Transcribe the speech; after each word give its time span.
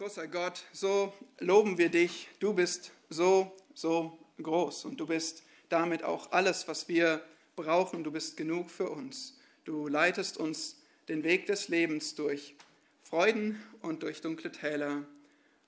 Großer 0.00 0.28
Gott, 0.28 0.64
so 0.72 1.12
loben 1.40 1.76
wir 1.76 1.90
dich. 1.90 2.30
Du 2.38 2.54
bist 2.54 2.90
so, 3.10 3.54
so 3.74 4.16
groß 4.42 4.86
und 4.86 4.98
du 4.98 5.06
bist 5.06 5.42
damit 5.68 6.04
auch 6.04 6.32
alles, 6.32 6.66
was 6.68 6.88
wir 6.88 7.22
brauchen. 7.54 8.02
Du 8.02 8.10
bist 8.10 8.38
genug 8.38 8.70
für 8.70 8.88
uns. 8.88 9.38
Du 9.66 9.88
leitest 9.88 10.38
uns 10.38 10.78
den 11.10 11.22
Weg 11.22 11.44
des 11.44 11.68
Lebens 11.68 12.14
durch 12.14 12.54
Freuden 13.02 13.62
und 13.82 14.02
durch 14.02 14.22
dunkle 14.22 14.50
Täler. 14.50 15.04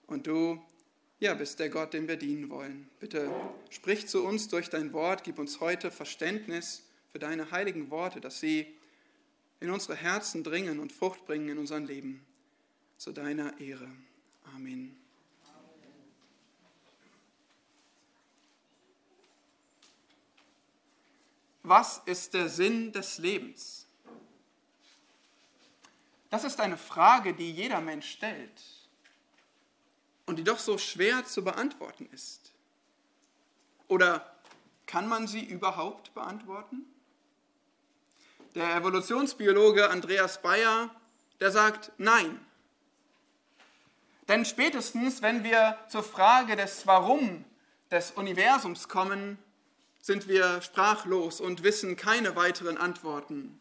Und 0.06 0.26
du, 0.26 0.62
ja, 1.20 1.34
bist 1.34 1.58
der 1.58 1.68
Gott, 1.68 1.92
dem 1.92 2.08
wir 2.08 2.16
dienen 2.16 2.48
wollen. 2.48 2.88
Bitte 3.00 3.30
sprich 3.68 4.08
zu 4.08 4.24
uns 4.24 4.48
durch 4.48 4.70
dein 4.70 4.94
Wort, 4.94 5.24
gib 5.24 5.38
uns 5.38 5.60
heute 5.60 5.90
Verständnis 5.90 6.84
für 7.10 7.18
deine 7.18 7.50
heiligen 7.50 7.90
Worte, 7.90 8.22
dass 8.22 8.40
sie 8.40 8.66
in 9.60 9.68
unsere 9.68 9.94
Herzen 9.94 10.42
dringen 10.42 10.80
und 10.80 10.90
Frucht 10.90 11.26
bringen 11.26 11.50
in 11.50 11.58
unserem 11.58 11.84
Leben. 11.84 12.24
Zu 12.96 13.12
deiner 13.12 13.60
Ehre. 13.60 13.90
Amen. 14.54 14.96
Was 21.62 22.02
ist 22.06 22.34
der 22.34 22.48
Sinn 22.48 22.92
des 22.92 23.18
Lebens? 23.18 23.86
Das 26.30 26.44
ist 26.44 26.60
eine 26.60 26.76
Frage, 26.76 27.34
die 27.34 27.52
jeder 27.52 27.80
Mensch 27.80 28.10
stellt 28.10 28.62
und 30.26 30.36
die 30.36 30.44
doch 30.44 30.58
so 30.58 30.78
schwer 30.78 31.24
zu 31.24 31.44
beantworten 31.44 32.08
ist. 32.12 32.52
Oder 33.86 34.34
kann 34.86 35.08
man 35.08 35.26
sie 35.26 35.44
überhaupt 35.44 36.14
beantworten? 36.14 36.86
Der 38.54 38.76
Evolutionsbiologe 38.76 39.88
Andreas 39.88 40.40
Bayer, 40.42 40.90
der 41.40 41.50
sagt 41.50 41.92
nein. 41.98 42.44
Denn 44.32 44.46
spätestens, 44.46 45.20
wenn 45.20 45.44
wir 45.44 45.76
zur 45.88 46.02
Frage 46.02 46.56
des 46.56 46.86
Warum 46.86 47.44
des 47.90 48.12
Universums 48.12 48.88
kommen, 48.88 49.36
sind 50.00 50.26
wir 50.26 50.62
sprachlos 50.62 51.38
und 51.38 51.62
wissen 51.62 51.96
keine 51.96 52.34
weiteren 52.34 52.78
Antworten. 52.78 53.60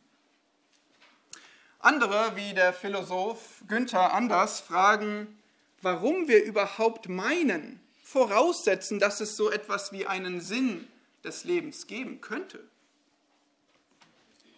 Andere, 1.80 2.38
wie 2.38 2.54
der 2.54 2.72
Philosoph 2.72 3.66
Günther 3.68 4.14
Anders, 4.14 4.62
fragen, 4.62 5.38
warum 5.82 6.30
wir 6.30 6.42
überhaupt 6.46 7.10
meinen, 7.10 7.82
voraussetzen, 8.06 8.98
dass 8.98 9.20
es 9.20 9.36
so 9.36 9.52
etwas 9.52 9.92
wie 9.92 10.08
einen 10.08 10.40
Sinn 10.40 10.88
des 11.26 11.44
Lebens 11.44 11.86
geben 11.86 12.22
könnte. 12.22 12.64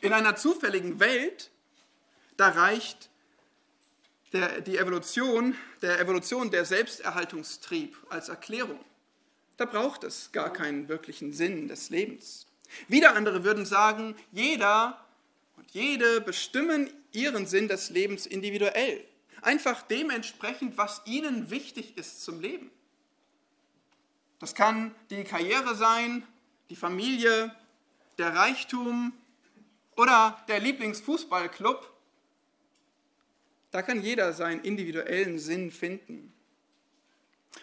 In 0.02 0.14
einer 0.14 0.36
zufälligen 0.36 1.00
Welt, 1.00 1.50
da 2.38 2.50
reicht 2.50 3.10
der, 4.34 4.62
die 4.62 4.78
Evolution, 4.78 5.56
der 5.82 6.00
Evolution 6.00 6.50
der 6.50 6.66
Selbsterhaltungstrieb 6.66 7.96
als 8.10 8.30
Erklärung. 8.30 8.84
Da 9.58 9.66
braucht 9.66 10.04
es 10.04 10.32
gar 10.32 10.52
keinen 10.52 10.90
wirklichen 10.90 11.32
Sinn 11.32 11.68
des 11.68 11.92
Lebens. 11.92 12.48
Wieder 12.88 13.16
andere 13.16 13.44
würden 13.44 13.66
sagen, 13.66 14.16
jeder 14.32 15.06
und 15.56 15.70
jede 15.72 16.20
bestimmen 16.22 16.90
ihren 17.12 17.46
Sinn 17.46 17.68
des 17.68 17.92
Lebens 17.92 18.26
individuell. 18.26 19.06
Einfach 19.44 19.84
dementsprechend, 19.84 20.78
was 20.78 21.02
ihnen 21.06 21.52
wichtig 21.52 21.98
ist 21.98 22.24
zum 22.24 22.42
Leben. 22.42 22.72
Das 24.40 24.56
kann 24.56 24.96
die 25.10 25.24
Karriere 25.24 25.76
sein, 25.76 26.26
die 26.70 26.76
Familie, 26.76 27.56
der 28.18 28.36
Reichtum 28.36 29.14
oder 29.96 30.44
der 30.48 30.60
Lieblingsfußballclub 30.60 31.93
da 33.74 33.82
kann 33.82 34.04
jeder 34.04 34.34
seinen 34.34 34.62
individuellen 34.62 35.40
Sinn 35.40 35.72
finden. 35.72 36.32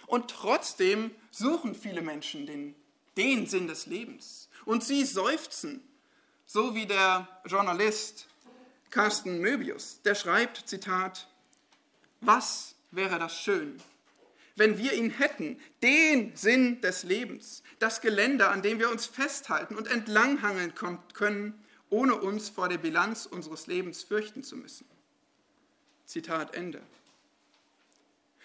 Und 0.08 0.28
trotzdem 0.28 1.12
suchen 1.30 1.77
viele 1.77 2.03
Menschen 2.03 2.47
den, 2.47 2.75
den 3.16 3.47
Sinn 3.47 3.69
des 3.69 3.86
Lebens. 3.86 4.48
Und 4.64 4.83
sie 4.83 5.05
seufzen, 5.05 5.81
so 6.47 6.75
wie 6.75 6.87
der 6.87 7.28
Journalist 7.47 8.26
Carsten 8.91 9.38
Möbius, 9.38 10.03
der 10.03 10.16
schreibt, 10.16 10.69
Zitat, 10.69 11.28
was 12.20 12.75
wäre 12.91 13.20
das 13.20 13.41
schön, 13.41 13.81
wenn 14.56 14.78
wir 14.78 14.94
ihn 14.94 15.10
hätten, 15.10 15.60
den 15.81 16.34
Sinn 16.34 16.81
des 16.81 17.04
Lebens, 17.04 17.62
das 17.78 18.00
Geländer, 18.00 18.50
an 18.50 18.62
dem 18.62 18.81
wir 18.81 18.91
uns 18.91 19.06
festhalten 19.06 19.76
und 19.76 19.87
entlanghangeln 19.87 20.75
können, 21.15 21.65
ohne 21.88 22.16
uns 22.16 22.49
vor 22.49 22.69
der 22.69 22.78
Bilanz 22.78 23.26
unseres 23.26 23.69
Lebens 23.69 24.03
fürchten 24.03 24.43
zu 24.43 24.56
müssen. 24.56 24.91
Zitat 26.10 26.56
Ende. 26.56 26.82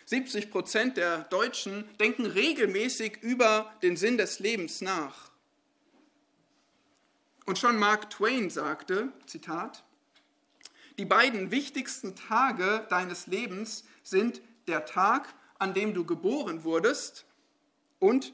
70 0.06 0.52
Prozent 0.52 0.98
der 0.98 1.24
Deutschen 1.24 1.90
denken 1.98 2.28
regelmäßig 2.28 3.24
über 3.24 3.74
den 3.82 3.98
Sinn 3.98 4.20
des 4.20 4.38
Lebens 4.38 4.82
nach. 4.82 5.32
Und 7.48 7.58
schon 7.58 7.80
Mark 7.80 8.12
Twain 8.12 8.52
sagte, 8.52 9.12
Zitat, 9.26 9.84
die 11.00 11.06
beiden 11.06 11.50
wichtigsten 11.50 12.16
Tage 12.16 12.86
deines 12.92 13.26
Lebens 13.26 13.84
sind 14.04 14.44
der 14.68 14.86
Tag, 14.86 15.34
an 15.58 15.74
dem 15.74 15.96
du 15.96 16.06
geboren 16.06 16.66
wurdest 16.66 17.26
und 17.98 18.32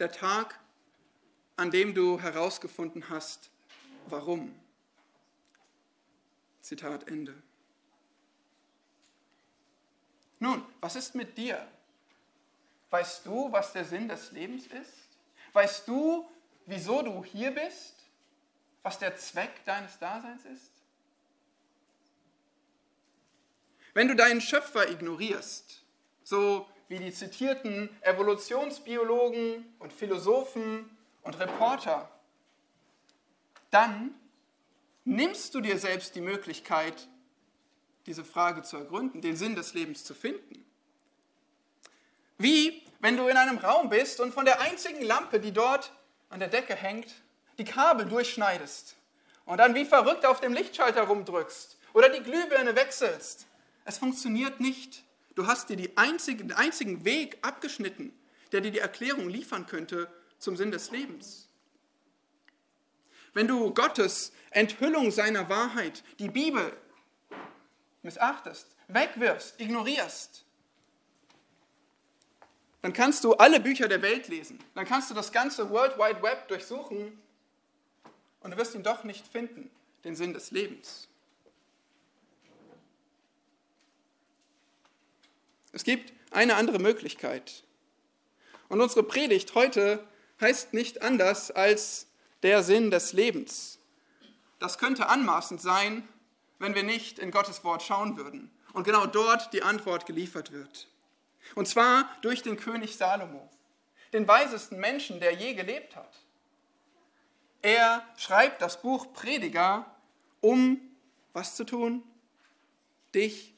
der 0.00 0.12
Tag, 0.12 0.60
an 1.56 1.70
dem 1.70 1.94
du 1.94 2.20
herausgefunden 2.20 3.08
hast, 3.08 3.48
warum. 4.10 4.54
Zitat 6.60 7.08
Ende. 7.08 7.45
Nun, 10.38 10.64
was 10.80 10.96
ist 10.96 11.14
mit 11.14 11.36
dir? 11.38 11.66
Weißt 12.90 13.26
du, 13.26 13.50
was 13.50 13.72
der 13.72 13.84
Sinn 13.84 14.08
des 14.08 14.32
Lebens 14.32 14.66
ist? 14.66 15.08
Weißt 15.52 15.88
du, 15.88 16.28
wieso 16.66 17.02
du 17.02 17.24
hier 17.24 17.52
bist? 17.52 17.94
Was 18.82 18.98
der 18.98 19.16
Zweck 19.16 19.64
deines 19.64 19.98
Daseins 19.98 20.44
ist? 20.44 20.70
Wenn 23.94 24.08
du 24.08 24.14
deinen 24.14 24.40
Schöpfer 24.40 24.90
ignorierst, 24.90 25.82
so 26.22 26.68
wie 26.88 26.98
die 26.98 27.12
zitierten 27.12 27.88
Evolutionsbiologen 28.02 29.64
und 29.78 29.92
Philosophen 29.92 30.96
und 31.22 31.38
Reporter, 31.38 32.08
dann 33.70 34.14
nimmst 35.04 35.54
du 35.54 35.60
dir 35.60 35.78
selbst 35.78 36.14
die 36.14 36.20
Möglichkeit, 36.20 37.08
diese 38.06 38.24
Frage 38.24 38.62
zu 38.62 38.76
ergründen, 38.76 39.20
den 39.20 39.36
Sinn 39.36 39.56
des 39.56 39.74
Lebens 39.74 40.04
zu 40.04 40.14
finden. 40.14 40.64
Wie 42.38 42.82
wenn 43.00 43.16
du 43.16 43.28
in 43.28 43.36
einem 43.36 43.58
Raum 43.58 43.88
bist 43.88 44.20
und 44.20 44.32
von 44.32 44.44
der 44.44 44.60
einzigen 44.60 45.02
Lampe, 45.02 45.40
die 45.40 45.52
dort 45.52 45.92
an 46.30 46.40
der 46.40 46.48
Decke 46.48 46.74
hängt, 46.74 47.14
die 47.58 47.64
Kabel 47.64 48.06
durchschneidest 48.06 48.96
und 49.44 49.58
dann 49.58 49.74
wie 49.74 49.84
verrückt 49.84 50.24
auf 50.24 50.40
dem 50.40 50.52
Lichtschalter 50.52 51.02
rumdrückst 51.02 51.76
oder 51.92 52.08
die 52.08 52.22
Glühbirne 52.22 52.76
wechselst. 52.76 53.46
Es 53.84 53.98
funktioniert 53.98 54.60
nicht. 54.60 55.04
Du 55.34 55.46
hast 55.46 55.68
dir 55.68 55.90
einzige, 55.96 56.44
den 56.44 56.52
einzigen 56.52 57.04
Weg 57.04 57.38
abgeschnitten, 57.42 58.12
der 58.52 58.60
dir 58.60 58.70
die 58.70 58.78
Erklärung 58.78 59.28
liefern 59.28 59.66
könnte 59.66 60.08
zum 60.38 60.56
Sinn 60.56 60.70
des 60.70 60.90
Lebens. 60.90 61.48
Wenn 63.34 63.48
du 63.48 63.72
Gottes 63.74 64.32
Enthüllung 64.50 65.10
seiner 65.10 65.48
Wahrheit, 65.48 66.02
die 66.18 66.28
Bibel, 66.28 66.72
missachtest, 68.06 68.74
wegwirfst, 68.88 69.60
ignorierst, 69.60 70.46
dann 72.86 72.92
kannst 72.92 73.24
du 73.24 73.34
alle 73.34 73.58
Bücher 73.58 73.88
der 73.88 74.00
Welt 74.00 74.28
lesen. 74.28 74.60
Dann 74.74 74.86
kannst 74.86 75.10
du 75.10 75.14
das 75.14 75.32
ganze 75.32 75.70
World 75.70 75.98
Wide 75.98 76.22
Web 76.22 76.46
durchsuchen 76.48 77.20
und 78.40 78.50
du 78.52 78.56
wirst 78.56 78.74
ihn 78.76 78.84
doch 78.84 79.02
nicht 79.02 79.26
finden, 79.26 79.70
den 80.04 80.14
Sinn 80.14 80.32
des 80.32 80.52
Lebens. 80.52 81.08
Es 85.72 85.82
gibt 85.82 86.12
eine 86.30 86.54
andere 86.54 86.78
Möglichkeit. 86.78 87.64
Und 88.68 88.80
unsere 88.80 89.02
Predigt 89.02 89.54
heute 89.56 90.06
heißt 90.40 90.72
nicht 90.72 91.02
anders 91.02 91.50
als 91.50 92.06
der 92.44 92.62
Sinn 92.62 92.92
des 92.92 93.12
Lebens. 93.12 93.80
Das 94.60 94.78
könnte 94.78 95.08
anmaßend 95.08 95.60
sein, 95.60 96.08
wenn 96.58 96.74
wir 96.74 96.82
nicht 96.82 97.18
in 97.18 97.30
Gottes 97.30 97.64
Wort 97.64 97.82
schauen 97.82 98.16
würden 98.16 98.50
und 98.72 98.84
genau 98.84 99.06
dort 99.06 99.52
die 99.52 99.62
Antwort 99.62 100.06
geliefert 100.06 100.52
wird. 100.52 100.88
Und 101.54 101.68
zwar 101.68 102.08
durch 102.22 102.42
den 102.42 102.56
König 102.56 102.96
Salomo, 102.96 103.48
den 104.12 104.26
weisesten 104.26 104.78
Menschen, 104.78 105.20
der 105.20 105.34
je 105.34 105.54
gelebt 105.54 105.96
hat. 105.96 106.18
Er 107.62 108.06
schreibt 108.16 108.62
das 108.62 108.80
Buch 108.80 109.12
Prediger, 109.12 109.86
um 110.40 110.80
was 111.32 111.56
zu 111.56 111.64
tun? 111.64 112.02
Dich 113.14 113.54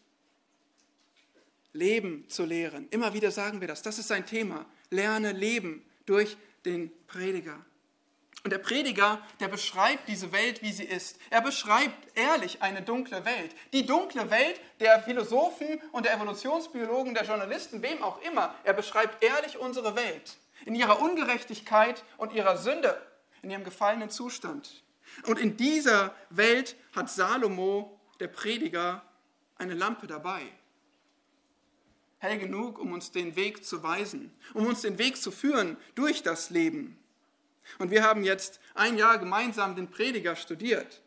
Leben 1.73 2.29
zu 2.29 2.45
lehren. 2.45 2.89
Immer 2.91 3.13
wieder 3.15 3.31
sagen 3.31 3.61
wir 3.61 3.69
das. 3.69 3.83
Das 3.83 3.99
ist 3.99 4.09
sein 4.09 4.27
Thema. 4.27 4.67
Lerne 4.91 5.33
Leben 5.33 5.85
durch 6.07 6.37
den 6.65 6.91
Prediger. 7.07 7.65
Und 8.45 8.53
der 8.53 8.59
Prediger, 8.59 9.21
der 9.41 9.49
beschreibt 9.49 10.09
diese 10.09 10.33
Welt, 10.33 10.63
wie 10.63 10.73
sie 10.73 10.85
ist. 10.85 11.19
Er 11.31 11.41
beschreibt 11.41 12.17
ehrlich 12.17 12.63
eine 12.63 12.83
dunkle 12.83 13.25
Welt. 13.25 13.55
Die 13.73 13.85
dunkle 13.85 14.31
Welt 14.31 14.61
der 14.81 15.03
Philosophen 15.03 15.81
und 15.93 16.07
der 16.07 16.15
Evolutionsbiologen, 16.15 17.15
der 17.15 17.25
Journalisten, 17.25 17.83
wem 17.83 18.03
auch 18.03 18.23
immer. 18.23 18.55
Er 18.65 18.75
beschreibt 18.75 19.23
ehrlich 19.25 19.59
unsere 19.59 19.97
Welt 19.97 20.37
in 20.65 20.75
ihrer 20.75 21.01
Ungerechtigkeit 21.01 22.05
und 22.17 22.33
ihrer 22.33 22.57
Sünde, 22.57 23.01
in 23.43 23.51
ihrem 23.51 23.65
gefallenen 23.65 24.11
Zustand. 24.11 24.83
Und 25.27 25.39
in 25.39 25.57
dieser 25.57 26.15
Welt 26.31 26.77
hat 26.95 27.11
Salomo, 27.11 27.99
der 28.21 28.29
Prediger, 28.29 29.03
eine 29.57 29.75
Lampe 29.75 30.07
dabei. 30.07 30.43
Hell 32.19 32.39
genug, 32.39 32.79
um 32.79 32.93
uns 32.93 33.11
den 33.11 33.37
Weg 33.37 33.65
zu 33.65 33.83
weisen, 33.83 34.33
um 34.55 34.67
uns 34.67 34.83
den 34.83 34.99
Weg 34.99 35.17
zu 35.17 35.31
führen 35.31 35.77
durch 35.95 36.23
das 36.23 36.51
Leben. 36.51 36.99
Und 37.79 37.91
wir 37.91 38.03
haben 38.03 38.25
jetzt 38.25 38.61
ein 38.75 38.97
Jahr 38.97 39.19
gemeinsam 39.19 39.77
den 39.77 39.91
Prediger 39.91 40.37
studiert. 40.37 41.03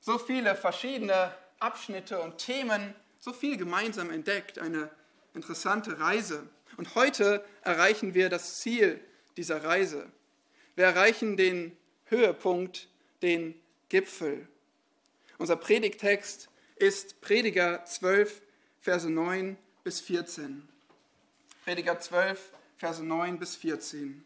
So 0.00 0.18
viele 0.18 0.54
verschiedene 0.54 1.34
Abschnitte 1.58 2.20
und 2.20 2.38
Themen, 2.38 2.94
so 3.18 3.32
viel 3.32 3.56
gemeinsam 3.56 4.10
entdeckt, 4.10 4.58
eine 4.58 4.90
interessante 5.32 5.98
Reise. 5.98 6.46
Und 6.76 6.94
heute 6.94 7.44
erreichen 7.62 8.14
wir 8.14 8.28
das 8.28 8.60
Ziel 8.60 9.00
dieser 9.36 9.64
Reise. 9.64 10.10
Wir 10.76 10.84
erreichen 10.84 11.36
den 11.36 11.76
Höhepunkt, 12.06 12.88
den 13.22 13.54
Gipfel. 13.88 14.46
Unser 15.38 15.56
Predigtext 15.56 16.48
ist 16.76 17.20
Prediger 17.20 17.84
12, 17.84 18.42
Verse 18.80 19.08
9 19.08 19.56
bis 19.84 20.00
14. 20.00 20.68
Prediger 21.64 21.98
12, 21.98 22.52
Verse 22.76 23.02
9 23.02 23.38
bis 23.38 23.56
14. 23.56 24.24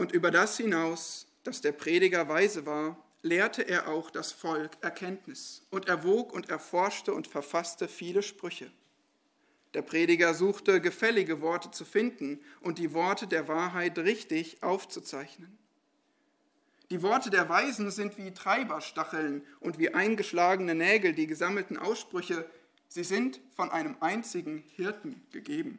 Und 0.00 0.12
über 0.12 0.30
das 0.30 0.56
hinaus, 0.56 1.26
dass 1.44 1.60
der 1.60 1.72
Prediger 1.72 2.26
weise 2.26 2.64
war, 2.64 2.96
lehrte 3.20 3.68
er 3.68 3.86
auch 3.86 4.10
das 4.10 4.32
Volk 4.32 4.78
Erkenntnis 4.80 5.66
und 5.68 5.88
erwog 5.88 6.32
und 6.32 6.48
erforschte 6.48 7.12
und 7.12 7.26
verfasste 7.26 7.86
viele 7.86 8.22
Sprüche. 8.22 8.72
Der 9.74 9.82
Prediger 9.82 10.32
suchte 10.32 10.80
gefällige 10.80 11.42
Worte 11.42 11.70
zu 11.70 11.84
finden 11.84 12.40
und 12.62 12.78
die 12.78 12.94
Worte 12.94 13.26
der 13.26 13.46
Wahrheit 13.46 13.98
richtig 13.98 14.62
aufzuzeichnen. 14.62 15.58
Die 16.88 17.02
Worte 17.02 17.28
der 17.28 17.50
Weisen 17.50 17.90
sind 17.90 18.16
wie 18.16 18.32
Treiberstacheln 18.32 19.42
und 19.60 19.78
wie 19.78 19.92
eingeschlagene 19.92 20.74
Nägel, 20.74 21.12
die 21.12 21.26
gesammelten 21.26 21.76
Aussprüche, 21.76 22.48
sie 22.88 23.04
sind 23.04 23.38
von 23.54 23.70
einem 23.70 23.98
einzigen 24.00 24.64
Hirten 24.76 25.20
gegeben. 25.30 25.78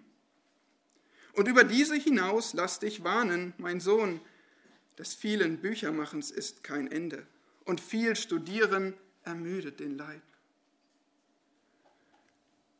Und 1.33 1.47
über 1.47 1.63
diese 1.63 1.95
hinaus 1.95 2.53
lass 2.53 2.79
dich 2.79 3.03
warnen, 3.03 3.53
mein 3.57 3.79
Sohn, 3.79 4.19
des 4.97 5.13
vielen 5.13 5.57
Büchermachens 5.59 6.31
ist 6.31 6.63
kein 6.63 6.91
Ende 6.91 7.25
und 7.65 7.79
viel 7.79 8.15
Studieren 8.15 8.93
ermüdet 9.23 9.79
den 9.79 9.97
Leib. 9.97 10.21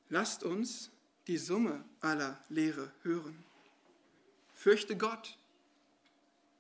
Lasst 0.10 0.44
uns 0.44 0.92
die 1.28 1.38
Summe 1.38 1.84
aller 2.02 2.44
Lehre 2.50 2.92
hören. 3.04 3.44
Fürchte 4.54 4.98
Gott 4.98 5.38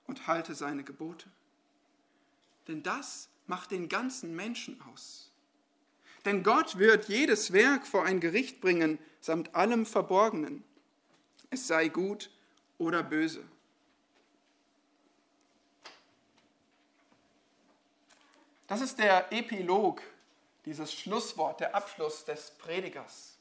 und 0.07 0.25
halte 0.27 0.55
seine 0.55 0.83
Gebote. 0.83 1.29
Denn 2.67 2.81
das 2.81 3.29
macht 3.45 3.71
den 3.71 3.89
ganzen 3.89 4.35
Menschen 4.35 4.81
aus. 4.81 5.31
Denn 6.23 6.43
Gott 6.43 6.77
wird 6.77 7.09
jedes 7.09 7.51
Werk 7.51 7.85
vor 7.85 8.05
ein 8.05 8.19
Gericht 8.19 8.61
bringen, 8.61 8.99
samt 9.19 9.53
allem 9.53 9.85
Verborgenen 9.85 10.63
es 11.51 11.67
sei 11.67 11.89
gut 11.89 12.31
oder 12.79 13.03
böse. 13.03 13.43
Das 18.67 18.79
ist 18.79 18.97
der 18.97 19.31
Epilog, 19.33 20.01
dieses 20.65 20.93
Schlusswort, 20.93 21.59
der 21.59 21.75
Abschluss 21.75 22.23
des 22.23 22.51
Predigers. 22.51 23.35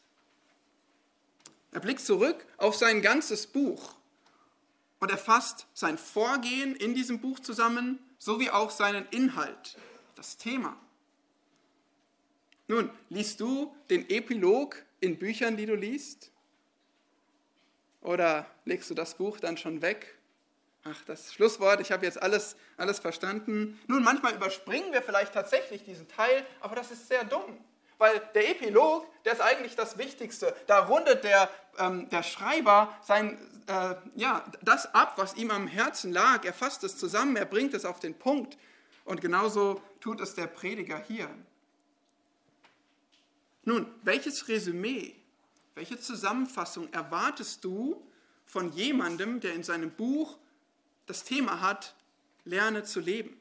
Er 1.71 1.79
blickt 1.79 2.01
zurück 2.01 2.45
auf 2.57 2.75
sein 2.75 3.01
ganzes 3.01 3.47
Buch 3.47 3.95
und 4.99 5.11
er 5.11 5.19
fasst 5.19 5.67
sein 5.73 5.97
Vorgehen 5.97 6.75
in 6.75 6.95
diesem 6.95 7.21
Buch 7.21 7.39
zusammen, 7.39 8.01
sowie 8.19 8.51
auch 8.51 8.71
seinen 8.71 9.07
Inhalt, 9.11 9.79
das 10.17 10.37
Thema. 10.37 10.77
Nun, 12.67 12.91
liest 13.09 13.41
du 13.41 13.75
den 13.89 14.11
Epilog 14.11 14.85
in 15.01 15.17
Büchern, 15.17 15.57
die 15.57 15.67
du 15.67 15.77
liest? 15.77 16.30
Oder 18.01 18.47
legst 18.65 18.91
du 18.91 18.95
das 18.95 19.15
Buch 19.15 19.41
dann 19.41 19.57
schon 19.57 19.83
weg? 19.83 20.17
Ach, 20.85 21.05
das 21.05 21.35
Schlusswort, 21.35 21.81
ich 21.81 21.93
habe 21.93 22.07
jetzt 22.07 22.21
alles, 22.23 22.57
alles 22.79 22.99
verstanden. 22.99 23.79
Nun, 23.87 24.03
manchmal 24.03 24.35
überspringen 24.35 24.93
wir 24.93 25.03
vielleicht 25.03 25.35
tatsächlich 25.35 25.85
diesen 25.85 26.09
Teil, 26.09 26.47
aber 26.61 26.75
das 26.75 26.91
ist 26.91 27.09
sehr 27.09 27.25
dumm. 27.25 27.59
Weil 27.99 28.19
der 28.35 28.51
Epilog, 28.51 29.07
der 29.25 29.35
ist 29.35 29.43
eigentlich 29.43 29.77
das 29.77 29.99
Wichtigste. 29.99 30.57
Da 30.67 30.87
rundet 30.87 31.23
der, 31.23 31.51
ähm, 31.79 32.09
der 32.09 32.23
Schreiber 32.23 32.97
sein, 33.03 33.39
äh, 33.67 33.95
ja, 34.17 34.43
das 34.63 34.95
ab, 34.95 35.15
was 35.17 35.35
ihm 35.35 35.51
am 35.51 35.67
Herzen 35.67 36.13
lag. 36.13 36.47
Er 36.47 36.55
fasst 36.55 36.83
es 36.83 36.97
zusammen, 36.97 37.37
er 37.37 37.45
bringt 37.45 37.75
es 37.75 37.85
auf 37.85 38.01
den 38.01 38.19
Punkt. 38.19 38.57
Und 39.05 39.21
genauso 39.21 39.83
tut 40.01 40.23
es 40.23 40.35
der 40.35 40.47
Prediger 40.47 40.99
hier. 41.07 41.29
Nun, 43.65 43.87
welches 44.03 44.49
Resümee 44.49 45.15
welche 45.81 45.99
Zusammenfassung 45.99 46.93
erwartest 46.93 47.65
du 47.65 48.07
von 48.45 48.71
jemandem, 48.75 49.41
der 49.41 49.55
in 49.55 49.63
seinem 49.63 49.91
Buch 49.91 50.37
das 51.07 51.25
Thema 51.25 51.63
hat, 51.63 51.95
lerne 52.45 52.85
zu 52.85 53.01
leben? 53.01 53.41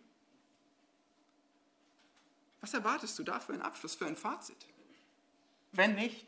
Was 2.62 2.74
erwartest 2.74 3.20
du 3.20 3.24
da 3.24 3.42
für 3.42 3.52
einen 3.52 3.62
Abschluss, 3.62 3.96
für 3.96 4.06
ein 4.06 4.16
Fazit? 4.16 4.56
Wenn 5.74 5.96
nicht, 5.96 6.28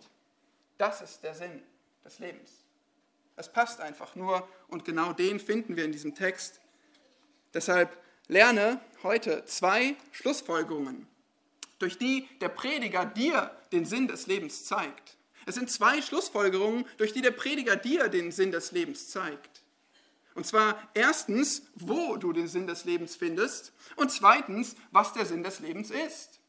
das 0.78 1.00
ist 1.00 1.24
der 1.24 1.34
Sinn 1.34 1.64
des 2.04 2.20
Lebens. 2.20 2.66
Es 3.38 3.48
passt 3.48 3.80
einfach 3.80 4.14
nur 4.16 4.46
und 4.68 4.84
genau 4.84 5.14
den 5.14 5.40
finden 5.40 5.78
wir 5.78 5.86
in 5.86 5.94
diesem 5.94 6.14
Text. 6.14 6.60
Deshalb 7.54 7.98
lerne 8.28 8.82
heute 9.02 9.46
zwei 9.46 9.96
Schlussfolgerungen, 10.12 11.08
durch 11.80 11.98
die 11.98 12.28
der 12.42 12.50
Prediger 12.50 13.06
dir 13.06 13.56
den 13.72 13.86
Sinn 13.86 14.10
des 14.10 14.28
Lebens 14.28 14.66
zeigt. 14.66 15.16
Es 15.46 15.56
sind 15.56 15.70
zwei 15.70 16.02
Schlussfolgerungen, 16.02 16.86
durch 16.98 17.14
die 17.14 17.22
der 17.22 17.32
Prediger 17.32 17.76
dir 17.76 18.10
den 18.10 18.32
Sinn 18.32 18.52
des 18.52 18.72
Lebens 18.72 19.10
zeigt. 19.10 19.62
Und 20.34 20.46
zwar 20.46 20.82
erstens, 20.94 21.64
wo 21.76 22.16
du 22.16 22.32
den 22.32 22.48
Sinn 22.48 22.68
des 22.68 22.86
Lebens 22.86 23.16
findest 23.16 23.74
und 23.96 24.12
zweitens, 24.12 24.76
was 24.92 25.14
der 25.14 25.26
Sinn 25.26 25.44
des 25.44 25.60
Lebens 25.60 25.92
ist. 25.92 26.40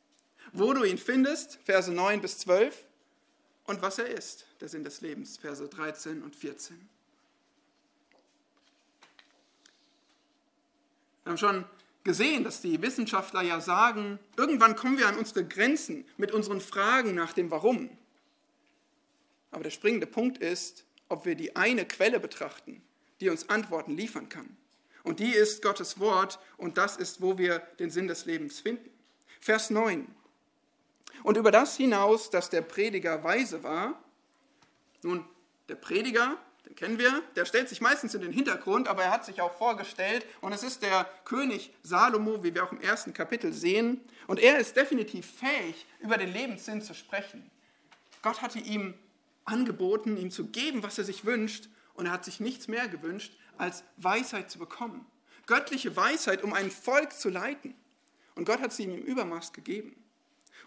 Wo 0.53 0.73
du 0.73 0.85
ihn 0.85 0.99
findest, 0.99 1.59
Verse 1.65 1.91
9 1.91 2.21
bis 2.21 2.39
12 2.39 2.85
und 3.65 3.83
was 3.83 3.99
er 3.99 4.07
ist, 4.07 4.47
der 4.61 4.69
Sinn 4.69 4.85
des 4.85 5.01
Lebens, 5.01 5.39
Verse 5.39 5.67
13 5.67 6.23
und 6.23 6.37
14. 6.37 6.89
Wir 11.25 11.31
haben 11.31 11.39
schon 11.39 11.65
gesehen, 12.05 12.45
dass 12.45 12.61
die 12.61 12.83
Wissenschaftler 12.83 13.43
ja 13.43 13.61
sagen, 13.61 14.19
irgendwann 14.37 14.77
kommen 14.77 14.99
wir 14.99 15.09
an 15.09 15.17
unsere 15.17 15.45
Grenzen 15.45 16.05
mit 16.17 16.33
unseren 16.33 16.61
Fragen 16.61 17.15
nach 17.15 17.33
dem 17.33 17.51
Warum. 17.51 17.97
Aber 19.53 19.63
der 19.63 19.71
springende 19.71 20.07
Punkt 20.07 20.39
ist, 20.39 20.85
ob 21.09 21.25
wir 21.25 21.37
die 21.37 21.55
eine 21.55 21.85
Quelle 21.85 22.19
betrachten, 22.19 22.83
die 23.21 23.29
uns 23.29 23.49
Antworten 23.49 23.97
liefern 23.97 24.29
kann. 24.29 24.57
Und 25.05 25.21
die 25.21 25.33
ist 25.33 25.63
Gottes 25.63 26.01
Wort 26.01 26.39
und 26.57 26.79
das 26.79 26.97
ist, 26.97 27.21
wo 27.21 27.39
wir 27.39 27.59
den 27.79 27.91
Sinn 27.91 28.09
des 28.09 28.25
Lebens 28.25 28.61
finden. 28.61 28.91
Vers 29.41 29.71
9. 29.71 30.07
Und 31.23 31.37
über 31.37 31.51
das 31.51 31.77
hinaus, 31.77 32.31
dass 32.31 32.51
der 32.51 32.63
Prediger 32.63 33.23
weise 33.23 33.63
war, 33.63 34.03
nun, 35.03 35.25
der 35.69 35.75
Prediger, 35.75 36.37
den 36.67 36.77
kennen 36.77 36.99
wir, 36.99 37.23
der 37.35 37.45
stellt 37.45 37.69
sich 37.69 37.81
meistens 37.81 38.15
in 38.15 38.23
den 38.23 38.33
Hintergrund, 38.33 38.89
aber 38.89 39.03
er 39.03 39.11
hat 39.11 39.25
sich 39.25 39.41
auch 39.41 39.53
vorgestellt 39.53 40.25
und 40.41 40.53
es 40.53 40.63
ist 40.63 40.83
der 40.83 41.09
König 41.25 41.73
Salomo, 41.83 42.43
wie 42.45 42.55
wir 42.55 42.65
auch 42.65 42.73
im 42.73 42.81
ersten 42.81 43.13
Kapitel 43.13 43.53
sehen. 43.53 44.01
Und 44.29 44.39
er 44.39 44.59
ist 44.59 44.77
definitiv 44.77 45.27
fähig, 45.27 45.87
über 46.01 46.17
den 46.17 46.33
Lebenssinn 46.33 46.81
zu 46.81 46.95
sprechen. 46.95 47.51
Gott 48.23 48.41
hatte 48.41 48.61
ihm 48.61 48.95
angeboten, 49.45 50.17
ihm 50.17 50.31
zu 50.31 50.47
geben, 50.47 50.83
was 50.83 50.99
er 50.99 51.05
sich 51.05 51.25
wünscht, 51.25 51.69
und 51.95 52.07
er 52.07 52.13
hat 52.13 52.25
sich 52.25 52.41
nichts 52.41 52.69
mehr 52.69 52.89
gewünscht, 52.89 53.37
als 53.59 53.85
Weisheit 53.97 54.51
zu 54.51 54.59
bekommen. 54.59 55.07
Göttliche 55.47 55.95
Weisheit, 55.97 56.43
um 56.43 56.53
ein 56.53 56.71
Volk 56.71 57.13
zu 57.13 57.29
leiten. 57.29 57.75
Und 58.35 58.47
Gott 58.47 58.61
hat 58.61 58.73
sie 58.73 58.85
ihm 58.85 58.95
im 58.95 59.03
Übermaß 59.03 59.53
gegeben. 59.53 59.95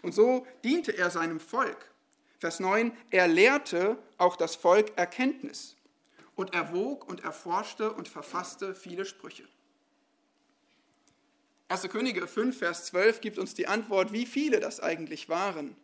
Und 0.02 0.12
so 0.12 0.46
diente 0.62 0.92
er 0.92 1.10
seinem 1.10 1.40
Volk. 1.40 1.90
Vers 2.38 2.60
9, 2.60 2.96
er 3.10 3.28
lehrte 3.28 3.98
auch 4.18 4.36
das 4.36 4.54
Volk 4.54 4.96
Erkenntnis 4.96 5.76
und 6.34 6.54
erwog 6.54 7.08
und 7.08 7.24
erforschte 7.24 7.92
und 7.92 8.08
verfasste 8.08 8.74
viele 8.74 9.04
Sprüche. 9.04 9.48
1. 11.68 11.88
Könige 11.88 12.28
5, 12.28 12.56
Vers 12.56 12.86
12 12.86 13.20
gibt 13.20 13.38
uns 13.38 13.54
die 13.54 13.66
Antwort, 13.66 14.12
wie 14.12 14.26
viele 14.26 14.60
das 14.60 14.78
eigentlich 14.78 15.28
waren. 15.28 15.76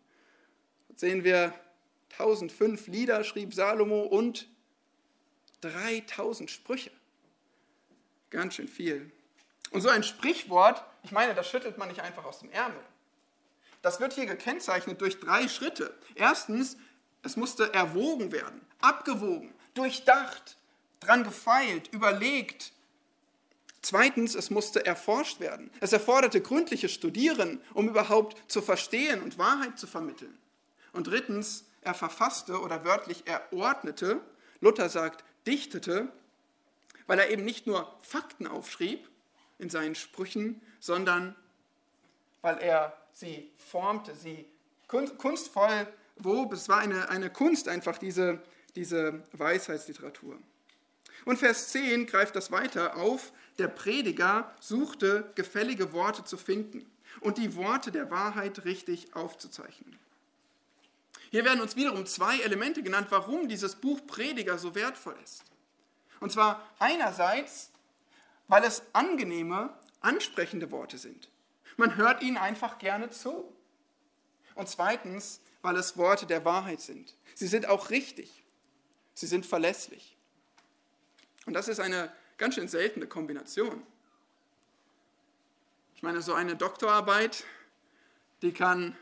Dort 0.87 1.01
sehen 1.01 1.25
wir 1.25 1.53
1005 2.13 2.87
Lieder 2.89 3.25
schrieb 3.25 3.55
Salomo 3.55 4.03
und 4.03 4.49
3000 5.63 6.51
Sprüche. 6.51 6.91
Ganz 8.31 8.55
schön 8.55 8.69
viel. 8.69 9.11
Und 9.71 9.81
so 9.81 9.89
ein 9.89 10.03
Sprichwort, 10.03 10.85
ich 11.03 11.13
meine, 11.13 11.35
das 11.35 11.49
schüttelt 11.49 11.79
man 11.79 11.89
nicht 11.89 12.01
einfach 12.01 12.25
aus 12.25 12.41
dem 12.41 12.51
Ärmel. 12.51 12.81
Das 13.81 14.01
wird 14.01 14.13
hier 14.13 14.27
gekennzeichnet 14.27 15.01
durch 15.01 15.19
drei 15.19 15.49
Schritte. 15.49 15.95
Erstens, 16.15 16.77
es 17.23 17.37
musste 17.37 17.73
erwogen 17.73 18.33
werden, 18.33 18.61
abgewogen, 18.81 19.53
durchdacht, 19.75 20.57
dran 21.01 21.25
gefeilt, 21.25 21.89
überlegt. 21.93 22.73
Zweitens, 23.81 24.35
es 24.35 24.51
musste 24.51 24.87
erforscht 24.87 25.41
werden. 25.41 25.71
Es 25.81 25.93
erforderte 25.93 26.41
gründliches 26.41 26.93
Studieren, 26.93 27.61
um 27.75 27.89
überhaupt 27.89 28.37
zu 28.51 28.63
verstehen 28.63 29.23
und 29.23 29.39
Wahrheit 29.39 29.79
zu 29.79 29.87
vermitteln. 29.87 30.39
Und 30.93 31.09
drittens, 31.09 31.65
er 31.83 31.95
verfasste 31.95 32.61
oder 32.61 32.85
wörtlich 32.85 33.25
er 33.27 33.43
ordnete, 33.53 34.21
Luther 34.61 34.89
sagt, 34.89 35.25
dichtete, 35.47 36.09
weil 37.07 37.19
er 37.19 37.31
eben 37.31 37.45
nicht 37.45 37.67
nur 37.67 37.93
Fakten 38.03 38.47
aufschrieb 38.47 39.09
in 39.59 39.71
seinen 39.71 39.95
Sprüchen, 39.95 40.61
sondern 40.81 41.35
weil 42.41 42.59
er 42.59 42.97
sie 43.13 43.51
formte, 43.57 44.15
sie 44.15 44.47
kunstvoll 44.89 45.87
wob. 46.17 46.53
Es 46.53 46.69
war 46.69 46.79
eine, 46.79 47.09
eine 47.09 47.31
Kunst 47.31 47.69
einfach, 47.69 47.99
diese, 47.99 48.41
diese 48.75 49.23
Weisheitsliteratur. 49.33 50.39
Und 51.25 51.39
Vers 51.39 51.69
10 51.69 52.07
greift 52.07 52.37
das 52.37 52.51
weiter 52.51 52.97
auf. 52.97 53.33
Der 53.59 53.69
Prediger 53.69 54.53
suchte 54.61 55.31
gefällige 55.35 55.93
Worte 55.93 56.25
zu 56.25 56.37
finden 56.37 56.91
und 57.21 57.39
die 57.39 57.55
Worte 57.55 57.93
der 57.93 58.11
Wahrheit 58.11 58.65
richtig 58.65 59.15
aufzuzeichnen. 59.15 59.99
Hier 61.33 61.47
werden 61.47 61.63
uns 61.63 61.77
wiederum 61.77 62.05
zwei 62.05 62.41
Elemente 62.41 62.83
genannt, 62.83 63.07
warum 63.09 63.49
dieses 63.49 63.75
Buch 63.75 64.07
Prediger 64.07 64.59
so 64.59 64.75
wertvoll 64.75 65.17
ist. 65.25 65.45
Und 66.21 66.31
zwar 66.31 66.63
einerseits, 66.79 67.71
weil 68.49 68.63
es 68.65 68.83
angenehme, 68.93 69.75
ansprechende 70.03 70.71
Worte 70.71 70.99
sind. 70.99 71.31
Man 71.79 71.97
hört 71.97 72.23
ihnen 72.23 72.37
einfach 72.37 72.79
gerne 72.79 73.09
zu. 73.09 73.51
Und 74.55 74.69
zweitens, 74.69 75.41
weil 75.63 75.77
es 75.77 75.97
Worte 75.97 76.27
der 76.27 76.45
Wahrheit 76.45 76.83
sind. 76.83 77.15
Sie 77.35 77.47
sind 77.47 77.65
auch 77.65 77.89
richtig. 77.89 78.45
Sie 79.15 79.27
sind 79.27 79.47
verlässlich. 79.47 80.19
Und 81.47 81.55
das 81.55 81.67
ist 81.67 81.81
eine 81.81 82.13
ganz 82.37 82.57
schön 82.57 82.69
seltene 82.69 83.07
Kombination. 83.07 83.83
Ich 85.97 86.03
meine, 86.03 86.21
so 86.21 86.35
eine 86.35 86.57
Doktorarbeit, 86.57 87.45
die 88.43 88.53
kann, 88.53 88.95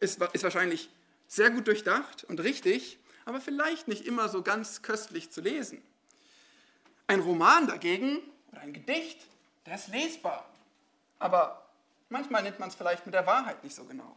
ist, 0.00 0.20
ist 0.32 0.42
wahrscheinlich 0.42 0.90
sehr 1.28 1.50
gut 1.50 1.66
durchdacht 1.66 2.24
und 2.24 2.40
richtig, 2.40 2.98
aber 3.24 3.40
vielleicht 3.40 3.86
nicht 3.86 4.06
immer 4.06 4.28
so 4.28 4.42
ganz 4.42 4.82
köstlich 4.82 5.30
zu 5.30 5.40
lesen. 5.40 5.82
Ein 7.06 7.20
Roman 7.20 7.66
dagegen 7.66 8.18
oder 8.50 8.62
ein 8.62 8.72
Gedicht, 8.72 9.20
der 9.66 9.76
ist 9.76 9.88
lesbar, 9.88 10.48
aber 11.18 11.68
manchmal 12.08 12.42
nimmt 12.42 12.58
man 12.58 12.70
es 12.70 12.74
vielleicht 12.74 13.06
mit 13.06 13.14
der 13.14 13.26
Wahrheit 13.26 13.62
nicht 13.62 13.76
so 13.76 13.84
genau. 13.84 14.16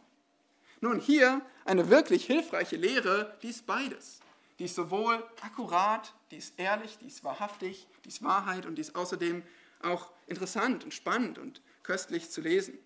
Nun, 0.80 0.98
hier 0.98 1.42
eine 1.64 1.90
wirklich 1.90 2.26
hilfreiche 2.26 2.76
Lehre, 2.76 3.36
die 3.42 3.50
ist 3.50 3.66
beides. 3.66 4.18
Die 4.58 4.64
ist 4.64 4.74
sowohl 4.74 5.22
akkurat, 5.40 6.12
die 6.30 6.36
ist 6.36 6.58
ehrlich, 6.58 6.98
die 6.98 7.06
ist 7.06 7.22
wahrhaftig, 7.22 7.86
die 8.04 8.08
ist 8.08 8.22
Wahrheit 8.22 8.66
und 8.66 8.76
die 8.76 8.80
ist 8.80 8.96
außerdem 8.96 9.42
auch 9.82 10.10
interessant 10.26 10.84
und 10.84 10.94
spannend 10.94 11.38
und 11.38 11.60
köstlich 11.82 12.30
zu 12.30 12.40
lesen. 12.40 12.78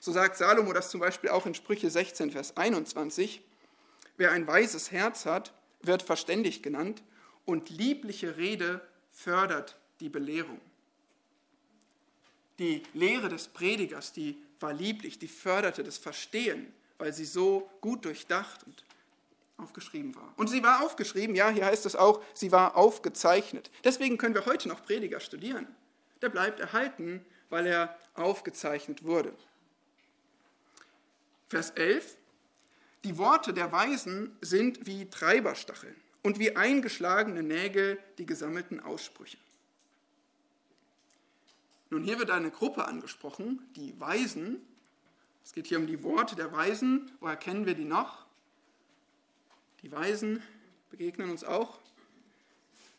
So 0.00 0.12
sagt 0.12 0.36
Salomo 0.36 0.72
das 0.72 0.90
zum 0.90 1.00
Beispiel 1.00 1.30
auch 1.30 1.46
in 1.46 1.54
Sprüche 1.54 1.90
16, 1.90 2.30
Vers 2.30 2.56
21. 2.56 3.42
Wer 4.18 4.32
ein 4.32 4.46
weises 4.46 4.90
Herz 4.90 5.24
hat, 5.24 5.54
wird 5.80 6.02
verständig 6.02 6.62
genannt 6.62 7.02
und 7.46 7.70
liebliche 7.70 8.36
Rede 8.36 8.86
fördert 9.12 9.78
die 10.00 10.08
Belehrung. 10.08 10.60
Die 12.58 12.82
Lehre 12.92 13.28
des 13.28 13.48
Predigers, 13.48 14.12
die 14.12 14.36
war 14.60 14.72
lieblich, 14.72 15.18
die 15.20 15.28
förderte 15.28 15.84
das 15.84 15.96
Verstehen, 15.96 16.72
weil 16.98 17.12
sie 17.12 17.24
so 17.24 17.70
gut 17.80 18.04
durchdacht 18.04 18.64
und 18.64 18.84
aufgeschrieben 19.56 20.14
war. 20.16 20.32
Und 20.36 20.48
sie 20.48 20.62
war 20.62 20.84
aufgeschrieben, 20.84 21.36
ja, 21.36 21.50
hier 21.50 21.66
heißt 21.66 21.86
es 21.86 21.94
auch, 21.94 22.20
sie 22.34 22.50
war 22.50 22.76
aufgezeichnet. 22.76 23.70
Deswegen 23.84 24.18
können 24.18 24.34
wir 24.34 24.46
heute 24.46 24.68
noch 24.68 24.84
Prediger 24.84 25.20
studieren. 25.20 25.66
Der 26.22 26.28
bleibt 26.28 26.58
erhalten, 26.58 27.24
weil 27.50 27.66
er 27.66 27.96
aufgezeichnet 28.14 29.04
wurde. 29.04 29.32
Vers 31.48 31.70
11. 31.70 32.17
Die 33.08 33.16
Worte 33.16 33.54
der 33.54 33.72
Weisen 33.72 34.36
sind 34.42 34.86
wie 34.86 35.08
Treiberstacheln 35.08 35.96
und 36.22 36.38
wie 36.38 36.56
eingeschlagene 36.56 37.42
Nägel 37.42 37.98
die 38.18 38.26
gesammelten 38.26 38.80
Aussprüche. 38.80 39.38
Nun, 41.88 42.04
hier 42.04 42.18
wird 42.18 42.30
eine 42.30 42.50
Gruppe 42.50 42.84
angesprochen, 42.84 43.66
die 43.76 43.98
Weisen. 43.98 44.60
Es 45.42 45.54
geht 45.54 45.68
hier 45.68 45.78
um 45.78 45.86
die 45.86 46.02
Worte 46.02 46.36
der 46.36 46.52
Weisen. 46.52 47.10
Woher 47.20 47.36
kennen 47.36 47.64
wir 47.64 47.72
die 47.72 47.86
noch? 47.86 48.26
Die 49.80 49.90
Weisen 49.90 50.42
begegnen 50.90 51.30
uns 51.30 51.44
auch 51.44 51.78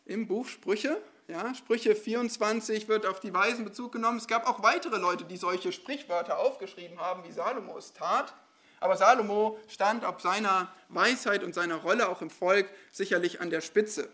im 0.05 0.27
Buch 0.27 0.47
Sprüche. 0.47 0.99
Ja, 1.27 1.53
Sprüche 1.53 1.95
24 1.95 2.87
wird 2.87 3.05
auf 3.05 3.19
die 3.19 3.31
Weisen 3.31 3.63
Bezug 3.63 3.91
genommen. 3.91 4.17
Es 4.17 4.27
gab 4.27 4.49
auch 4.49 4.63
weitere 4.63 4.97
Leute, 4.97 5.25
die 5.25 5.37
solche 5.37 5.71
Sprichwörter 5.71 6.39
aufgeschrieben 6.39 6.99
haben, 6.99 7.23
wie 7.25 7.31
Salomo 7.31 7.77
es 7.77 7.93
tat. 7.93 8.33
Aber 8.79 8.98
Salomo 8.98 9.59
stand 9.67 10.05
auf 10.05 10.21
seiner 10.21 10.74
Weisheit 10.89 11.43
und 11.43 11.53
seiner 11.53 11.75
Rolle 11.75 12.09
auch 12.09 12.21
im 12.21 12.29
Volk 12.29 12.69
sicherlich 12.91 13.41
an 13.41 13.50
der 13.50 13.62
Spitze. 13.62 14.09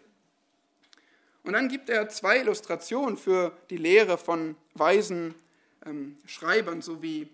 Und 1.44 1.54
dann 1.54 1.70
gibt 1.70 1.90
er 1.90 2.10
zwei 2.10 2.40
Illustrationen 2.40 3.18
für 3.18 3.52
die 3.70 3.78
Lehre 3.78 4.18
von 4.18 4.56
weisen 4.74 5.36
ähm, 5.86 6.18
Schreibern, 6.26 6.82
so 6.82 7.04
wie, 7.04 7.30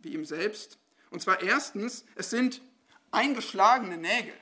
wie 0.00 0.10
ihm 0.10 0.26
selbst. 0.26 0.78
Und 1.10 1.22
zwar 1.22 1.42
erstens, 1.42 2.04
es 2.14 2.28
sind 2.28 2.60
eingeschlagene 3.10 3.96
Nägel. 3.96 4.34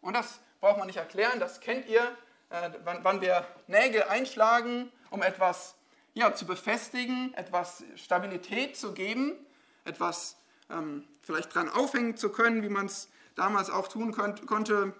Und 0.00 0.14
das 0.14 0.38
braucht 0.60 0.78
man 0.78 0.86
nicht 0.86 0.96
erklären, 0.96 1.40
das 1.40 1.58
kennt 1.58 1.88
ihr, 1.88 2.02
äh, 2.50 2.70
wann, 2.84 3.02
wann, 3.02 3.20
wir 3.20 3.44
Nägel 3.66 4.04
einschlagen, 4.04 4.92
um 5.10 5.22
etwas 5.22 5.74
ja, 6.14 6.32
zu 6.32 6.46
befestigen, 6.46 7.34
etwas 7.34 7.82
Stabilität 7.96 8.76
zu 8.76 8.92
geben, 8.92 9.34
etwas 9.84 10.36
ähm, 10.72 11.04
vielleicht 11.22 11.54
dran 11.54 11.68
aufhängen 11.68 12.16
zu 12.16 12.30
können, 12.30 12.62
wie 12.62 12.68
man 12.68 12.86
es 12.86 13.08
damals 13.34 13.70
auch 13.70 13.88
tun 13.88 14.12
konnte. 14.12 14.92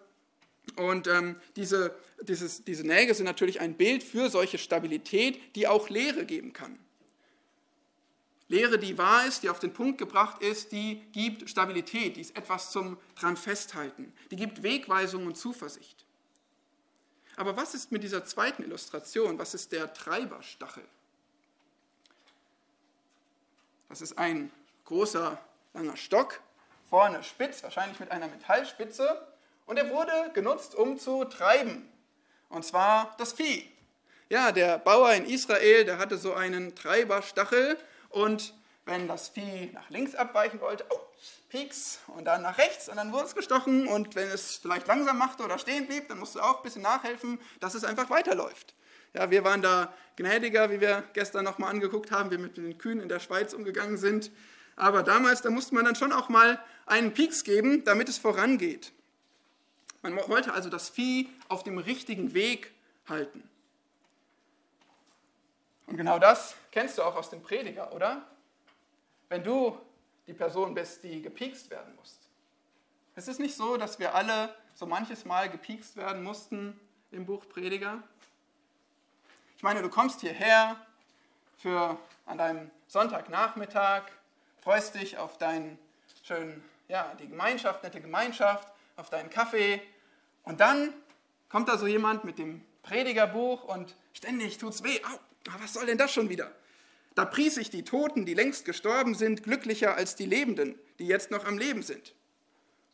Und 0.76 1.08
ähm, 1.08 1.36
diese, 1.56 1.94
dieses, 2.22 2.64
diese 2.64 2.86
Nägel 2.86 3.14
sind 3.14 3.26
natürlich 3.26 3.60
ein 3.60 3.74
Bild 3.74 4.02
für 4.02 4.30
solche 4.30 4.58
Stabilität, 4.58 5.56
die 5.56 5.66
auch 5.66 5.88
Lehre 5.88 6.24
geben 6.24 6.52
kann. 6.52 6.78
Lehre, 8.48 8.78
die 8.78 8.98
wahr 8.98 9.26
ist, 9.26 9.42
die 9.42 9.48
auf 9.48 9.60
den 9.60 9.72
Punkt 9.72 9.98
gebracht 9.98 10.42
ist, 10.42 10.72
die 10.72 11.02
gibt 11.12 11.48
Stabilität, 11.48 12.16
die 12.16 12.20
ist 12.20 12.36
etwas 12.36 12.70
zum 12.70 12.98
dran 13.16 13.36
festhalten, 13.36 14.12
die 14.30 14.36
gibt 14.36 14.62
Wegweisung 14.62 15.26
und 15.26 15.36
Zuversicht. 15.36 16.04
Aber 17.36 17.56
was 17.56 17.74
ist 17.74 17.92
mit 17.92 18.02
dieser 18.02 18.26
zweiten 18.26 18.62
Illustration? 18.62 19.38
Was 19.38 19.54
ist 19.54 19.72
der 19.72 19.94
Treiberstachel? 19.94 20.84
Das 23.88 24.02
ist 24.02 24.18
ein 24.18 24.50
großer 24.84 25.42
langer 25.74 25.96
Stock, 25.96 26.40
vorne 26.88 27.22
spitz, 27.22 27.62
wahrscheinlich 27.62 28.00
mit 28.00 28.10
einer 28.10 28.28
Metallspitze. 28.28 29.26
Und 29.66 29.78
er 29.78 29.90
wurde 29.90 30.12
genutzt, 30.34 30.74
um 30.74 30.98
zu 30.98 31.24
treiben. 31.24 31.90
Und 32.48 32.64
zwar 32.64 33.14
das 33.18 33.32
Vieh. 33.32 33.70
Ja, 34.28 34.52
der 34.52 34.78
Bauer 34.78 35.12
in 35.12 35.26
Israel, 35.26 35.84
der 35.84 35.98
hatte 35.98 36.18
so 36.18 36.34
einen 36.34 36.74
Treiberstachel. 36.74 37.78
Und 38.10 38.54
wenn 38.84 39.08
das 39.08 39.28
Vieh 39.28 39.70
nach 39.72 39.88
links 39.90 40.14
abweichen 40.14 40.60
wollte, 40.60 40.84
oh, 40.90 41.00
Pieks, 41.48 42.00
und 42.08 42.24
dann 42.24 42.42
nach 42.42 42.58
rechts, 42.58 42.88
und 42.88 42.96
dann 42.96 43.12
wurde 43.12 43.26
es 43.26 43.34
gestochen. 43.34 43.86
Und 43.86 44.14
wenn 44.14 44.28
es 44.28 44.56
vielleicht 44.56 44.86
langsam 44.86 45.18
machte 45.18 45.42
oder 45.44 45.58
stehen 45.58 45.86
blieb, 45.86 46.08
dann 46.08 46.18
musst 46.18 46.34
du 46.34 46.40
auch 46.40 46.58
ein 46.58 46.62
bisschen 46.62 46.82
nachhelfen, 46.82 47.38
dass 47.60 47.74
es 47.74 47.84
einfach 47.84 48.10
weiterläuft. 48.10 48.74
Ja, 49.14 49.30
wir 49.30 49.44
waren 49.44 49.60
da 49.60 49.92
gnädiger, 50.16 50.70
wie 50.70 50.80
wir 50.80 51.04
gestern 51.12 51.44
nochmal 51.44 51.70
angeguckt 51.70 52.10
haben, 52.10 52.30
wie 52.30 52.36
wir 52.36 52.44
mit 52.44 52.56
den 52.56 52.78
Kühen 52.78 53.00
in 53.00 53.08
der 53.08 53.20
Schweiz 53.20 53.52
umgegangen 53.52 53.98
sind. 53.98 54.30
Aber 54.82 55.04
damals, 55.04 55.42
da 55.42 55.50
musste 55.50 55.76
man 55.76 55.84
dann 55.84 55.94
schon 55.94 56.10
auch 56.10 56.28
mal 56.28 56.58
einen 56.86 57.14
Pieks 57.14 57.44
geben, 57.44 57.84
damit 57.84 58.08
es 58.08 58.18
vorangeht. 58.18 58.90
Man 60.02 60.16
wollte 60.28 60.52
also 60.52 60.68
das 60.70 60.88
Vieh 60.88 61.30
auf 61.48 61.62
dem 61.62 61.78
richtigen 61.78 62.34
Weg 62.34 62.72
halten. 63.08 63.48
Und 65.86 65.98
genau 65.98 66.18
das 66.18 66.56
kennst 66.72 66.98
du 66.98 67.04
auch 67.04 67.14
aus 67.14 67.30
dem 67.30 67.42
Prediger, 67.42 67.92
oder? 67.92 68.26
Wenn 69.28 69.44
du 69.44 69.78
die 70.26 70.32
Person 70.32 70.74
bist, 70.74 71.04
die 71.04 71.22
gepiekst 71.22 71.70
werden 71.70 71.94
muss. 71.94 72.18
Es 73.14 73.28
ist 73.28 73.38
nicht 73.38 73.54
so, 73.54 73.76
dass 73.76 74.00
wir 74.00 74.16
alle 74.16 74.52
so 74.74 74.84
manches 74.84 75.24
Mal 75.24 75.48
gepiekst 75.48 75.96
werden 75.96 76.24
mussten 76.24 76.76
im 77.12 77.24
Buch 77.24 77.48
Prediger. 77.48 78.02
Ich 79.56 79.62
meine, 79.62 79.80
du 79.80 79.88
kommst 79.88 80.22
hierher 80.22 80.74
für 81.58 81.96
an 82.26 82.38
deinem 82.38 82.68
Sonntagnachmittag 82.88 84.10
freust 84.62 84.94
dich 84.94 85.18
auf 85.18 85.38
deinen 85.38 85.78
schönen, 86.22 86.62
ja, 86.88 87.14
die 87.20 87.28
Gemeinschaft, 87.28 87.82
nette 87.82 88.00
Gemeinschaft, 88.00 88.68
auf 88.96 89.10
deinen 89.10 89.28
Kaffee. 89.28 89.82
Und 90.44 90.60
dann 90.60 90.94
kommt 91.48 91.68
da 91.68 91.76
so 91.76 91.86
jemand 91.86 92.24
mit 92.24 92.38
dem 92.38 92.62
Predigerbuch 92.82 93.64
und 93.64 93.94
ständig 94.12 94.58
tut's 94.58 94.82
weh. 94.82 95.00
Au, 95.04 95.18
was 95.60 95.74
soll 95.74 95.86
denn 95.86 95.98
das 95.98 96.12
schon 96.12 96.28
wieder? 96.28 96.50
Da 97.14 97.24
pries 97.24 97.56
ich 97.58 97.70
die 97.70 97.84
Toten, 97.84 98.24
die 98.24 98.34
längst 98.34 98.64
gestorben 98.64 99.14
sind, 99.14 99.42
glücklicher 99.42 99.96
als 99.96 100.16
die 100.16 100.24
Lebenden, 100.24 100.78
die 100.98 101.06
jetzt 101.06 101.30
noch 101.30 101.44
am 101.44 101.58
Leben 101.58 101.82
sind. 101.82 102.14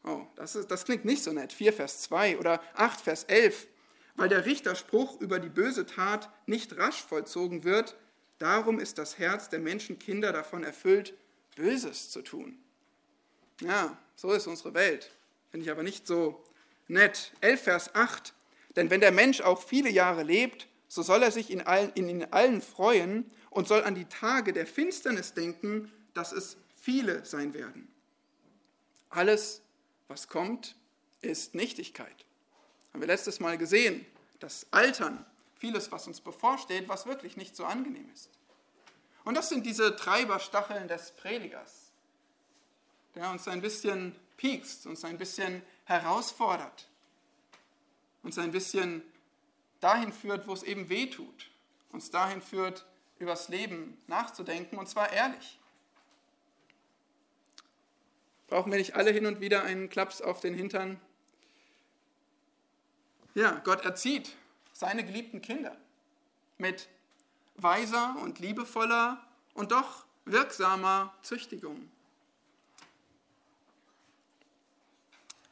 Oh, 0.05 0.27
das, 0.37 0.57
ist, 0.57 0.71
das 0.71 0.85
klingt 0.85 1.05
nicht 1.05 1.23
so 1.23 1.33
nett. 1.33 1.53
4 1.53 1.73
Vers 1.73 2.01
2 2.03 2.39
oder 2.39 2.61
8 2.75 3.01
Vers 3.01 3.25
11. 3.25 3.69
Weil 4.17 4.29
der 4.29 4.47
Richterspruch 4.47 5.21
über 5.21 5.39
die 5.39 5.49
böse 5.49 5.87
Tat 5.87 6.31
nicht 6.47 6.77
rasch 6.79 7.03
vollzogen 7.03 7.63
wird, 7.63 7.97
darum 8.39 8.81
ist 8.81 8.99
das 8.99 9.19
Herz 9.19 9.49
der 9.49 9.61
Menschenkinder 9.61 10.33
davon 10.33 10.65
erfüllt, 10.65 11.15
Böses 11.59 12.11
zu 12.11 12.23
tun. 12.23 12.57
Ja, 13.61 13.99
so 14.15 14.31
ist 14.33 14.47
unsere 14.47 14.75
Welt. 14.75 15.11
Finde 15.51 15.65
ich 15.65 15.71
aber 15.71 15.83
nicht 15.83 16.07
so 16.07 16.43
nett. 16.87 17.33
11 17.41 17.63
Vers 17.63 17.95
8. 17.95 18.33
Denn 18.77 18.91
wenn 18.91 19.01
der 19.01 19.11
Mensch 19.11 19.41
auch 19.41 19.61
viele 19.61 19.91
Jahre 19.91 20.23
lebt, 20.23 20.69
so 20.87 21.03
soll 21.03 21.23
er 21.23 21.33
sich 21.33 21.51
in 21.51 21.61
allen, 21.61 21.93
in, 21.95 22.09
in 22.09 22.33
allen 22.33 22.63
freuen 22.63 23.29
und 23.51 23.67
soll 23.67 23.83
an 23.83 23.97
die 23.97 24.05
Tage 24.05 24.53
der 24.53 24.67
Finsternis 24.67 25.35
denken, 25.35 25.93
dass 26.15 26.31
es 26.31 26.57
viele 26.77 27.25
sein 27.25 27.55
werden. 27.55 27.89
Alles, 29.11 29.61
was 30.07 30.29
kommt, 30.29 30.77
ist 31.23 31.57
Nichtigkeit. 31.57 32.25
Haben 32.93 33.01
wir 33.01 33.09
letztes 33.09 33.41
Mal 33.41 33.59
gesehen, 33.59 34.07
das 34.39 34.67
Altern, 34.71 35.27
vieles, 35.57 35.91
was 35.91 36.07
uns 36.07 36.21
bevorsteht, 36.21 36.89
was 36.89 37.07
wirklich 37.07 37.37
nicht 37.37 37.57
so 37.57 37.65
angenehm 37.65 38.09
ist. 38.15 38.31
Und 39.29 39.35
das 39.35 39.51
sind 39.51 39.67
diese 39.67 39.95
Treiberstacheln 39.95 40.89
des 40.89 41.11
Predigers, 41.11 41.93
der 43.15 43.31
uns 43.31 43.47
ein 43.47 43.61
bisschen 43.61 44.17
piekst, 44.39 44.87
uns 44.87 45.05
ein 45.05 45.19
bisschen 45.19 45.61
herausfordert, 45.85 46.89
uns 48.23 48.39
ein 48.39 48.53
bisschen 48.53 49.03
dahin 49.81 50.15
führt, 50.15 50.47
wo 50.49 50.55
es 50.55 50.63
eben 50.63 50.89
weh 50.89 51.11
tut, 51.11 51.51
uns 51.93 52.11
dahin 52.11 52.41
führt, 52.41 52.87
übers 53.19 53.51
Leben 53.51 54.01
nachzudenken, 54.07 54.79
und 54.79 54.89
zwar 54.89 55.13
ehrlich. 55.13 55.59
Brauchen 58.47 58.73
wir 58.73 58.79
nicht 58.79 58.95
alle 58.95 59.11
hin 59.11 59.27
und 59.27 59.43
wieder 59.43 59.63
einen 59.63 59.91
Klaps 59.91 60.23
auf 60.23 60.41
den 60.41 60.55
Hintern? 60.55 60.99
Ja, 63.35 63.61
Gott 63.63 63.85
erzieht 63.85 64.35
seine 64.73 65.05
geliebten 65.05 65.43
Kinder 65.43 65.77
mit 66.57 66.89
weiser 67.59 68.17
und 68.23 68.39
liebevoller 68.39 69.23
und 69.55 69.73
doch 69.73 70.05
wirksamer 70.25 71.13
Züchtigung. 71.23 71.91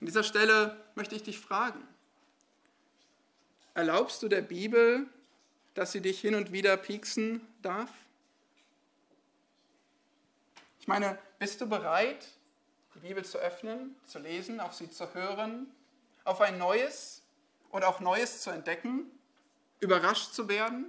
An 0.00 0.06
dieser 0.06 0.22
Stelle 0.22 0.76
möchte 0.94 1.14
ich 1.14 1.22
dich 1.22 1.40
fragen, 1.40 1.82
erlaubst 3.74 4.22
du 4.22 4.28
der 4.28 4.42
Bibel, 4.42 5.06
dass 5.74 5.92
sie 5.92 6.00
dich 6.00 6.20
hin 6.20 6.34
und 6.34 6.52
wieder 6.52 6.76
pieksen 6.76 7.40
darf? 7.62 7.90
Ich 10.80 10.86
meine, 10.86 11.18
bist 11.38 11.60
du 11.60 11.66
bereit, 11.66 12.26
die 12.94 13.00
Bibel 13.00 13.24
zu 13.24 13.38
öffnen, 13.38 13.96
zu 14.06 14.18
lesen, 14.18 14.60
auf 14.60 14.74
sie 14.74 14.90
zu 14.90 15.12
hören, 15.14 15.66
auf 16.24 16.40
ein 16.40 16.58
neues 16.58 17.22
und 17.70 17.84
auch 17.84 18.00
Neues 18.00 18.42
zu 18.42 18.50
entdecken, 18.50 19.10
überrascht 19.80 20.32
zu 20.32 20.48
werden? 20.48 20.86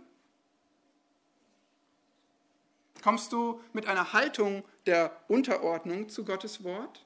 Kommst 3.04 3.32
du 3.32 3.62
mit 3.74 3.88
einer 3.88 4.14
Haltung 4.14 4.64
der 4.86 5.16
Unterordnung 5.28 6.10
zu 6.10 6.26
Gottes 6.26 6.64
Wort? 6.64 7.06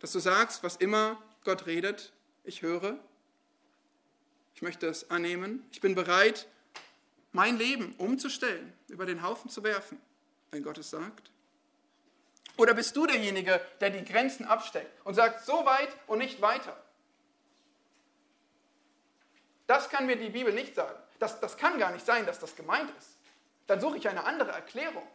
Dass 0.00 0.12
du 0.12 0.18
sagst, 0.18 0.62
was 0.62 0.76
immer 0.76 1.20
Gott 1.44 1.66
redet, 1.66 2.12
ich 2.44 2.62
höre, 2.62 2.98
ich 4.54 4.62
möchte 4.62 4.86
es 4.86 5.10
annehmen, 5.10 5.66
ich 5.72 5.80
bin 5.80 5.94
bereit, 5.94 6.46
mein 7.32 7.56
Leben 7.56 7.94
umzustellen, 7.98 8.72
über 8.88 9.06
den 9.06 9.22
Haufen 9.22 9.50
zu 9.50 9.62
werfen, 9.64 10.00
wenn 10.50 10.62
Gott 10.62 10.78
es 10.78 10.90
sagt? 10.90 11.30
Oder 12.56 12.74
bist 12.74 12.94
du 12.96 13.06
derjenige, 13.06 13.60
der 13.80 13.90
die 13.90 14.04
Grenzen 14.04 14.44
absteckt 14.44 15.04
und 15.04 15.14
sagt, 15.14 15.44
so 15.44 15.64
weit 15.64 15.88
und 16.06 16.18
nicht 16.18 16.40
weiter? 16.40 16.76
Das 19.66 19.88
kann 19.88 20.06
mir 20.06 20.16
die 20.16 20.28
Bibel 20.28 20.52
nicht 20.52 20.74
sagen. 20.74 20.98
Das, 21.18 21.40
das 21.40 21.56
kann 21.56 21.78
gar 21.78 21.92
nicht 21.92 22.04
sein, 22.04 22.26
dass 22.26 22.38
das 22.38 22.54
gemeint 22.54 22.90
ist. 22.98 23.16
Dann 23.66 23.80
suche 23.80 23.98
ich 23.98 24.08
eine 24.08 24.24
andere 24.24 24.52
Erklärung. 24.52 25.06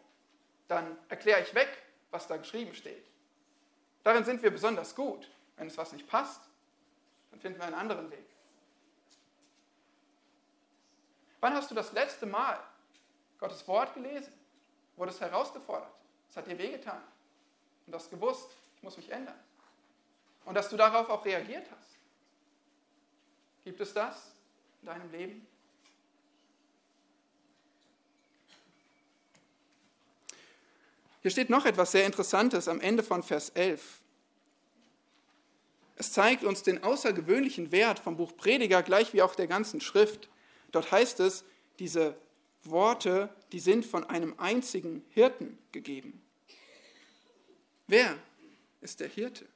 Dann 0.67 0.97
erkläre 1.09 1.41
ich 1.41 1.53
weg, 1.53 1.69
was 2.11 2.27
da 2.27 2.37
geschrieben 2.37 2.73
steht. 2.73 3.05
Darin 4.03 4.23
sind 4.23 4.41
wir 4.41 4.51
besonders 4.51 4.95
gut. 4.95 5.29
Wenn 5.57 5.67
es 5.67 5.77
was 5.77 5.91
nicht 5.91 6.07
passt, 6.07 6.41
dann 7.31 7.39
finden 7.39 7.59
wir 7.59 7.65
einen 7.65 7.75
anderen 7.75 8.09
Weg. 8.11 8.25
Wann 11.39 11.53
hast 11.53 11.69
du 11.71 11.75
das 11.75 11.91
letzte 11.93 12.25
Mal 12.25 12.59
Gottes 13.39 13.67
Wort 13.67 13.93
gelesen? 13.93 14.33
Wurde 14.95 15.11
es 15.11 15.21
herausgefordert? 15.21 15.91
Es 16.29 16.37
hat 16.37 16.47
dir 16.47 16.57
wehgetan. 16.57 17.01
Und 17.85 17.95
hast 17.95 18.09
gewusst, 18.09 18.49
ich 18.75 18.83
muss 18.83 18.97
mich 18.97 19.11
ändern. 19.11 19.39
Und 20.45 20.55
dass 20.55 20.69
du 20.69 20.77
darauf 20.77 21.09
auch 21.09 21.23
reagiert 21.25 21.67
hast. 21.71 21.97
Gibt 23.63 23.81
es 23.81 23.93
das 23.93 24.31
in 24.81 24.87
deinem 24.87 25.11
Leben? 25.11 25.47
Hier 31.21 31.31
steht 31.31 31.49
noch 31.49 31.65
etwas 31.65 31.91
sehr 31.91 32.05
Interessantes 32.05 32.67
am 32.67 32.79
Ende 32.79 33.03
von 33.03 33.23
Vers 33.23 33.49
11. 33.49 34.01
Es 35.95 36.11
zeigt 36.11 36.43
uns 36.43 36.61
den 36.61 36.83
außergewöhnlichen 36.83 37.71
Wert 37.71 37.99
vom 37.99 38.17
Buch 38.17 38.37
Prediger, 38.37 38.83
gleich 38.83 39.13
wie 39.13 39.23
auch 39.23 39.33
der 39.33 39.47
ganzen 39.47 39.81
Schrift. 39.81 40.29
Dort 40.71 40.91
heißt 40.91 41.19
es, 41.21 41.43
diese 41.79 42.15
Worte, 42.63 43.33
die 43.51 43.59
sind 43.59 43.85
von 43.85 44.03
einem 44.03 44.37
einzigen 44.37 45.03
Hirten 45.09 45.57
gegeben. 45.71 46.21
Wer 47.87 48.17
ist 48.81 48.99
der 48.99 49.07
Hirte? 49.07 49.47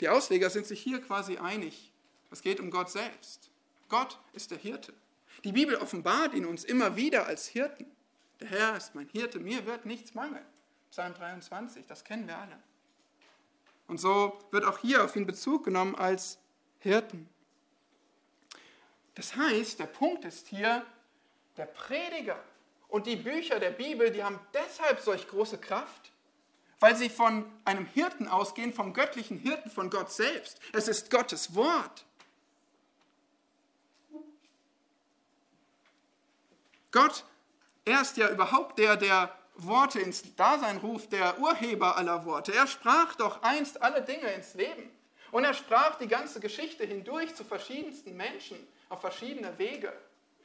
Die 0.00 0.08
Ausleger 0.08 0.50
sind 0.50 0.66
sich 0.66 0.80
hier 0.80 1.00
quasi 1.00 1.38
einig. 1.38 1.92
Es 2.30 2.42
geht 2.42 2.58
um 2.58 2.70
Gott 2.70 2.90
selbst. 2.90 3.50
Gott 3.88 4.18
ist 4.32 4.50
der 4.50 4.58
Hirte. 4.58 4.92
Die 5.44 5.52
Bibel 5.52 5.76
offenbart 5.76 6.32
ihn 6.32 6.46
uns 6.46 6.64
immer 6.64 6.96
wieder 6.96 7.26
als 7.26 7.46
Hirten. 7.46 7.86
Der 8.40 8.48
Herr 8.48 8.76
ist 8.76 8.94
mein 8.94 9.08
Hirte, 9.08 9.38
mir 9.38 9.66
wird 9.66 9.84
nichts 9.84 10.14
mangeln. 10.14 10.44
Psalm 10.90 11.12
23, 11.14 11.86
das 11.86 12.02
kennen 12.02 12.26
wir 12.26 12.38
alle. 12.38 12.58
Und 13.86 13.98
so 13.98 14.38
wird 14.50 14.64
auch 14.64 14.78
hier 14.78 15.04
auf 15.04 15.14
ihn 15.16 15.26
Bezug 15.26 15.64
genommen 15.64 15.94
als 15.94 16.38
Hirten. 16.78 17.28
Das 19.14 19.36
heißt, 19.36 19.78
der 19.78 19.86
Punkt 19.86 20.24
ist 20.24 20.48
hier, 20.48 20.84
der 21.58 21.66
Prediger 21.66 22.42
und 22.88 23.06
die 23.06 23.16
Bücher 23.16 23.60
der 23.60 23.70
Bibel, 23.70 24.10
die 24.10 24.24
haben 24.24 24.40
deshalb 24.54 25.00
solch 25.00 25.28
große 25.28 25.58
Kraft, 25.58 26.10
weil 26.80 26.96
sie 26.96 27.10
von 27.10 27.44
einem 27.64 27.86
Hirten 27.86 28.28
ausgehen, 28.28 28.72
vom 28.72 28.94
göttlichen 28.94 29.38
Hirten, 29.38 29.70
von 29.70 29.90
Gott 29.90 30.10
selbst. 30.10 30.58
Es 30.72 30.88
ist 30.88 31.10
Gottes 31.10 31.54
Wort. 31.54 32.06
Gott, 36.94 37.24
er 37.84 38.02
ist 38.02 38.16
ja 38.18 38.30
überhaupt 38.30 38.78
der, 38.78 38.96
der 38.96 39.36
Worte 39.56 39.98
ins 39.98 40.36
Dasein 40.36 40.76
ruft, 40.76 41.10
der 41.10 41.40
Urheber 41.40 41.96
aller 41.96 42.24
Worte. 42.24 42.54
Er 42.54 42.68
sprach 42.68 43.16
doch 43.16 43.42
einst 43.42 43.82
alle 43.82 44.00
Dinge 44.00 44.32
ins 44.32 44.54
Leben. 44.54 44.88
Und 45.32 45.42
er 45.42 45.54
sprach 45.54 45.96
die 45.96 46.06
ganze 46.06 46.38
Geschichte 46.38 46.84
hindurch 46.84 47.34
zu 47.34 47.42
verschiedensten 47.42 48.16
Menschen 48.16 48.56
auf 48.88 49.00
verschiedene 49.00 49.58
Wege. 49.58 49.92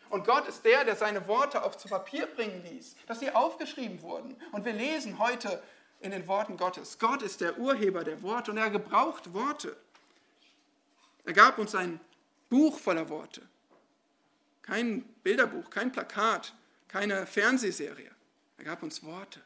Und 0.09 0.25
Gott 0.25 0.47
ist 0.47 0.65
der, 0.65 0.85
der 0.85 0.95
seine 0.95 1.27
Worte 1.27 1.63
auch 1.63 1.75
zu 1.75 1.87
Papier 1.87 2.25
bringen 2.25 2.63
ließ, 2.63 2.95
dass 3.05 3.19
sie 3.19 3.29
aufgeschrieben 3.29 4.01
wurden. 4.01 4.35
Und 4.51 4.65
wir 4.65 4.73
lesen 4.73 5.19
heute 5.19 5.61
in 5.99 6.09
den 6.09 6.27
Worten 6.27 6.57
Gottes. 6.57 6.97
Gott 6.97 7.21
ist 7.21 7.41
der 7.41 7.59
Urheber 7.59 8.03
der 8.03 8.23
Worte 8.23 8.49
und 8.49 8.57
er 8.57 8.71
gebraucht 8.71 9.35
Worte. 9.35 9.77
Er 11.25 11.33
gab 11.33 11.59
uns 11.59 11.75
ein 11.75 11.99
Buch 12.49 12.79
voller 12.79 13.07
Worte. 13.09 13.47
Kein 14.61 15.03
Bilderbuch, 15.23 15.69
kein 15.69 15.91
Plakat, 15.91 16.53
keine 16.87 17.25
Fernsehserie. 17.25 18.11
Er 18.57 18.63
gab 18.63 18.83
uns 18.83 19.03
Worte. 19.03 19.41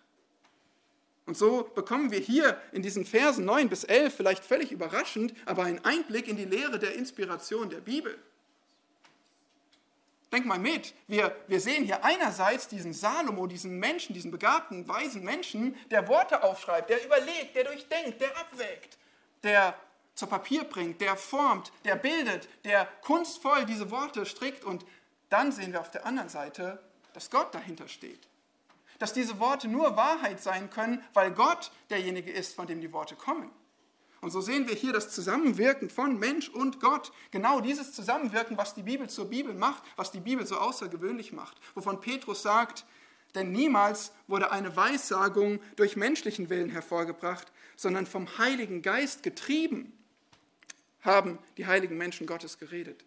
Und 1.26 1.38
so 1.38 1.64
bekommen 1.76 2.12
wir 2.12 2.20
hier 2.20 2.62
in 2.72 2.82
diesen 2.82 3.06
Versen 3.06 3.46
9 3.46 3.70
bis 3.70 3.86
11 3.86 4.16
vielleicht 4.16 4.44
völlig 4.44 4.72
überraschend, 4.72 5.34
aber 5.46 5.64
einen 5.64 5.84
Einblick 5.86 6.28
in 6.28 6.36
die 6.36 6.46
Lehre 6.46 6.80
der 6.80 6.96
Inspiration 6.96 7.70
der 7.70 7.80
Bibel. 7.80 8.18
Denk 10.34 10.46
mal 10.48 10.58
mit, 10.58 10.96
wir, 11.08 11.36
wir 11.48 11.62
sehen 11.62 11.86
hier 11.86 12.04
einerseits 12.04 12.68
diesen 12.68 12.92
Salomo, 12.92 13.46
diesen 13.46 13.78
Menschen, 13.78 14.16
diesen 14.16 14.32
begabten, 14.32 14.88
weisen 14.88 15.24
Menschen, 15.24 15.76
der 15.92 16.08
Worte 16.08 16.44
aufschreibt, 16.44 16.90
der 16.90 17.06
überlegt, 17.06 17.56
der 17.56 17.66
durchdenkt, 17.66 18.20
der 18.20 18.36
abwägt, 18.38 18.98
der 19.44 19.76
zu 20.16 20.28
Papier 20.28 20.64
bringt, 20.64 21.00
der 21.02 21.16
formt, 21.16 21.72
der 21.86 21.96
bildet, 21.96 22.50
der 22.66 22.88
kunstvoll 23.02 23.66
diese 23.66 23.92
Worte 23.92 24.26
strickt 24.26 24.64
und 24.64 24.86
dann 25.34 25.52
sehen 25.52 25.74
wir 25.74 25.82
auf 25.82 25.92
der 25.92 26.06
anderen 26.06 26.30
Seite, 26.30 26.80
dass 27.14 27.32
Gott 27.32 27.54
dahinter 27.54 27.88
steht. 27.88 28.28
Dass 29.00 29.14
diese 29.14 29.40
Worte 29.40 29.68
nur 29.68 29.98
Wahrheit 29.98 30.42
sein 30.42 30.70
können, 30.70 31.04
weil 31.14 31.32
Gott 31.32 31.72
derjenige 31.90 32.32
ist, 32.32 32.56
von 32.56 32.68
dem 32.68 32.80
die 32.80 32.94
Worte 32.94 33.16
kommen. 33.16 33.52
Und 34.22 34.30
so 34.30 34.40
sehen 34.40 34.68
wir 34.68 34.76
hier 34.76 34.94
das 34.94 35.10
Zusammenwirken 35.10 35.90
von 35.90 36.18
Mensch 36.18 36.48
und 36.48 36.80
Gott. 36.80 37.12
Genau 37.32 37.60
dieses 37.60 37.92
Zusammenwirken, 37.92 38.58
was 38.58 38.74
die 38.74 38.84
Bibel 38.84 39.10
zur 39.10 39.26
Bibel 39.26 39.54
macht, 39.54 39.84
was 39.98 40.12
die 40.12 40.22
Bibel 40.22 40.46
so 40.46 40.56
außergewöhnlich 40.58 41.34
macht. 41.34 41.58
Wovon 41.74 42.00
Petrus 42.00 42.42
sagt, 42.42 42.86
denn 43.36 43.52
niemals 43.52 44.14
wurde 44.28 44.52
eine 44.52 44.76
Weissagung 44.78 45.60
durch 45.76 45.96
menschlichen 45.96 46.50
Willen 46.50 46.70
hervorgebracht, 46.70 47.52
sondern 47.76 48.06
vom 48.06 48.38
Heiligen 48.38 48.82
Geist 48.82 49.24
getrieben 49.24 49.92
haben 51.02 51.38
die 51.58 51.66
heiligen 51.66 51.98
Menschen 51.98 52.28
Gottes 52.28 52.60
geredet. 52.60 53.04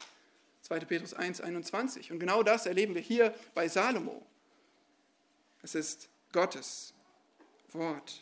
2. 0.66 0.81
Petrus 0.81 1.14
1, 1.14 1.40
21. 1.40 2.11
Und 2.11 2.18
genau 2.18 2.42
das 2.42 2.66
erleben 2.66 2.94
wir 2.94 3.02
hier 3.02 3.33
bei 3.55 3.68
Salomo. 3.68 4.26
Es 5.62 5.76
ist 5.76 6.09
Gottes 6.33 6.92
Wort. 7.72 8.20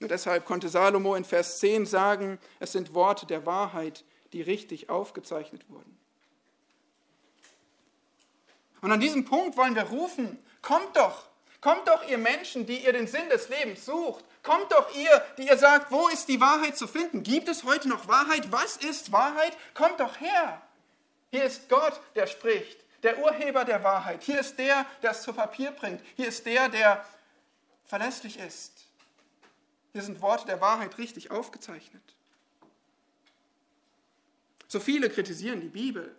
Nur 0.00 0.08
deshalb 0.08 0.46
konnte 0.46 0.70
Salomo 0.70 1.14
in 1.14 1.24
Vers 1.24 1.58
10 1.60 1.84
sagen, 1.84 2.38
es 2.58 2.72
sind 2.72 2.94
Worte 2.94 3.26
der 3.26 3.44
Wahrheit, 3.44 4.04
die 4.32 4.40
richtig 4.40 4.88
aufgezeichnet 4.88 5.68
wurden. 5.68 5.98
Und 8.80 8.90
an 8.90 8.98
diesem 8.98 9.26
Punkt 9.26 9.56
wollen 9.58 9.74
wir 9.74 9.84
rufen, 9.84 10.38
kommt 10.62 10.96
doch, 10.96 11.28
kommt 11.60 11.86
doch 11.86 12.08
ihr 12.08 12.18
Menschen, 12.18 12.66
die 12.66 12.78
ihr 12.78 12.92
den 12.92 13.06
Sinn 13.06 13.28
des 13.28 13.48
Lebens 13.48 13.84
sucht, 13.84 14.24
kommt 14.42 14.72
doch 14.72 14.94
ihr, 14.94 15.24
die 15.38 15.46
ihr 15.46 15.56
sagt, 15.56 15.90
wo 15.90 16.08
ist 16.08 16.28
die 16.28 16.40
Wahrheit 16.40 16.76
zu 16.76 16.86
finden? 16.86 17.22
Gibt 17.22 17.48
es 17.48 17.64
heute 17.64 17.88
noch 17.88 18.08
Wahrheit? 18.08 18.50
Was 18.50 18.76
ist 18.76 19.12
Wahrheit? 19.12 19.56
Kommt 19.74 20.00
doch 20.00 20.20
her. 20.20 20.60
Hier 21.30 21.44
ist 21.44 21.68
Gott, 21.68 22.00
der 22.14 22.26
spricht, 22.26 22.78
der 23.02 23.18
Urheber 23.18 23.64
der 23.64 23.82
Wahrheit. 23.82 24.22
Hier 24.22 24.40
ist 24.40 24.58
der, 24.58 24.86
der 25.02 25.12
es 25.12 25.22
zu 25.22 25.32
Papier 25.32 25.70
bringt. 25.70 26.02
Hier 26.16 26.28
ist 26.28 26.44
der, 26.44 26.68
der 26.68 27.04
verlässlich 27.86 28.38
ist. 28.38 28.84
Hier 29.92 30.02
sind 30.02 30.20
Worte 30.20 30.46
der 30.46 30.60
Wahrheit 30.60 30.98
richtig 30.98 31.30
aufgezeichnet. 31.30 32.02
So 34.68 34.80
viele 34.80 35.10
kritisieren 35.10 35.60
die 35.60 35.68
Bibel, 35.68 36.16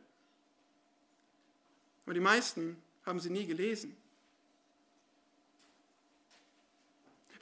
aber 2.05 2.13
die 2.13 2.19
meisten 2.19 2.81
haben 3.05 3.19
sie 3.19 3.31
nie 3.31 3.47
gelesen. 3.47 3.97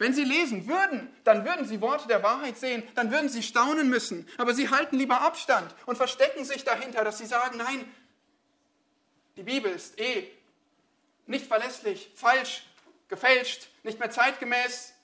Wenn 0.01 0.15
sie 0.15 0.23
lesen 0.23 0.67
würden, 0.67 1.15
dann 1.25 1.45
würden 1.45 1.63
sie 1.63 1.79
Worte 1.79 2.07
der 2.07 2.23
Wahrheit 2.23 2.57
sehen, 2.57 2.81
dann 2.95 3.11
würden 3.11 3.29
sie 3.29 3.43
staunen 3.43 3.87
müssen. 3.87 4.27
Aber 4.39 4.55
sie 4.55 4.67
halten 4.67 4.97
lieber 4.97 5.21
Abstand 5.21 5.75
und 5.85 5.95
verstecken 5.95 6.43
sich 6.43 6.63
dahinter, 6.63 7.03
dass 7.03 7.19
sie 7.19 7.27
sagen, 7.27 7.57
nein, 7.57 7.85
die 9.35 9.43
Bibel 9.43 9.71
ist 9.71 9.99
eh 9.99 10.27
nicht 11.27 11.45
verlässlich, 11.45 12.11
falsch, 12.15 12.63
gefälscht, 13.09 13.67
nicht 13.83 13.99
mehr 13.99 14.09
zeitgemäß, 14.09 14.95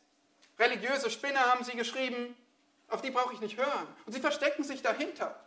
religiöse 0.57 1.11
Spinner 1.11 1.41
haben 1.41 1.63
sie 1.63 1.77
geschrieben, 1.77 2.35
auf 2.87 3.03
die 3.03 3.11
brauche 3.11 3.35
ich 3.35 3.39
nicht 3.39 3.59
hören. 3.59 3.87
Und 4.07 4.13
sie 4.13 4.19
verstecken 4.19 4.63
sich 4.63 4.81
dahinter. 4.81 5.39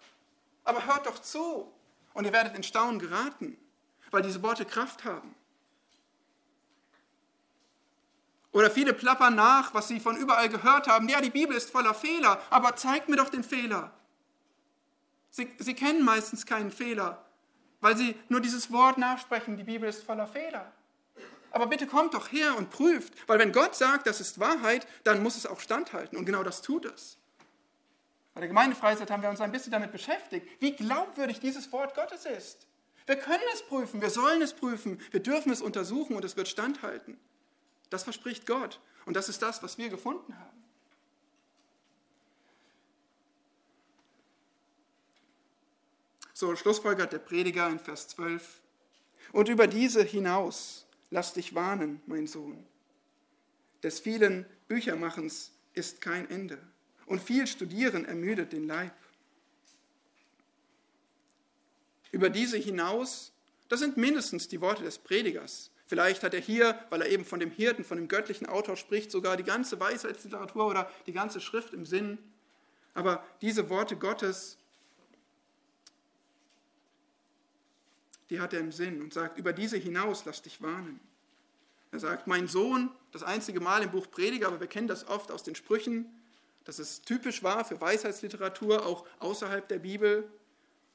Aber 0.62 0.86
hört 0.86 1.06
doch 1.06 1.18
zu 1.18 1.72
und 2.14 2.24
ihr 2.24 2.32
werdet 2.32 2.54
in 2.54 2.62
Staunen 2.62 3.00
geraten, 3.00 3.58
weil 4.12 4.22
diese 4.22 4.44
Worte 4.44 4.64
Kraft 4.64 5.02
haben. 5.02 5.34
Oder 8.52 8.70
viele 8.70 8.92
plappern 8.92 9.36
nach, 9.36 9.74
was 9.74 9.88
sie 9.88 10.00
von 10.00 10.16
überall 10.16 10.48
gehört 10.48 10.88
haben. 10.88 11.08
Ja, 11.08 11.20
die 11.20 11.30
Bibel 11.30 11.56
ist 11.56 11.70
voller 11.70 11.94
Fehler, 11.94 12.40
aber 12.50 12.74
zeigt 12.76 13.08
mir 13.08 13.16
doch 13.16 13.28
den 13.28 13.44
Fehler. 13.44 13.92
Sie, 15.30 15.48
sie 15.58 15.74
kennen 15.74 16.04
meistens 16.04 16.46
keinen 16.46 16.72
Fehler, 16.72 17.24
weil 17.80 17.96
sie 17.96 18.16
nur 18.28 18.40
dieses 18.40 18.72
Wort 18.72 18.98
nachsprechen, 18.98 19.56
die 19.56 19.64
Bibel 19.64 19.88
ist 19.88 20.02
voller 20.02 20.26
Fehler. 20.26 20.72
Aber 21.52 21.66
bitte 21.66 21.86
kommt 21.86 22.14
doch 22.14 22.30
her 22.32 22.56
und 22.56 22.70
prüft, 22.70 23.12
weil 23.28 23.38
wenn 23.38 23.52
Gott 23.52 23.74
sagt, 23.74 24.06
das 24.06 24.20
ist 24.20 24.40
Wahrheit, 24.40 24.86
dann 25.04 25.22
muss 25.22 25.36
es 25.36 25.46
auch 25.46 25.60
standhalten. 25.60 26.18
Und 26.18 26.24
genau 26.24 26.42
das 26.42 26.62
tut 26.62 26.84
es. 26.84 27.18
Bei 28.34 28.40
der 28.40 28.48
Gemeindefreizeit 28.48 29.10
haben 29.10 29.22
wir 29.22 29.30
uns 29.30 29.40
ein 29.40 29.52
bisschen 29.52 29.72
damit 29.72 29.92
beschäftigt, 29.92 30.46
wie 30.60 30.72
glaubwürdig 30.72 31.40
dieses 31.40 31.70
Wort 31.72 31.94
Gottes 31.94 32.26
ist. 32.26 32.66
Wir 33.06 33.16
können 33.16 33.42
es 33.54 33.62
prüfen, 33.62 34.00
wir 34.00 34.10
sollen 34.10 34.40
es 34.42 34.54
prüfen, 34.54 35.00
wir 35.10 35.20
dürfen 35.20 35.50
es 35.50 35.60
untersuchen 35.60 36.14
und 36.14 36.24
es 36.24 36.36
wird 36.36 36.46
standhalten. 36.46 37.18
Das 37.90 38.04
verspricht 38.04 38.46
Gott. 38.46 38.80
Und 39.04 39.14
das 39.14 39.28
ist 39.28 39.42
das, 39.42 39.62
was 39.62 39.76
wir 39.78 39.88
gefunden 39.88 40.38
haben. 40.38 40.64
So 46.32 46.56
schlussfolgert 46.56 47.12
der 47.12 47.18
Prediger 47.18 47.68
in 47.68 47.78
Vers 47.78 48.08
12. 48.08 48.62
Und 49.32 49.48
über 49.48 49.66
diese 49.66 50.02
hinaus 50.02 50.86
lass 51.10 51.34
dich 51.34 51.54
warnen, 51.54 52.00
mein 52.06 52.26
Sohn. 52.26 52.64
Des 53.82 54.00
vielen 54.00 54.46
Büchermachens 54.68 55.52
ist 55.74 56.00
kein 56.00 56.30
Ende. 56.30 56.58
Und 57.06 57.20
viel 57.20 57.46
Studieren 57.46 58.04
ermüdet 58.04 58.52
den 58.52 58.66
Leib. 58.66 58.94
Über 62.12 62.30
diese 62.30 62.56
hinaus, 62.56 63.32
das 63.68 63.80
sind 63.80 63.96
mindestens 63.96 64.48
die 64.48 64.60
Worte 64.60 64.82
des 64.82 64.98
Predigers. 64.98 65.69
Vielleicht 65.90 66.22
hat 66.22 66.34
er 66.34 66.40
hier, 66.40 66.78
weil 66.88 67.02
er 67.02 67.08
eben 67.08 67.24
von 67.24 67.40
dem 67.40 67.50
Hirten, 67.50 67.82
von 67.82 67.98
dem 67.98 68.06
göttlichen 68.06 68.46
Autor 68.46 68.76
spricht, 68.76 69.10
sogar 69.10 69.36
die 69.36 69.42
ganze 69.42 69.80
Weisheitsliteratur 69.80 70.68
oder 70.68 70.88
die 71.08 71.12
ganze 71.12 71.40
Schrift 71.40 71.74
im 71.74 71.84
Sinn. 71.84 72.16
Aber 72.94 73.24
diese 73.40 73.68
Worte 73.70 73.96
Gottes 73.96 74.56
die 78.28 78.38
hat 78.38 78.52
er 78.52 78.60
im 78.60 78.70
Sinn 78.70 79.02
und 79.02 79.12
sagt, 79.12 79.36
über 79.36 79.52
diese 79.52 79.76
hinaus 79.76 80.24
lass 80.24 80.42
dich 80.42 80.62
warnen. 80.62 81.00
Er 81.90 81.98
sagt, 81.98 82.28
mein 82.28 82.46
Sohn, 82.46 82.88
das 83.10 83.24
einzige 83.24 83.58
Mal 83.58 83.82
im 83.82 83.90
Buch 83.90 84.08
Prediger, 84.08 84.46
aber 84.46 84.60
wir 84.60 84.68
kennen 84.68 84.86
das 84.86 85.08
oft 85.08 85.32
aus 85.32 85.42
den 85.42 85.56
Sprüchen, 85.56 86.06
dass 86.62 86.78
es 86.78 87.02
typisch 87.02 87.42
war 87.42 87.64
für 87.64 87.80
Weisheitsliteratur, 87.80 88.86
auch 88.86 89.04
außerhalb 89.18 89.66
der 89.66 89.80
Bibel, 89.80 90.30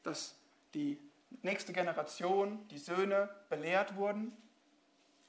dass 0.03 0.35
die 0.73 0.97
nächste 1.41 1.73
Generation, 1.73 2.65
die 2.69 2.77
Söhne, 2.77 3.29
belehrt 3.49 3.97
wurden. 3.97 4.31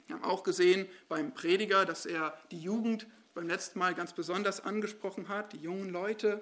Wir 0.07 0.15
haben 0.15 0.23
auch 0.23 0.43
gesehen 0.43 0.87
beim 1.09 1.33
Prediger, 1.33 1.85
dass 1.85 2.05
er 2.05 2.37
die 2.51 2.59
Jugend 2.59 3.07
beim 3.33 3.47
letzten 3.47 3.77
Mal 3.79 3.93
ganz 3.93 4.13
besonders 4.13 4.63
angesprochen 4.63 5.27
hat, 5.29 5.53
die 5.53 5.57
jungen 5.57 5.89
Leute. 5.89 6.41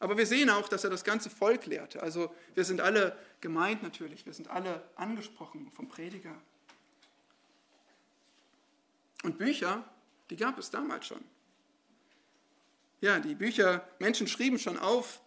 Aber 0.00 0.16
wir 0.16 0.26
sehen 0.26 0.50
auch, 0.50 0.68
dass 0.68 0.82
er 0.82 0.90
das 0.90 1.04
ganze 1.04 1.30
Volk 1.30 1.66
lehrte. 1.66 2.02
Also 2.02 2.34
wir 2.54 2.64
sind 2.64 2.80
alle 2.80 3.16
gemeint 3.40 3.82
natürlich, 3.82 4.26
wir 4.26 4.32
sind 4.32 4.48
alle 4.48 4.82
angesprochen 4.96 5.70
vom 5.72 5.88
Prediger. 5.88 6.34
Und 9.22 9.38
Bücher, 9.38 9.84
die 10.30 10.36
gab 10.36 10.58
es 10.58 10.70
damals 10.70 11.06
schon. 11.06 11.22
Ja, 13.02 13.18
die 13.18 13.34
Bücher, 13.34 13.86
Menschen 13.98 14.26
schrieben 14.26 14.58
schon 14.58 14.78
auf, 14.78 15.20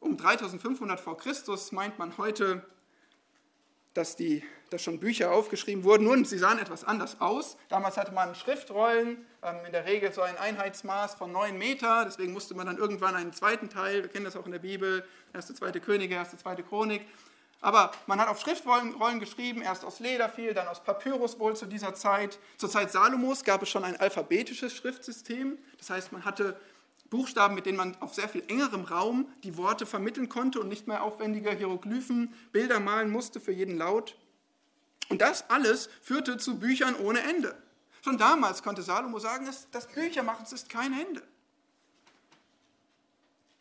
um 0.00 0.16
3500 0.16 0.98
vor 0.98 1.16
Christus 1.16 1.72
meint 1.72 1.98
man 1.98 2.16
heute, 2.18 2.66
dass, 3.94 4.16
die, 4.16 4.42
dass 4.72 4.82
schon 4.82 5.00
Bücher 5.00 5.32
aufgeschrieben 5.32 5.84
wurden. 5.84 6.04
Nun, 6.04 6.24
sie 6.24 6.38
sahen 6.38 6.58
etwas 6.58 6.84
anders 6.84 7.20
aus. 7.20 7.56
Damals 7.68 7.96
hatte 7.96 8.12
man 8.12 8.34
Schriftrollen, 8.34 9.24
ähm, 9.42 9.56
in 9.66 9.72
der 9.72 9.86
Regel 9.86 10.12
so 10.12 10.22
ein 10.22 10.36
Einheitsmaß 10.38 11.14
von 11.14 11.32
9 11.32 11.56
Meter. 11.56 12.04
Deswegen 12.04 12.32
musste 12.32 12.54
man 12.54 12.66
dann 12.66 12.78
irgendwann 12.78 13.14
einen 13.14 13.32
zweiten 13.32 13.68
Teil, 13.68 14.02
wir 14.02 14.08
kennen 14.08 14.24
das 14.24 14.36
auch 14.36 14.46
in 14.46 14.52
der 14.52 14.58
Bibel, 14.58 15.04
erste, 15.32 15.54
zweite 15.54 15.80
Könige, 15.80 16.14
erste, 16.14 16.36
zweite 16.36 16.62
Chronik. 16.62 17.02
Aber 17.60 17.92
man 18.06 18.20
hat 18.20 18.28
auf 18.28 18.40
Schriftrollen 18.40 19.20
geschrieben, 19.20 19.62
erst 19.62 19.84
aus 19.84 20.00
Leder 20.00 20.28
viel, 20.28 20.52
dann 20.52 20.66
aus 20.66 20.82
Papyrus 20.82 21.38
wohl 21.38 21.54
zu 21.54 21.66
dieser 21.66 21.94
Zeit. 21.94 22.40
Zur 22.56 22.68
Zeit 22.68 22.90
Salomos 22.90 23.44
gab 23.44 23.62
es 23.62 23.68
schon 23.68 23.84
ein 23.84 23.96
alphabetisches 24.00 24.74
Schriftsystem. 24.74 25.58
Das 25.78 25.90
heißt, 25.90 26.10
man 26.10 26.24
hatte 26.24 26.56
Buchstaben, 27.12 27.54
mit 27.54 27.66
denen 27.66 27.76
man 27.76 27.94
auf 28.00 28.14
sehr 28.14 28.28
viel 28.28 28.42
engerem 28.48 28.84
Raum 28.84 29.28
die 29.44 29.56
Worte 29.58 29.84
vermitteln 29.84 30.28
konnte 30.28 30.58
und 30.60 30.68
nicht 30.68 30.88
mehr 30.88 31.02
aufwendige 31.02 31.52
Hieroglyphen, 31.52 32.32
Bilder 32.52 32.80
malen 32.80 33.10
musste 33.10 33.38
für 33.38 33.52
jeden 33.52 33.76
Laut. 33.76 34.16
Und 35.12 35.20
das 35.20 35.50
alles 35.50 35.90
führte 36.00 36.38
zu 36.38 36.58
Büchern 36.58 36.96
ohne 36.96 37.20
Ende. 37.20 37.54
Schon 38.02 38.16
damals 38.16 38.62
konnte 38.62 38.80
Salomo 38.80 39.18
sagen, 39.18 39.44
das, 39.70 39.86
Büchermachen 39.88 40.46
ist 40.46 40.70
kein 40.70 40.98
Ende. 40.98 41.22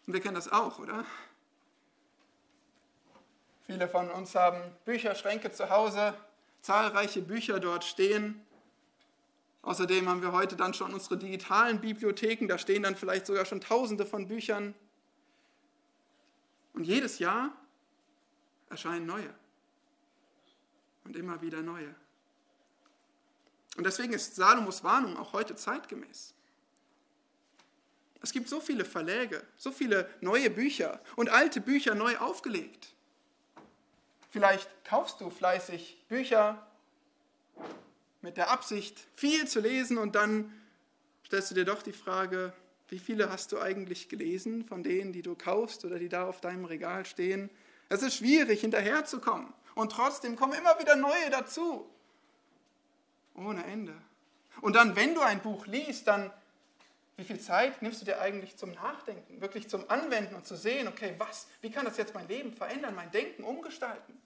Und 0.07 0.13
wir 0.13 0.21
kennen 0.21 0.35
das 0.35 0.49
auch, 0.49 0.79
oder? 0.79 1.03
Viele 3.65 3.89
von 3.89 4.09
uns 4.11 4.33
haben 4.33 4.61
Bücherschränke 4.85 5.51
zu 5.51 5.69
Hause, 5.69 6.13
zahlreiche 6.61 7.21
Bücher 7.21 7.59
dort 7.59 7.83
stehen. 7.83 8.39
Außerdem 9.61 10.07
haben 10.07 10.21
wir 10.21 10.31
heute 10.31 10.55
dann 10.55 10.73
schon 10.73 10.93
unsere 10.93 11.17
digitalen 11.17 11.81
Bibliotheken, 11.81 12.47
da 12.47 12.59
stehen 12.59 12.83
dann 12.83 12.95
vielleicht 12.95 13.25
sogar 13.25 13.43
schon 13.43 13.59
Tausende 13.59 14.05
von 14.05 14.29
Büchern. 14.29 14.73
Und 16.71 16.85
jedes 16.85 17.19
Jahr 17.19 17.51
erscheinen 18.69 19.05
neue. 19.05 19.40
Und 21.11 21.17
immer 21.17 21.41
wieder 21.41 21.61
neue. 21.61 21.93
Und 23.75 23.83
deswegen 23.83 24.13
ist 24.13 24.37
Salomos 24.37 24.81
Warnung 24.81 25.17
auch 25.17 25.33
heute 25.33 25.57
zeitgemäß. 25.57 26.33
Es 28.21 28.31
gibt 28.31 28.47
so 28.47 28.61
viele 28.61 28.85
Verläge, 28.85 29.45
so 29.57 29.73
viele 29.73 30.09
neue 30.21 30.49
Bücher 30.49 31.01
und 31.17 31.27
alte 31.27 31.59
Bücher 31.59 31.95
neu 31.95 32.17
aufgelegt. 32.17 32.93
Vielleicht 34.29 34.69
kaufst 34.85 35.19
du 35.19 35.29
fleißig 35.29 36.05
Bücher 36.07 36.65
mit 38.21 38.37
der 38.37 38.49
Absicht, 38.49 39.05
viel 39.17 39.49
zu 39.49 39.59
lesen 39.59 39.97
und 39.97 40.15
dann 40.15 40.53
stellst 41.25 41.51
du 41.51 41.55
dir 41.55 41.65
doch 41.65 41.83
die 41.83 41.91
Frage, 41.91 42.53
Wie 42.87 42.99
viele 42.99 43.29
hast 43.29 43.51
du 43.51 43.59
eigentlich 43.59 44.07
gelesen 44.07 44.63
von 44.63 44.81
denen, 44.81 45.11
die 45.11 45.21
du 45.21 45.35
kaufst 45.35 45.83
oder 45.83 45.99
die 45.99 46.09
da 46.09 46.25
auf 46.25 46.39
deinem 46.39 46.63
Regal 46.63 47.05
stehen? 47.05 47.49
Es 47.89 48.01
ist 48.01 48.15
schwierig, 48.15 48.61
hinterherzukommen. 48.61 49.53
Und 49.75 49.91
trotzdem 49.91 50.35
kommen 50.35 50.53
immer 50.53 50.79
wieder 50.79 50.95
neue 50.95 51.29
dazu. 51.29 51.89
Ohne 53.35 53.63
Ende. 53.65 53.93
Und 54.61 54.75
dann, 54.75 54.95
wenn 54.95 55.15
du 55.15 55.21
ein 55.21 55.41
Buch 55.41 55.65
liest, 55.65 56.07
dann 56.07 56.31
wie 57.17 57.23
viel 57.23 57.39
Zeit 57.39 57.81
nimmst 57.81 58.01
du 58.01 58.05
dir 58.05 58.19
eigentlich 58.19 58.57
zum 58.57 58.71
Nachdenken, 58.71 59.41
wirklich 59.41 59.69
zum 59.69 59.89
Anwenden 59.89 60.35
und 60.35 60.47
zu 60.47 60.55
sehen, 60.55 60.87
okay, 60.87 61.13
was, 61.17 61.47
wie 61.61 61.69
kann 61.69 61.85
das 61.85 61.97
jetzt 61.97 62.15
mein 62.15 62.27
Leben 62.27 62.53
verändern, 62.53 62.95
mein 62.95 63.11
Denken 63.11 63.43
umgestalten? 63.43 64.19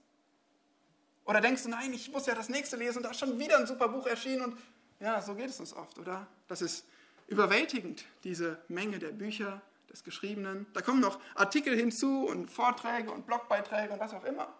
Oder 1.26 1.42
denkst 1.42 1.64
du, 1.64 1.70
nein, 1.70 1.94
ich 1.94 2.12
muss 2.12 2.26
ja 2.26 2.36
das 2.36 2.50
nächste 2.50 2.78
lesen 2.78 2.98
und 2.98 3.04
da 3.04 3.12
ist 3.12 3.20
schon 3.20 3.38
wieder 3.38 3.58
ein 3.58 3.68
super 3.68 3.90
Buch 3.90 4.08
erschienen 4.08 4.44
und 4.44 4.58
ja, 5.00 5.22
so 5.22 5.36
geht 5.36 5.50
es 5.50 5.60
uns 5.60 5.74
oft, 5.74 5.98
oder? 5.98 6.26
Das 6.48 6.62
ist 6.62 6.86
überwältigend, 7.28 8.06
diese 8.24 8.60
Menge 8.70 9.00
der 9.00 9.10
Bücher, 9.10 9.62
des 9.96 10.04
Geschriebenen. 10.04 10.66
Da 10.74 10.82
kommen 10.82 11.00
noch 11.00 11.20
Artikel 11.36 11.76
hinzu 11.76 12.26
und 12.28 12.52
Vorträge 12.52 13.12
und 13.12 13.26
Blogbeiträge 13.26 13.94
und 13.94 14.00
was 14.00 14.14
auch 14.14 14.26
immer. 14.26 14.54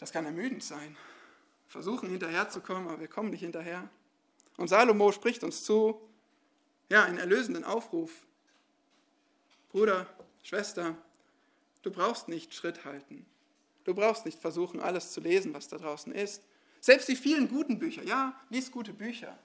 Das 0.00 0.12
kann 0.12 0.24
ermüdend 0.24 0.64
sein. 0.64 0.96
Versuchen 1.68 2.08
hinterherzukommen, 2.08 2.88
aber 2.88 3.00
wir 3.00 3.08
kommen 3.08 3.30
nicht 3.30 3.40
hinterher. 3.40 3.88
Und 4.56 4.68
Salomo 4.68 5.12
spricht 5.12 5.44
uns 5.44 5.62
zu, 5.62 6.00
ja, 6.88 7.04
einen 7.04 7.18
erlösenden 7.18 7.64
Aufruf. 7.64 8.26
Bruder, 9.70 10.06
Schwester, 10.42 10.96
du 11.82 11.92
brauchst 11.92 12.28
nicht 12.28 12.54
Schritt 12.54 12.84
halten. 12.84 13.26
Du 13.84 13.94
brauchst 13.94 14.24
nicht 14.24 14.40
versuchen, 14.40 14.80
alles 14.80 15.12
zu 15.12 15.20
lesen, 15.20 15.54
was 15.54 15.68
da 15.68 15.76
draußen 15.76 16.12
ist. 16.12 16.42
Selbst 16.80 17.08
die 17.08 17.16
vielen 17.16 17.48
guten 17.48 17.78
Bücher, 17.78 18.02
ja, 18.02 18.34
lies 18.48 18.72
gute 18.72 18.92
Bücher, 18.92 19.38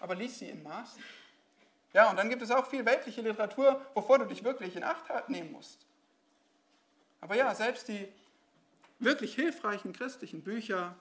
aber 0.00 0.14
lies 0.14 0.38
sie 0.38 0.48
in 0.50 0.62
Maßen. 0.62 1.02
Ja, 1.94 2.10
und 2.10 2.16
dann 2.16 2.28
gibt 2.28 2.42
es 2.42 2.50
auch 2.50 2.66
viel 2.66 2.84
weltliche 2.84 3.22
Literatur, 3.22 3.84
wovor 3.94 4.18
du 4.18 4.26
dich 4.26 4.44
wirklich 4.44 4.76
in 4.76 4.84
Acht 4.84 5.28
nehmen 5.28 5.52
musst. 5.52 5.86
Aber 7.20 7.36
ja, 7.36 7.54
selbst 7.54 7.88
die 7.88 8.06
wirklich 8.98 9.34
hilfreichen 9.34 9.92
christlichen 9.92 10.42
Bücher, 10.42 10.96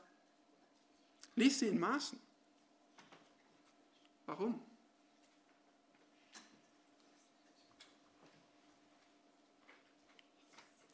lies 1.36 1.60
sie 1.60 1.68
in 1.68 1.80
Maßen. 1.80 2.20
Warum? 4.26 4.60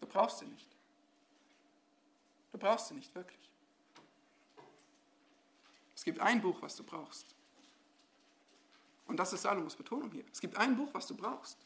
Du 0.02 0.08
brauchst 0.08 0.40
sie 0.40 0.46
nicht. 0.46 0.68
Du 2.52 2.58
brauchst 2.58 2.88
sie 2.88 2.96
nicht 2.96 3.14
wirklich. 3.14 3.38
Es 5.96 6.04
gibt 6.04 6.20
ein 6.20 6.42
Buch, 6.42 6.62
was 6.62 6.76
du 6.76 6.84
brauchst. 6.84 7.36
Und 9.06 9.18
das 9.18 9.34
ist 9.34 9.42
Salomos 9.42 9.76
Betonung 9.76 10.12
hier. 10.12 10.24
Es 10.32 10.40
gibt 10.40 10.56
ein 10.56 10.78
Buch, 10.78 10.90
was 10.94 11.08
du 11.08 11.16
brauchst. 11.16 11.58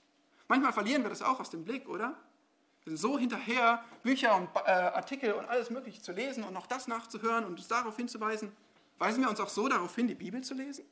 Manchmal 0.48 0.74
verlieren 0.74 1.04
wir 1.04 1.10
das 1.10 1.22
auch 1.22 1.40
aus 1.40 1.50
dem 1.50 1.64
Blick, 1.64 1.88
oder? 1.88 2.18
Sind 2.86 2.98
so 2.98 3.18
hinterher, 3.18 3.84
Bücher 4.04 4.36
und 4.36 4.50
äh, 4.66 4.70
Artikel 4.70 5.34
und 5.34 5.46
alles 5.46 5.70
Mögliche 5.70 6.02
zu 6.02 6.12
lesen 6.12 6.44
und 6.44 6.54
noch 6.54 6.68
das 6.68 6.88
nachzuhören 6.88 7.46
und 7.46 7.54
uns 7.54 7.68
darauf 7.68 7.96
hinzuweisen. 7.96 8.52
Weisen 8.98 9.22
wir 9.22 9.30
uns 9.30 9.40
auch 9.40 9.50
so 9.50 9.68
darauf 9.68 9.96
hin, 9.96 10.08
die 10.08 10.16
Bibel 10.16 10.42
zu 10.42 10.54
lesen? 10.54 10.86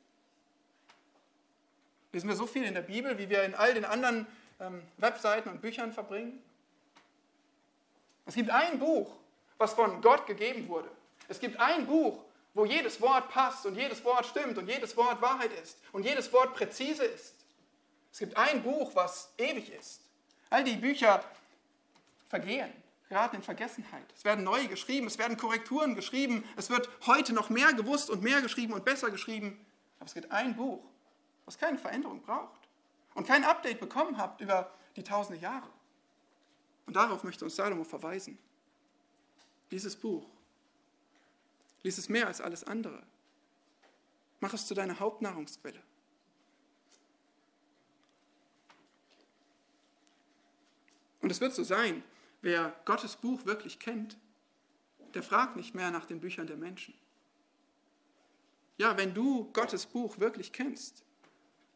Lesen 2.12 2.28
wir 2.28 2.36
so 2.36 2.46
viel 2.46 2.64
in 2.64 2.74
der 2.74 2.82
Bibel, 2.82 3.18
wie 3.18 3.28
wir 3.28 3.42
in 3.44 3.54
all 3.54 3.74
den 3.74 3.84
anderen 3.84 4.26
ähm, 4.60 4.82
Webseiten 4.98 5.50
und 5.50 5.60
Büchern 5.60 5.92
verbringen? 5.92 6.42
Es 8.26 8.34
gibt 8.34 8.50
ein 8.50 8.78
Buch, 8.78 9.16
was 9.58 9.74
von 9.74 10.00
Gott 10.00 10.26
gegeben 10.26 10.68
wurde. 10.68 10.90
Es 11.28 11.40
gibt 11.40 11.58
ein 11.60 11.86
Buch, 11.86 12.24
wo 12.54 12.64
jedes 12.64 13.00
Wort 13.00 13.30
passt 13.30 13.64
und 13.66 13.76
jedes 13.76 14.04
Wort 14.04 14.26
stimmt 14.26 14.58
und 14.58 14.68
jedes 14.68 14.96
Wort 14.96 15.20
Wahrheit 15.22 15.52
ist 15.62 15.78
und 15.92 16.04
jedes 16.04 16.32
Wort 16.32 16.54
präzise 16.54 17.04
ist. 17.04 17.34
Es 18.12 18.18
gibt 18.18 18.36
ein 18.36 18.62
Buch, 18.62 18.94
was 18.94 19.32
ewig 19.38 19.72
ist. 19.72 20.02
All 20.50 20.64
die 20.64 20.76
Bücher 20.76 21.24
vergehen, 22.32 22.72
geraten 23.10 23.36
in 23.36 23.42
Vergessenheit. 23.42 24.10
Es 24.16 24.24
werden 24.24 24.42
neu 24.42 24.66
geschrieben, 24.66 25.06
es 25.06 25.18
werden 25.18 25.36
Korrekturen 25.36 25.94
geschrieben, 25.94 26.44
es 26.56 26.70
wird 26.70 26.88
heute 27.06 27.34
noch 27.34 27.50
mehr 27.50 27.74
gewusst 27.74 28.08
und 28.08 28.22
mehr 28.22 28.40
geschrieben 28.40 28.72
und 28.72 28.86
besser 28.86 29.10
geschrieben. 29.10 29.62
Aber 29.98 30.06
es 30.06 30.14
gibt 30.14 30.32
ein 30.32 30.56
Buch, 30.56 30.82
was 31.44 31.58
keine 31.58 31.76
Veränderung 31.76 32.22
braucht 32.22 32.60
und 33.12 33.26
kein 33.26 33.44
Update 33.44 33.80
bekommen 33.80 34.16
habt 34.16 34.40
über 34.40 34.72
die 34.96 35.04
tausende 35.04 35.38
Jahre. 35.42 35.68
Und 36.86 36.96
darauf 36.96 37.22
möchte 37.22 37.44
uns 37.44 37.54
Salomo 37.54 37.84
verweisen. 37.84 38.38
Dieses 39.70 39.94
Buch 39.94 40.24
Lies 41.82 41.98
es 41.98 42.08
mehr 42.08 42.28
als 42.28 42.40
alles 42.40 42.64
andere. 42.64 43.02
Mach 44.40 44.54
es 44.54 44.66
zu 44.66 44.74
deiner 44.74 45.00
Hauptnahrungsquelle. 45.00 45.82
Und 51.20 51.30
es 51.30 51.40
wird 51.40 51.54
so 51.54 51.62
sein, 51.62 52.02
wer 52.42 52.74
Gottes 52.84 53.16
Buch 53.16 53.46
wirklich 53.46 53.78
kennt, 53.78 54.18
der 55.14 55.22
fragt 55.22 55.56
nicht 55.56 55.74
mehr 55.74 55.90
nach 55.90 56.06
den 56.06 56.20
Büchern 56.20 56.46
der 56.46 56.56
Menschen. 56.56 56.94
Ja, 58.76 58.96
wenn 58.96 59.14
du 59.14 59.50
Gottes 59.52 59.86
Buch 59.86 60.18
wirklich 60.18 60.52
kennst, 60.52 61.04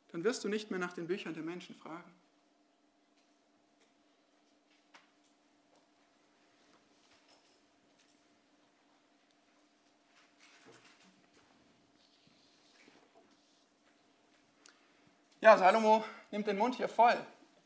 dann 0.08 0.24
wirst 0.24 0.44
du 0.44 0.48
nicht 0.48 0.70
mehr 0.70 0.80
nach 0.80 0.92
den 0.92 1.06
Büchern 1.06 1.34
der 1.34 1.42
Menschen 1.42 1.74
fragen. 1.74 2.12
Ja, 15.40 15.56
Salomo 15.56 16.04
nimmt 16.32 16.46
den 16.48 16.58
Mund 16.58 16.74
hier 16.74 16.88
voll. 16.88 17.16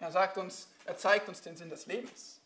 Er 0.00 0.12
sagt 0.12 0.36
uns, 0.36 0.68
er 0.84 0.98
zeigt 0.98 1.28
uns 1.28 1.40
den 1.40 1.56
Sinn 1.56 1.70
des 1.70 1.86
Lebens. 1.86 2.39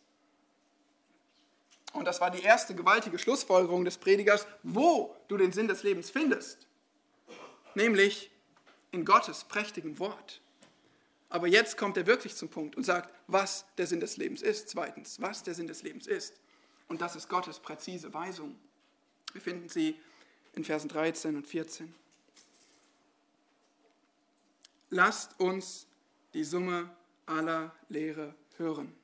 Und 1.95 2.05
das 2.05 2.21
war 2.21 2.31
die 2.31 2.43
erste 2.43 2.75
gewaltige 2.75 3.19
Schlussfolgerung 3.19 3.85
des 3.85 3.97
Predigers, 3.97 4.47
wo 4.63 5.17
du 5.29 5.37
den 5.37 5.53
Sinn 5.53 5.69
des 5.69 5.83
Lebens 5.83 6.11
findest. 6.11 6.67
Nämlich 7.75 8.31
in 8.91 9.05
Gottes 9.05 9.45
prächtigem 9.45 9.99
Wort. 9.99 10.41
Aber 11.31 11.47
jetzt 11.47 11.79
kommt 11.79 11.97
er 11.97 12.07
wirklich 12.07 12.37
zum 12.37 12.49
Punkt 12.49 12.77
und 12.77 12.85
sagt, 12.85 13.13
was 13.27 13.65
der 13.79 13.87
Sinn 13.87 14.01
des 14.01 14.17
Lebens 14.17 14.43
ist. 14.43 14.69
Zweitens, 14.69 15.21
was 15.21 15.43
der 15.43 15.55
Sinn 15.55 15.67
des 15.67 15.83
Lebens 15.83 16.07
ist. 16.07 16.35
Und 16.87 17.01
das 17.01 17.17
ist 17.17 17.29
Gottes 17.29 17.59
präzise 17.59 18.13
Weisung. 18.13 18.57
Wir 19.33 19.41
finden 19.41 19.69
sie 19.69 19.99
in 20.53 20.65
Versen 20.65 20.89
13 20.89 21.35
und 21.35 21.47
14 21.47 21.95
lasst 24.95 25.39
uns 25.41 25.87
die 26.33 26.45
Summe 26.45 26.89
aller 27.27 27.75
Lehre 27.89 28.35
hören. 28.57 28.95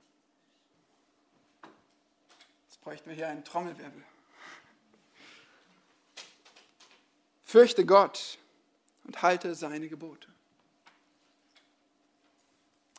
Bräuchten 2.81 3.11
wir 3.11 3.17
hier 3.17 3.29
einen 3.29 3.45
Trommelwirbel. 3.45 4.03
Fürchte 7.45 7.85
Gott 7.85 8.39
und 9.05 9.23
halte 9.23 9.55
seine 9.55 9.89
Gebote. 9.89 10.29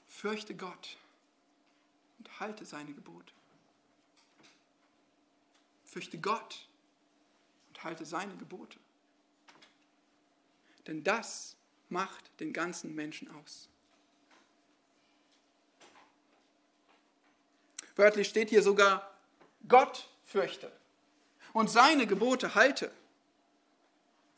Fürchte 0.08 0.56
Gott 0.56 0.98
und 2.20 2.39
halte 2.39 2.65
seine 2.65 2.94
Gebote. 2.94 3.34
Fürchte 5.86 6.20
Gott 6.20 6.67
und 7.70 7.84
halte 7.84 8.06
seine 8.06 8.36
Gebote. 8.36 8.78
Denn 10.86 11.04
das 11.04 11.56
macht 11.89 12.39
den 12.39 12.54
ganzen 12.54 12.94
Menschen 12.94 13.30
aus. 13.32 13.67
Wörtlich 17.96 18.28
steht 18.30 18.50
hier 18.50 18.63
sogar, 18.63 19.11
Gott 19.67 20.10
fürchte 20.26 20.71
und 21.54 21.69
seine 21.69 22.08
Gebote 22.08 22.56
halte. 22.56 22.91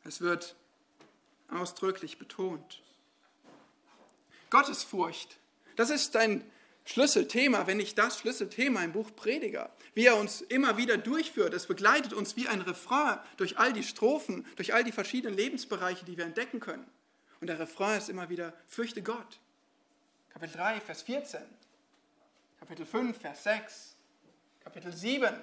Es 0.03 0.21
wird 0.21 0.55
ausdrücklich 1.49 2.17
betont. 2.17 2.81
Gottesfurcht, 4.49 5.37
das 5.75 5.89
ist 5.89 6.15
ein 6.15 6.43
Schlüsselthema, 6.85 7.65
wenn 7.65 7.77
nicht 7.77 7.97
das 7.97 8.19
Schlüsselthema 8.19 8.83
im 8.83 8.91
Buch 8.91 9.15
Prediger, 9.15 9.71
wie 9.93 10.05
er 10.05 10.17
uns 10.17 10.41
immer 10.41 10.77
wieder 10.77 10.97
durchführt. 10.97 11.53
Es 11.53 11.67
begleitet 11.67 12.13
uns 12.13 12.35
wie 12.35 12.47
ein 12.47 12.61
Refrain 12.61 13.19
durch 13.37 13.57
all 13.57 13.71
die 13.71 13.83
Strophen, 13.83 14.45
durch 14.57 14.73
all 14.73 14.83
die 14.83 14.91
verschiedenen 14.91 15.35
Lebensbereiche, 15.35 16.03
die 16.03 16.17
wir 16.17 16.25
entdecken 16.25 16.59
können. 16.59 16.85
Und 17.39 17.47
der 17.47 17.59
Refrain 17.59 17.97
ist 17.97 18.09
immer 18.09 18.29
wieder, 18.29 18.53
fürchte 18.67 19.01
Gott. 19.01 19.39
Kapitel 20.29 20.57
3, 20.57 20.81
Vers 20.81 21.03
14. 21.03 21.41
Kapitel 22.59 22.85
5, 22.85 23.17
Vers 23.17 23.43
6. 23.43 23.92
Kapitel 24.63 24.93
7, 24.93 25.33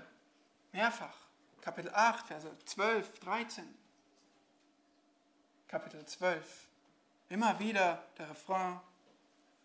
mehrfach. 0.72 1.16
Kapitel 1.60 1.92
8, 1.94 2.26
Verse 2.26 2.50
12, 2.64 3.20
13. 3.20 3.74
Kapitel 5.68 6.04
12. 6.04 6.68
Immer 7.28 7.58
wieder 7.58 8.02
der 8.18 8.30
Refrain, 8.30 8.80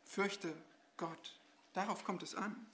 fürchte 0.04 0.54
Gott. 0.98 1.40
Darauf 1.74 2.04
kommt 2.04 2.22
es 2.22 2.36
an. 2.36 2.68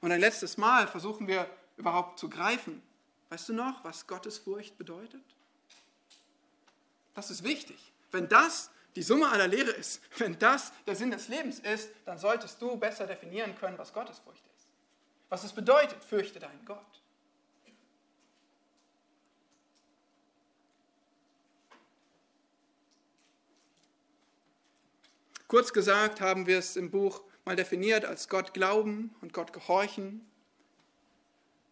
Und 0.00 0.12
ein 0.12 0.20
letztes 0.20 0.56
Mal 0.56 0.86
versuchen 0.86 1.26
wir 1.26 1.48
überhaupt 1.76 2.18
zu 2.18 2.28
greifen. 2.28 2.82
Weißt 3.30 3.48
du 3.48 3.52
noch, 3.52 3.84
was 3.84 4.06
Gottes 4.06 4.38
Furcht 4.38 4.78
bedeutet? 4.78 5.24
Das 7.14 7.30
ist 7.30 7.42
wichtig. 7.42 7.92
Wenn 8.10 8.28
das 8.28 8.70
die 8.94 9.02
Summe 9.02 9.28
aller 9.28 9.48
Lehre 9.48 9.70
ist, 9.70 10.00
wenn 10.18 10.38
das 10.38 10.72
der 10.86 10.96
Sinn 10.96 11.10
des 11.10 11.28
Lebens 11.28 11.60
ist, 11.60 11.90
dann 12.04 12.18
solltest 12.18 12.60
du 12.60 12.76
besser 12.76 13.06
definieren 13.06 13.54
können, 13.56 13.78
was 13.78 13.92
Gottesfurcht 13.92 14.44
ist. 14.44 14.47
Was 15.28 15.44
es 15.44 15.52
bedeutet, 15.52 16.02
fürchte 16.02 16.38
deinen 16.38 16.64
Gott. 16.64 17.02
Kurz 25.48 25.72
gesagt 25.72 26.20
haben 26.20 26.46
wir 26.46 26.58
es 26.58 26.76
im 26.76 26.90
Buch 26.90 27.22
mal 27.46 27.56
definiert 27.56 28.04
als 28.04 28.28
Gott 28.28 28.52
glauben 28.52 29.14
und 29.22 29.32
Gott 29.32 29.54
gehorchen. 29.54 30.30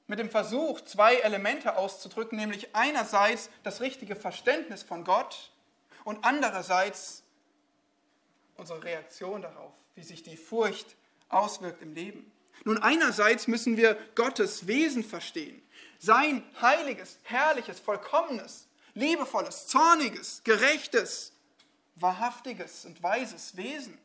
Mit 0.06 0.18
dem 0.18 0.30
Versuch, 0.30 0.80
zwei 0.80 1.16
Elemente 1.16 1.76
auszudrücken, 1.76 2.38
nämlich 2.38 2.74
einerseits 2.74 3.50
das 3.64 3.82
richtige 3.82 4.16
Verständnis 4.16 4.82
von 4.82 5.04
Gott 5.04 5.52
und 6.04 6.24
andererseits 6.24 7.24
unsere 8.56 8.82
Reaktion 8.82 9.42
darauf, 9.42 9.72
wie 9.94 10.02
sich 10.02 10.22
die 10.22 10.38
Furcht 10.38 10.96
auswirkt 11.28 11.82
im 11.82 11.92
Leben. 11.92 12.32
Nun, 12.64 12.78
einerseits 12.78 13.46
müssen 13.46 13.76
wir 13.76 13.96
Gottes 14.14 14.66
Wesen 14.66 15.04
verstehen, 15.04 15.62
sein 15.98 16.42
heiliges, 16.60 17.18
herrliches, 17.22 17.80
vollkommenes, 17.80 18.66
liebevolles, 18.94 19.66
zorniges, 19.66 20.40
gerechtes, 20.44 21.32
wahrhaftiges 21.96 22.84
und 22.84 23.02
weises 23.02 23.56
Wesen. 23.56 23.98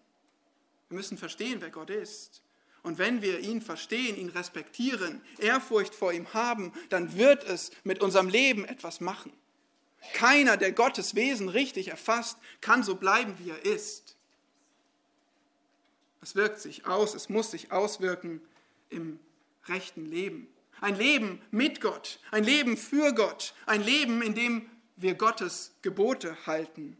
Wir 0.89 0.97
müssen 0.97 1.17
verstehen, 1.17 1.61
wer 1.61 1.69
Gott 1.69 1.89
ist. 1.89 2.41
Und 2.83 2.97
wenn 2.97 3.21
wir 3.21 3.39
ihn 3.39 3.61
verstehen, 3.61 4.17
ihn 4.17 4.29
respektieren, 4.29 5.21
Ehrfurcht 5.37 5.93
vor 5.93 6.13
ihm 6.13 6.33
haben, 6.33 6.73
dann 6.89 7.15
wird 7.15 7.43
es 7.43 7.71
mit 7.83 8.01
unserem 8.01 8.27
Leben 8.27 8.65
etwas 8.65 9.01
machen. 9.01 9.31
Keiner, 10.13 10.57
der 10.57 10.71
Gottes 10.71 11.13
Wesen 11.13 11.47
richtig 11.47 11.89
erfasst, 11.89 12.37
kann 12.59 12.83
so 12.83 12.95
bleiben, 12.95 13.35
wie 13.37 13.51
er 13.51 13.65
ist. 13.65 14.17
Es 16.21 16.35
wirkt 16.35 16.59
sich 16.59 16.85
aus, 16.85 17.15
es 17.15 17.29
muss 17.29 17.51
sich 17.51 17.71
auswirken 17.71 18.41
im 18.89 19.19
rechten 19.65 20.05
Leben. 20.05 20.47
Ein 20.79 20.95
Leben 20.95 21.41
mit 21.51 21.81
Gott, 21.81 22.19
ein 22.31 22.43
Leben 22.43 22.77
für 22.77 23.13
Gott, 23.13 23.53
ein 23.65 23.83
Leben, 23.83 24.21
in 24.21 24.35
dem 24.35 24.69
wir 24.95 25.15
Gottes 25.15 25.73
Gebote 25.81 26.35
halten. 26.45 26.97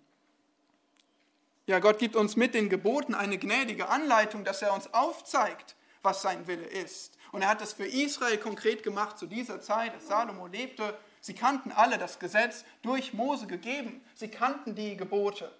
Ja, 1.67 1.79
Gott 1.79 1.99
gibt 1.99 2.15
uns 2.15 2.35
mit 2.35 2.53
den 2.53 2.69
Geboten 2.69 3.13
eine 3.13 3.37
gnädige 3.37 3.89
Anleitung, 3.89 4.43
dass 4.43 4.61
er 4.61 4.73
uns 4.73 4.91
aufzeigt, 4.93 5.75
was 6.01 6.21
sein 6.21 6.47
Wille 6.47 6.65
ist. 6.65 7.17
Und 7.31 7.43
er 7.43 7.49
hat 7.49 7.61
das 7.61 7.73
für 7.73 7.85
Israel 7.85 8.37
konkret 8.37 8.83
gemacht 8.83 9.17
zu 9.17 9.25
dieser 9.27 9.61
Zeit, 9.61 9.93
als 9.93 10.07
Salomo 10.07 10.47
lebte. 10.47 10.97
Sie 11.21 11.33
kannten 11.33 11.71
alle 11.71 11.97
das 11.97 12.19
Gesetz 12.19 12.65
durch 12.81 13.13
Mose 13.13 13.47
gegeben. 13.47 14.03
Sie 14.15 14.27
kannten 14.27 14.75
die 14.75 14.97
Gebote. 14.97 15.51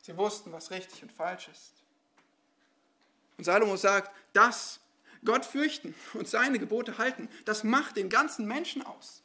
Sie 0.00 0.16
wussten, 0.16 0.52
was 0.52 0.70
richtig 0.70 1.02
und 1.02 1.12
falsch 1.12 1.48
ist. 1.48 1.77
Und 3.38 3.44
Salomo 3.44 3.76
sagt, 3.76 4.14
das 4.32 4.80
Gott 5.24 5.44
fürchten 5.44 5.94
und 6.14 6.28
seine 6.28 6.58
Gebote 6.58 6.98
halten, 6.98 7.28
das 7.44 7.64
macht 7.64 7.96
den 7.96 8.08
ganzen 8.08 8.46
Menschen 8.46 8.84
aus. 8.84 9.22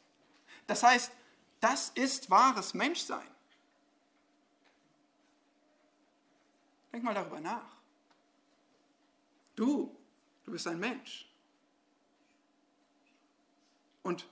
Das 0.66 0.82
heißt, 0.82 1.12
das 1.60 1.90
ist 1.90 2.30
wahres 2.30 2.74
Menschsein. 2.74 3.26
Denk 6.92 7.04
mal 7.04 7.14
darüber 7.14 7.40
nach. 7.40 7.76
Du, 9.56 9.94
du 10.44 10.52
bist 10.52 10.66
ein 10.66 10.78
Mensch. 10.78 11.28
Und 14.02 14.26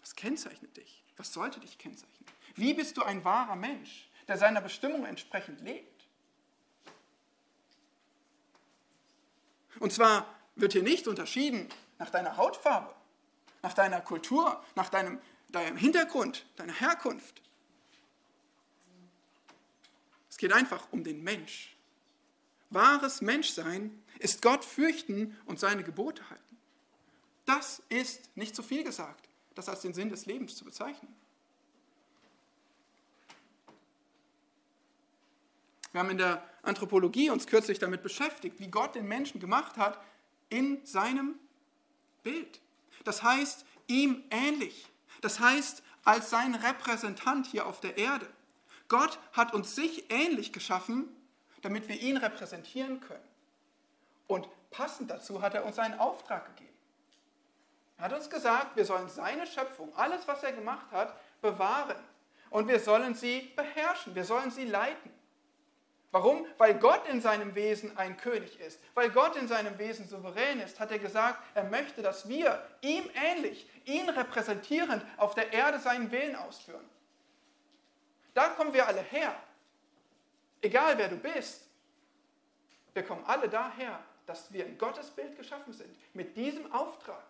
was 0.00 0.14
kennzeichnet 0.14 0.76
dich? 0.76 1.04
Was 1.16 1.32
sollte 1.32 1.60
dich 1.60 1.76
kennzeichnen? 1.76 2.26
Wie 2.54 2.72
bist 2.74 2.96
du 2.96 3.02
ein 3.02 3.24
wahrer 3.24 3.56
Mensch, 3.56 4.08
der 4.26 4.38
seiner 4.38 4.60
Bestimmung 4.60 5.04
entsprechend 5.04 5.60
lebt? 5.60 5.97
Und 9.80 9.92
zwar 9.92 10.26
wird 10.56 10.72
hier 10.72 10.82
nicht 10.82 11.06
unterschieden 11.08 11.68
nach 11.98 12.10
deiner 12.10 12.36
Hautfarbe, 12.36 12.94
nach 13.62 13.74
deiner 13.74 14.00
Kultur, 14.00 14.62
nach 14.74 14.88
deinem, 14.88 15.20
deinem 15.50 15.76
Hintergrund, 15.76 16.46
deiner 16.56 16.72
Herkunft. 16.72 17.42
Es 20.30 20.36
geht 20.36 20.52
einfach 20.52 20.86
um 20.90 21.04
den 21.04 21.22
Mensch. 21.22 21.76
Wahres 22.70 23.20
Menschsein 23.20 24.02
ist 24.18 24.42
Gott 24.42 24.64
fürchten 24.64 25.36
und 25.46 25.58
seine 25.58 25.82
Gebote 25.82 26.28
halten. 26.28 26.58
Das 27.46 27.82
ist 27.88 28.36
nicht 28.36 28.54
zu 28.54 28.62
viel 28.62 28.84
gesagt, 28.84 29.28
das 29.54 29.68
als 29.68 29.80
den 29.80 29.94
Sinn 29.94 30.10
des 30.10 30.26
Lebens 30.26 30.54
zu 30.54 30.64
bezeichnen. 30.64 31.14
Wir 35.92 36.00
haben 36.00 36.10
in 36.10 36.18
der 36.18 36.42
Anthropologie 36.62 37.30
uns 37.30 37.46
kürzlich 37.46 37.78
damit 37.78 38.02
beschäftigt, 38.02 38.60
wie 38.60 38.68
Gott 38.68 38.94
den 38.94 39.06
Menschen 39.06 39.40
gemacht 39.40 39.76
hat 39.76 39.98
in 40.48 40.84
seinem 40.84 41.38
Bild. 42.22 42.60
Das 43.04 43.22
heißt, 43.22 43.64
ihm 43.86 44.24
ähnlich. 44.30 44.88
Das 45.20 45.40
heißt, 45.40 45.82
als 46.04 46.30
sein 46.30 46.54
Repräsentant 46.54 47.46
hier 47.46 47.66
auf 47.66 47.80
der 47.80 47.98
Erde. 47.98 48.26
Gott 48.88 49.18
hat 49.32 49.52
uns 49.52 49.74
sich 49.74 50.10
ähnlich 50.10 50.52
geschaffen, 50.52 51.08
damit 51.62 51.88
wir 51.88 52.00
ihn 52.00 52.16
repräsentieren 52.16 53.00
können. 53.00 53.28
Und 54.26 54.48
passend 54.70 55.10
dazu 55.10 55.42
hat 55.42 55.54
er 55.54 55.64
uns 55.64 55.78
einen 55.78 55.98
Auftrag 55.98 56.46
gegeben. 56.46 56.68
Er 57.98 58.04
hat 58.04 58.12
uns 58.12 58.30
gesagt, 58.30 58.76
wir 58.76 58.84
sollen 58.84 59.08
seine 59.08 59.46
Schöpfung, 59.46 59.94
alles, 59.96 60.26
was 60.28 60.42
er 60.42 60.52
gemacht 60.52 60.86
hat, 60.92 61.18
bewahren. 61.42 61.96
Und 62.50 62.68
wir 62.68 62.78
sollen 62.80 63.14
sie 63.14 63.52
beherrschen, 63.56 64.14
wir 64.14 64.24
sollen 64.24 64.50
sie 64.50 64.64
leiten. 64.64 65.10
Warum? 66.10 66.46
Weil 66.56 66.74
Gott 66.74 67.06
in 67.08 67.20
seinem 67.20 67.54
Wesen 67.54 67.96
ein 67.98 68.16
König 68.16 68.58
ist. 68.60 68.80
Weil 68.94 69.10
Gott 69.10 69.36
in 69.36 69.46
seinem 69.46 69.78
Wesen 69.78 70.08
souverän 70.08 70.60
ist, 70.60 70.80
hat 70.80 70.90
er 70.90 70.98
gesagt, 70.98 71.38
er 71.54 71.64
möchte, 71.64 72.00
dass 72.00 72.28
wir 72.28 72.66
ihm 72.80 73.04
ähnlich, 73.14 73.68
ihn 73.84 74.08
repräsentierend 74.08 75.04
auf 75.18 75.34
der 75.34 75.52
Erde 75.52 75.78
seinen 75.78 76.10
Willen 76.10 76.34
ausführen. 76.36 76.88
Da 78.32 78.48
kommen 78.50 78.72
wir 78.72 78.86
alle 78.86 79.02
her. 79.02 79.34
Egal 80.62 80.96
wer 80.96 81.08
du 81.08 81.16
bist, 81.16 81.68
wir 82.94 83.02
kommen 83.02 83.24
alle 83.26 83.48
daher, 83.48 84.02
dass 84.26 84.52
wir 84.52 84.66
in 84.66 84.78
Gottes 84.78 85.10
Bild 85.10 85.36
geschaffen 85.36 85.72
sind, 85.72 85.94
mit 86.14 86.36
diesem 86.36 86.72
Auftrag. 86.72 87.24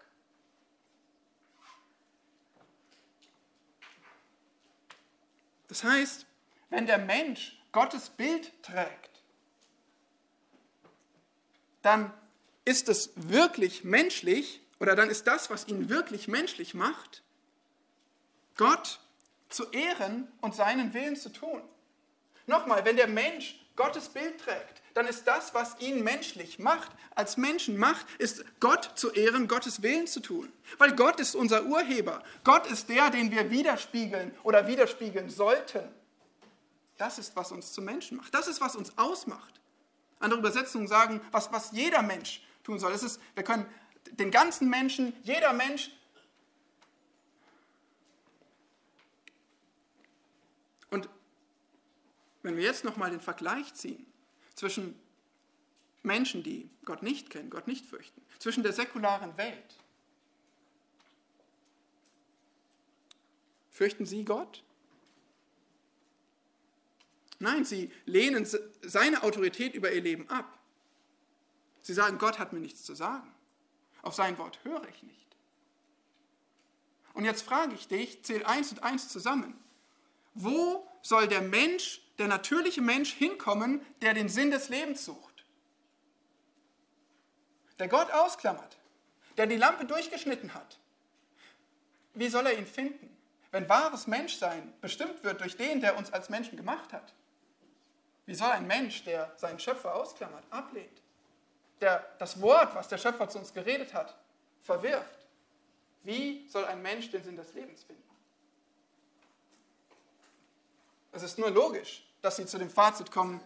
Das 5.69 5.85
heißt, 5.85 6.27
wenn 6.71 6.87
der 6.87 6.99
Mensch 6.99 7.58
Gottes 7.79 8.11
Bild 8.11 8.51
trägt, 8.64 9.23
dann 11.83 12.12
ist 12.64 12.88
es 12.88 13.12
wirklich 13.14 13.85
menschlich 13.85 14.61
oder 14.81 14.97
dann 14.97 15.09
ist 15.09 15.29
das, 15.29 15.49
was 15.49 15.69
ihn 15.69 15.88
wirklich 15.88 16.27
menschlich 16.27 16.75
macht, 16.75 17.23
Gott 18.57 18.99
zu 19.49 19.71
ehren 19.71 20.27
und 20.41 20.57
seinen 20.57 20.93
Willen 20.93 21.14
zu 21.14 21.29
tun. 21.33 21.62
Nochmal, 22.49 22.85
wenn 22.85 22.97
der 22.97 23.07
Mensch 23.07 23.64
Gottes 23.77 24.09
Bild 24.09 24.41
trägt, 24.41 24.83
dann 24.95 25.07
ist 25.07 25.29
das, 25.29 25.55
was 25.55 25.79
ihn 25.79 26.03
menschlich 26.03 26.59
macht, 26.59 26.91
als 27.14 27.37
Menschen 27.37 27.77
macht, 27.77 28.07
ist 28.19 28.45
Gott 28.59 28.91
zu 28.97 29.12
ehren, 29.12 29.47
Gottes 29.47 29.83
Willen 29.83 30.09
zu 30.09 30.19
tun. 30.19 30.53
Weil 30.79 30.97
Gott 30.97 31.21
ist 31.21 31.37
unser 31.37 31.62
Urheber. 31.62 32.25
Gott 32.43 32.67
ist 32.67 32.88
der, 32.88 33.11
den 33.11 33.31
wir 33.31 33.53
widerspiegeln 33.53 34.35
oder 34.43 34.67
widerspiegeln 34.67 35.31
sollten. 35.31 35.88
Das 36.99 37.19
ist, 37.19 37.35
was 37.37 37.53
uns 37.53 37.73
zu 37.73 37.81
Menschen 37.81 38.19
macht. 38.19 38.35
Das 38.35 38.49
ist, 38.49 38.61
was 38.61 38.77
uns 38.77 38.97
ausmacht. 38.99 39.61
Andere 40.21 40.41
Übersetzungen 40.41 40.89
sagen, 40.89 41.21
was, 41.31 41.51
was 41.53 41.71
jeder 41.73 42.03
Mensch 42.03 42.43
tun 42.65 42.79
soll. 42.79 42.93
Das 42.93 43.03
ist, 43.03 43.21
wir 43.35 43.45
können 43.45 43.67
den 44.11 44.31
ganzen 44.31 44.69
Menschen, 44.69 45.15
jeder 45.23 45.53
Mensch 45.53 45.91
Und 50.91 51.09
wenn 52.43 52.57
wir 52.57 52.65
jetzt 52.65 52.85
nochmal 52.85 53.11
den 53.11 53.21
Vergleich 53.21 53.75
ziehen 53.75 54.07
zwischen 54.55 54.99
Menschen, 56.03 56.43
die 56.43 56.69
Gott 56.85 57.03
nicht 57.03 57.31
kennen, 57.31 57.51
Gott 57.51 57.67
nicht 57.67 57.85
fürchten, 57.85 58.23
zwischen 58.39 58.63
der 58.63 58.73
säkularen 58.73 59.37
Welt, 59.37 59.77
fürchten 63.71 64.07
sie 64.07 64.25
Gott? 64.25 64.63
Nein, 67.39 67.65
sie 67.65 67.93
lehnen 68.05 68.47
seine 68.83 69.23
Autorität 69.23 69.75
über 69.75 69.93
ihr 69.93 70.01
Leben 70.01 70.29
ab. 70.29 70.59
Sie 71.83 71.95
sagen, 71.95 72.19
Gott 72.19 72.39
hat 72.39 72.53
mir 72.53 72.61
nichts 72.61 72.85
zu 72.85 72.95
sagen. 72.95 73.33
Auf 74.03 74.15
sein 74.15 74.39
Wort 74.39 74.59
höre 74.65 74.87
ich 74.89 75.03
nicht. 75.03 75.37
Und 77.15 77.25
jetzt 77.25 77.43
frage 77.43 77.75
ich 77.75 77.89
dich, 77.89 78.25
zähl 78.25 78.45
eins 78.45 78.73
und 78.73 78.83
eins 78.83 79.09
zusammen. 79.09 79.59
Wo 80.35 80.87
soll 81.03 81.27
der 81.29 81.41
Mensch, 81.41 82.01
der 82.19 82.29
natürliche 82.29 82.81
Mensch 82.81 83.13
hinkommen, 83.13 83.85
der 84.03 84.15
den 84.15 84.29
Sinn 84.29 84.51
des 84.51 84.69
Lebens 84.69 85.05
sucht? 85.05 85.45
Der 87.79 87.89
Gott 87.89 88.11
ausklammert, 88.11 88.79
der 89.37 89.47
die 89.47 89.57
Lampe 89.57 89.85
durchgeschnitten 89.85 90.55
hat. 90.55 90.79
Wie 92.15 92.29
soll 92.29 92.47
er 92.47 92.59
ihn 92.59 92.67
finden? 92.67 93.19
wenn 93.51 93.69
wahres 93.69 94.07
Menschsein 94.07 94.73
bestimmt 94.81 95.25
wird 95.25 95.41
durch 95.41 95.57
den, 95.57 95.81
der 95.81 95.97
uns 95.97 96.13
als 96.13 96.29
Menschen 96.29 96.57
gemacht 96.57 96.93
hat, 96.93 97.15
wie 98.29 98.35
soll 98.35 98.50
ein 98.50 98.66
Mensch, 98.66 99.04
der 99.04 99.33
seinen 99.37 99.58
Schöpfer 99.58 99.94
ausklammert, 99.94 100.44
ablehnt, 100.50 101.00
der 101.81 102.06
das 102.18 102.38
Wort, 102.42 102.74
was 102.74 102.87
der 102.87 102.98
Schöpfer 102.98 103.26
zu 103.31 103.38
uns 103.38 103.54
geredet 103.54 103.94
hat, 103.94 104.14
verwirft, 104.60 105.26
wie 106.02 106.46
soll 106.46 106.66
ein 106.66 106.83
Mensch 106.83 107.10
den 107.10 107.24
Sinn 107.24 107.37
des 107.37 107.54
Lebens 107.54 107.85
finden? 107.85 108.02
Es 111.12 111.22
ist 111.22 111.38
nur 111.38 111.50
logisch, 111.50 112.06
dass 112.20 112.37
sie 112.37 112.44
zu 112.44 112.58
dem 112.58 112.68
Fazit 112.68 113.10
kommen, 113.10 113.40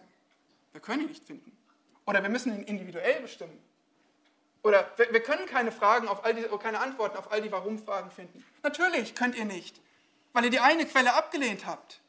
wir 0.73 0.81
können 0.81 1.03
ihn 1.03 1.07
nicht 1.07 1.25
finden. 1.25 1.57
Oder 2.05 2.21
wir 2.21 2.29
müssen 2.29 2.53
ihn 2.53 2.63
individuell 2.63 3.21
bestimmen. 3.21 3.63
Oder 4.63 4.91
wir, 4.97 5.13
wir 5.13 5.23
können 5.23 5.45
keine 5.45 5.71
Fragen 5.71 6.09
auf 6.09 6.25
all 6.25 6.33
die, 6.33 6.43
keine 6.61 6.81
Antworten 6.81 7.15
auf 7.15 7.31
all 7.31 7.41
die 7.41 7.53
Warum-Fragen 7.53 8.11
finden. 8.11 8.43
Natürlich 8.63 9.15
könnt 9.15 9.37
ihr 9.37 9.45
nicht, 9.45 9.79
weil 10.33 10.43
ihr 10.43 10.51
die 10.51 10.59
eine 10.59 10.85
Quelle 10.85 11.13
abgelehnt 11.13 11.65
habt. 11.65 12.01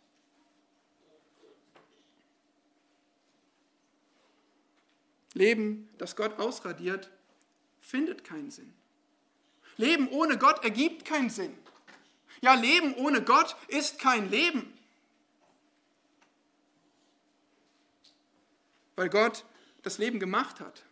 Leben, 5.34 5.88
das 5.98 6.16
Gott 6.16 6.38
ausradiert, 6.38 7.10
findet 7.80 8.24
keinen 8.24 8.50
Sinn. 8.50 8.72
Leben 9.76 10.08
ohne 10.08 10.38
Gott 10.38 10.64
ergibt 10.64 11.04
keinen 11.04 11.30
Sinn. 11.30 11.52
Ja, 12.40 12.54
Leben 12.54 12.94
ohne 12.94 13.22
Gott 13.22 13.56
ist 13.68 13.98
kein 13.98 14.30
Leben. 14.30 14.72
Weil 18.96 19.08
Gott 19.08 19.44
das 19.82 19.98
Leben 19.98 20.20
gemacht 20.20 20.60
hat 20.60 20.84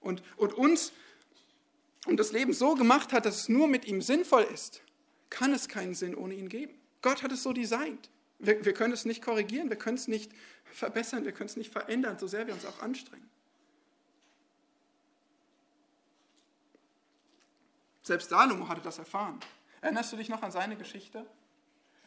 und, 0.00 0.22
und 0.36 0.54
uns 0.54 0.92
und 2.06 2.18
das 2.18 2.32
Leben 2.32 2.52
so 2.52 2.74
gemacht 2.74 3.12
hat, 3.12 3.26
dass 3.26 3.36
es 3.42 3.48
nur 3.48 3.68
mit 3.68 3.86
ihm 3.86 4.00
sinnvoll 4.02 4.44
ist, 4.44 4.82
kann 5.30 5.52
es 5.52 5.68
keinen 5.68 5.94
Sinn 5.94 6.14
ohne 6.14 6.34
ihn 6.34 6.48
geben. 6.48 6.74
Gott 7.02 7.22
hat 7.22 7.32
es 7.32 7.42
so 7.42 7.52
designt. 7.52 8.10
Wir, 8.38 8.64
wir 8.64 8.72
können 8.72 8.94
es 8.94 9.04
nicht 9.04 9.22
korrigieren, 9.22 9.68
wir 9.68 9.76
können 9.76 9.96
es 9.96 10.08
nicht 10.08 10.32
verbessern, 10.64 11.24
wir 11.24 11.32
können 11.32 11.50
es 11.50 11.56
nicht 11.56 11.72
verändern, 11.72 12.18
so 12.18 12.26
sehr 12.26 12.46
wir 12.46 12.54
uns 12.54 12.64
auch 12.64 12.80
anstrengen. 12.80 13.28
Selbst 18.08 18.30
Salomo 18.30 18.66
hatte 18.68 18.80
das 18.80 18.96
erfahren. 18.98 19.38
Erinnerst 19.82 20.10
du 20.10 20.16
dich 20.16 20.30
noch 20.30 20.42
an 20.42 20.50
seine 20.50 20.76
Geschichte? 20.76 21.26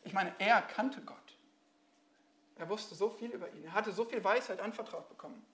Ich 0.04 0.14
meine, 0.14 0.34
er 0.40 0.60
kannte 0.64 1.00
Gott. 1.02 1.38
Er 2.56 2.68
wusste 2.70 2.96
so 2.96 3.12
viel 3.12 3.30
über 3.30 3.48
ihn. 3.54 3.66
Er 3.66 3.74
hatte 3.74 3.92
so 3.92 4.06
viel 4.06 4.24
Weisheit 4.24 4.62
anvertraut 4.62 5.08
bekommen. 5.10 5.46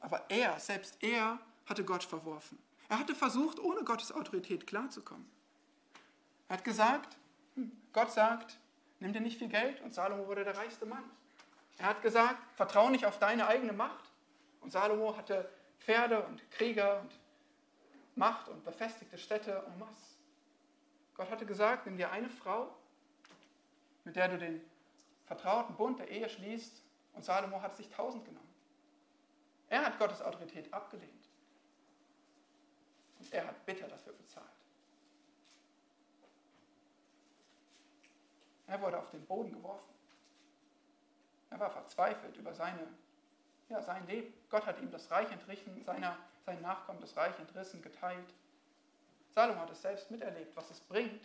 Aber 0.00 0.24
er, 0.30 0.58
selbst 0.58 0.96
er, 1.02 1.38
hatte 1.66 1.84
Gott 1.84 2.04
verworfen. 2.04 2.58
Er 2.88 3.00
hatte 3.00 3.14
versucht, 3.14 3.58
ohne 3.58 3.84
Gottes 3.84 4.12
Autorität 4.12 4.66
klarzukommen. 4.66 5.30
Er 6.48 6.56
hat 6.56 6.64
gesagt, 6.64 7.18
hm, 7.56 7.70
Gott 7.92 8.12
sagt, 8.12 8.58
nimm 8.98 9.12
dir 9.12 9.20
nicht 9.20 9.36
viel 9.36 9.48
Geld 9.48 9.82
und 9.82 9.92
Salomo 9.92 10.26
wurde 10.26 10.44
der 10.44 10.56
reichste 10.56 10.86
Mann. 10.86 11.04
Er 11.76 11.88
hat 11.88 12.00
gesagt, 12.00 12.38
vertraue 12.56 12.90
nicht 12.92 13.04
auf 13.04 13.18
deine 13.18 13.46
eigene 13.46 13.74
Macht. 13.74 14.10
Und 14.62 14.72
Salomo 14.72 15.14
hatte 15.18 15.50
Pferde 15.80 16.22
und 16.24 16.50
Krieger 16.50 17.02
und 17.02 17.10
Macht 18.14 18.48
und 18.48 18.64
befestigte 18.64 19.18
Städte 19.18 19.64
en 19.66 19.78
masse. 19.78 20.16
Gott 21.14 21.30
hatte 21.30 21.46
gesagt, 21.46 21.86
nimm 21.86 21.96
dir 21.96 22.10
eine 22.10 22.28
Frau, 22.28 22.74
mit 24.04 24.16
der 24.16 24.28
du 24.28 24.38
den 24.38 24.60
vertrauten 25.24 25.76
Bund 25.76 25.98
der 25.98 26.08
Ehe 26.08 26.28
schließt, 26.28 26.82
und 27.14 27.24
Salomo 27.24 27.60
hat 27.60 27.76
sich 27.76 27.88
tausend 27.90 28.24
genommen. 28.24 28.54
Er 29.68 29.84
hat 29.84 29.98
Gottes 29.98 30.22
Autorität 30.22 30.72
abgelehnt. 30.72 31.28
Und 33.18 33.32
er 33.32 33.46
hat 33.46 33.64
bitter 33.66 33.86
dafür 33.86 34.12
bezahlt. 34.14 34.46
Er 38.66 38.80
wurde 38.80 38.98
auf 38.98 39.10
den 39.10 39.24
Boden 39.26 39.52
geworfen. 39.52 39.92
Er 41.50 41.60
war 41.60 41.70
verzweifelt 41.70 42.36
über 42.36 42.54
seine, 42.54 42.86
ja, 43.68 43.82
sein 43.82 44.06
Leben. 44.06 44.32
Gott 44.48 44.64
hat 44.64 44.80
ihm 44.80 44.90
das 44.90 45.10
Reich 45.10 45.30
entrichten, 45.30 45.84
seiner 45.84 46.16
sein 46.44 46.60
Nachkommen 46.60 47.00
das 47.00 47.16
Reich 47.16 47.38
entrissen, 47.38 47.82
geteilt. 47.82 48.32
Salomo 49.34 49.60
hat 49.60 49.70
es 49.70 49.82
selbst 49.82 50.10
miterlebt, 50.10 50.54
was 50.56 50.70
es 50.70 50.80
bringt, 50.80 51.22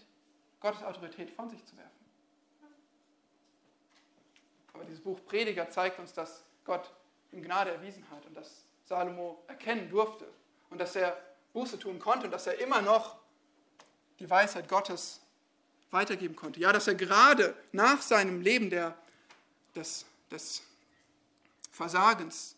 Gottes 0.59 0.83
Autorität 0.83 1.29
von 1.31 1.49
sich 1.49 1.63
zu 1.65 1.75
werfen. 1.77 1.91
Aber 4.73 4.85
dieses 4.85 5.01
Buch 5.01 5.19
Prediger 5.25 5.69
zeigt 5.69 5.99
uns, 5.99 6.13
dass 6.13 6.43
Gott 6.63 6.91
ihm 7.31 7.41
Gnade 7.41 7.71
erwiesen 7.71 8.05
hat 8.11 8.25
und 8.25 8.35
dass 8.35 8.63
Salomo 8.85 9.43
erkennen 9.47 9.89
durfte 9.89 10.25
und 10.69 10.79
dass 10.79 10.95
er 10.95 11.17
Buße 11.53 11.79
tun 11.79 11.99
konnte 11.99 12.25
und 12.25 12.31
dass 12.31 12.47
er 12.47 12.59
immer 12.59 12.81
noch 12.81 13.17
die 14.19 14.29
Weisheit 14.29 14.69
Gottes 14.69 15.19
weitergeben 15.91 16.35
konnte. 16.35 16.59
Ja, 16.59 16.71
dass 16.71 16.87
er 16.87 16.95
gerade 16.95 17.55
nach 17.71 18.01
seinem 18.01 18.41
Leben 18.41 18.69
der, 18.69 18.95
des, 19.75 20.05
des 20.29 20.63
Versagens 21.71 22.55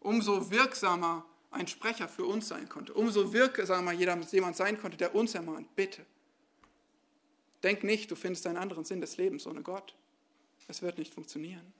umso 0.00 0.50
wirksamer 0.50 1.24
ein 1.56 1.66
Sprecher 1.66 2.08
für 2.08 2.24
uns 2.24 2.48
sein 2.48 2.68
konnte, 2.68 2.94
umso 2.94 3.32
wirksamer 3.32 3.92
jemand 3.92 4.56
sein 4.56 4.80
konnte, 4.80 4.96
der 4.96 5.14
uns 5.14 5.34
ermahnt, 5.34 5.74
bitte. 5.74 6.04
Denk 7.62 7.82
nicht, 7.82 8.10
du 8.10 8.16
findest 8.16 8.46
einen 8.46 8.58
anderen 8.58 8.84
Sinn 8.84 9.00
des 9.00 9.16
Lebens 9.16 9.46
ohne 9.46 9.62
Gott. 9.62 9.94
Es 10.68 10.82
wird 10.82 10.98
nicht 10.98 11.14
funktionieren. 11.14 11.72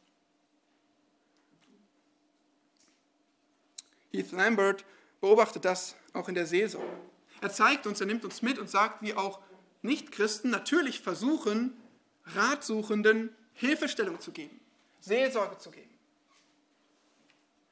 Heath 4.11 4.33
Lambert 4.33 4.85
beobachtet 5.21 5.65
das 5.65 5.97
auch 6.13 6.29
in 6.29 6.35
der 6.35 6.47
Seelsorge. 6.47 6.99
Er 7.41 7.53
zeigt 7.53 7.87
uns, 7.87 8.01
er 8.01 8.07
nimmt 8.07 8.25
uns 8.25 8.43
mit 8.43 8.59
und 8.59 8.71
sagt, 8.71 9.03
wie 9.03 9.15
auch 9.15 9.41
Nichtchristen 9.83 10.51
natürlich 10.51 11.01
versuchen, 11.01 11.77
Ratsuchenden 12.25 13.35
Hilfestellung 13.53 14.21
zu 14.21 14.33
geben, 14.33 14.61
Seelsorge 15.01 15.59
zu 15.59 15.71
geben. 15.71 15.95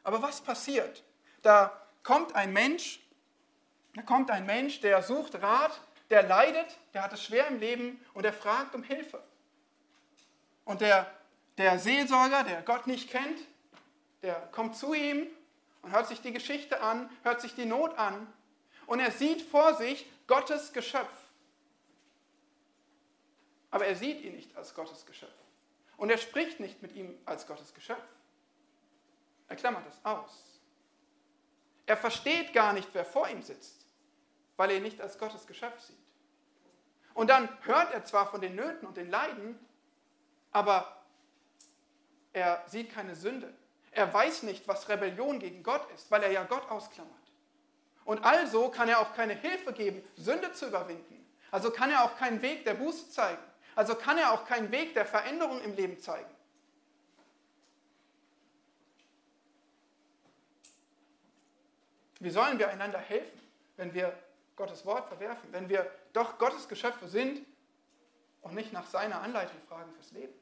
Aber 0.02 0.22
was 0.22 0.40
passiert? 0.42 1.02
Da 1.42 1.83
kommt 2.04 2.36
ein 2.36 2.52
Mensch, 2.52 3.00
da 3.94 4.02
kommt 4.02 4.30
ein 4.30 4.46
Mensch, 4.46 4.80
der 4.80 5.02
sucht 5.02 5.42
Rat, 5.42 5.80
der 6.10 6.22
leidet, 6.22 6.78
der 6.92 7.02
hat 7.02 7.12
es 7.12 7.24
schwer 7.24 7.48
im 7.48 7.58
Leben 7.58 8.04
und 8.12 8.22
der 8.22 8.32
fragt 8.32 8.74
um 8.74 8.84
Hilfe. 8.84 9.20
Und 10.64 10.80
der, 10.80 11.10
der 11.58 11.78
Seelsorger, 11.78 12.44
der 12.44 12.62
Gott 12.62 12.86
nicht 12.86 13.10
kennt, 13.10 13.40
der 14.22 14.34
kommt 14.52 14.76
zu 14.76 14.94
ihm 14.94 15.26
und 15.82 15.92
hört 15.92 16.06
sich 16.06 16.20
die 16.20 16.32
Geschichte 16.32 16.80
an, 16.80 17.10
hört 17.22 17.40
sich 17.40 17.54
die 17.54 17.66
Not 17.66 17.98
an 17.98 18.32
und 18.86 19.00
er 19.00 19.10
sieht 19.10 19.42
vor 19.42 19.74
sich 19.74 20.08
Gottes 20.26 20.72
Geschöpf. 20.72 21.12
Aber 23.70 23.86
er 23.86 23.96
sieht 23.96 24.22
ihn 24.22 24.36
nicht 24.36 24.56
als 24.56 24.74
Gottes 24.74 25.04
Geschöpf. 25.04 25.32
Und 25.96 26.10
er 26.10 26.18
spricht 26.18 26.60
nicht 26.60 26.80
mit 26.82 26.94
ihm 26.94 27.18
als 27.24 27.46
Gottes 27.46 27.74
Geschöpf. 27.74 28.02
Er 29.48 29.56
klammert 29.56 29.84
es 29.88 30.04
aus. 30.04 30.53
Er 31.86 31.96
versteht 31.96 32.52
gar 32.52 32.72
nicht, 32.72 32.88
wer 32.92 33.04
vor 33.04 33.28
ihm 33.28 33.42
sitzt, 33.42 33.86
weil 34.56 34.70
er 34.70 34.76
ihn 34.76 34.82
nicht 34.82 35.00
als 35.00 35.18
Gottes 35.18 35.46
Geschöpf 35.46 35.80
sieht. 35.80 35.98
Und 37.12 37.28
dann 37.30 37.48
hört 37.62 37.92
er 37.92 38.04
zwar 38.04 38.30
von 38.30 38.40
den 38.40 38.56
Nöten 38.56 38.86
und 38.86 38.96
den 38.96 39.10
Leiden, 39.10 39.58
aber 40.50 41.04
er 42.32 42.64
sieht 42.66 42.92
keine 42.92 43.14
Sünde. 43.14 43.52
Er 43.92 44.12
weiß 44.12 44.42
nicht, 44.42 44.66
was 44.66 44.88
Rebellion 44.88 45.38
gegen 45.38 45.62
Gott 45.62 45.88
ist, 45.94 46.10
weil 46.10 46.22
er 46.24 46.32
ja 46.32 46.42
Gott 46.42 46.68
ausklammert. 46.68 47.12
Und 48.04 48.24
also 48.24 48.68
kann 48.68 48.88
er 48.88 49.00
auch 49.00 49.14
keine 49.14 49.34
Hilfe 49.34 49.72
geben, 49.72 50.02
Sünde 50.16 50.52
zu 50.52 50.66
überwinden. 50.66 51.24
Also 51.50 51.70
kann 51.70 51.90
er 51.90 52.04
auch 52.04 52.16
keinen 52.16 52.42
Weg 52.42 52.64
der 52.64 52.74
Buße 52.74 53.10
zeigen. 53.10 53.42
Also 53.76 53.94
kann 53.94 54.18
er 54.18 54.32
auch 54.32 54.44
keinen 54.44 54.70
Weg 54.72 54.94
der 54.94 55.06
Veränderung 55.06 55.60
im 55.60 55.74
Leben 55.74 56.00
zeigen. 56.00 56.30
Wie 62.24 62.30
sollen 62.30 62.58
wir 62.58 62.70
einander 62.70 62.98
helfen, 62.98 63.38
wenn 63.76 63.92
wir 63.92 64.18
Gottes 64.56 64.86
Wort 64.86 65.08
verwerfen, 65.08 65.52
wenn 65.52 65.68
wir 65.68 65.90
doch 66.14 66.38
Gottes 66.38 66.66
Geschöpfe 66.70 67.06
sind 67.06 67.44
und 68.40 68.54
nicht 68.54 68.72
nach 68.72 68.86
seiner 68.86 69.20
Anleitung 69.20 69.60
fragen 69.68 69.92
fürs 69.92 70.10
Leben? 70.12 70.32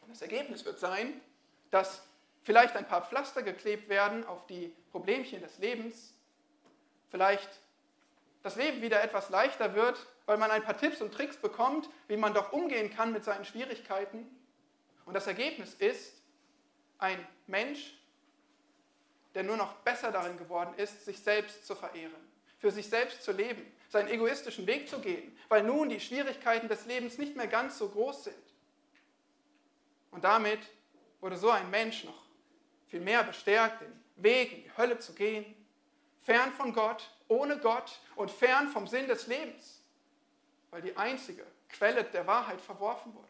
Und 0.00 0.08
das 0.08 0.22
Ergebnis 0.22 0.64
wird 0.64 0.78
sein, 0.78 1.20
dass 1.70 2.02
vielleicht 2.42 2.74
ein 2.74 2.88
paar 2.88 3.04
Pflaster 3.04 3.42
geklebt 3.42 3.90
werden 3.90 4.26
auf 4.26 4.46
die 4.46 4.74
Problemchen 4.92 5.42
des 5.42 5.58
Lebens, 5.58 6.14
vielleicht 7.10 7.60
das 8.42 8.56
Leben 8.56 8.80
wieder 8.80 9.02
etwas 9.02 9.28
leichter 9.28 9.74
wird, 9.74 10.06
weil 10.24 10.38
man 10.38 10.50
ein 10.50 10.62
paar 10.62 10.78
Tipps 10.78 11.02
und 11.02 11.12
Tricks 11.12 11.36
bekommt, 11.36 11.90
wie 12.08 12.16
man 12.16 12.32
doch 12.32 12.50
umgehen 12.50 12.88
kann 12.88 13.12
mit 13.12 13.24
seinen 13.24 13.44
Schwierigkeiten. 13.44 14.24
Und 15.04 15.12
das 15.12 15.26
Ergebnis 15.26 15.74
ist 15.74 16.14
ein 16.96 17.18
Mensch, 17.46 17.92
der 19.34 19.42
nur 19.42 19.56
noch 19.56 19.74
besser 19.78 20.12
darin 20.12 20.38
geworden 20.38 20.74
ist, 20.76 21.04
sich 21.04 21.18
selbst 21.18 21.66
zu 21.66 21.74
verehren, 21.74 22.12
für 22.58 22.70
sich 22.70 22.88
selbst 22.88 23.22
zu 23.22 23.32
leben, 23.32 23.64
seinen 23.88 24.08
egoistischen 24.08 24.66
Weg 24.66 24.88
zu 24.88 25.00
gehen, 25.00 25.36
weil 25.48 25.62
nun 25.62 25.88
die 25.88 26.00
Schwierigkeiten 26.00 26.68
des 26.68 26.86
Lebens 26.86 27.18
nicht 27.18 27.36
mehr 27.36 27.46
ganz 27.46 27.78
so 27.78 27.88
groß 27.88 28.24
sind. 28.24 28.36
Und 30.10 30.24
damit 30.24 30.60
wurde 31.20 31.36
so 31.36 31.50
ein 31.50 31.68
Mensch 31.70 32.04
noch 32.04 32.22
viel 32.86 33.00
mehr 33.00 33.24
bestärkt, 33.24 33.80
den 33.80 34.04
Weg 34.16 34.52
in 34.52 34.62
die 34.62 34.76
Hölle 34.76 34.98
zu 34.98 35.12
gehen, 35.12 35.44
fern 36.24 36.52
von 36.52 36.72
Gott, 36.72 37.10
ohne 37.28 37.58
Gott 37.58 38.00
und 38.14 38.30
fern 38.30 38.68
vom 38.68 38.86
Sinn 38.86 39.08
des 39.08 39.26
Lebens, 39.26 39.80
weil 40.70 40.82
die 40.82 40.96
einzige 40.96 41.44
Quelle 41.68 42.04
der 42.04 42.26
Wahrheit 42.26 42.60
verworfen 42.60 43.12
wurde. 43.14 43.28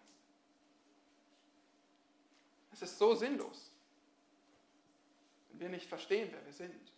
Es 2.73 2.83
ist 2.83 2.99
so 2.99 3.15
sinnlos, 3.15 3.71
wir 5.65 5.71
nicht 5.71 5.89
verstehen, 5.89 6.29
wer 6.31 6.45
wir 6.45 6.53
sind. 6.53 6.93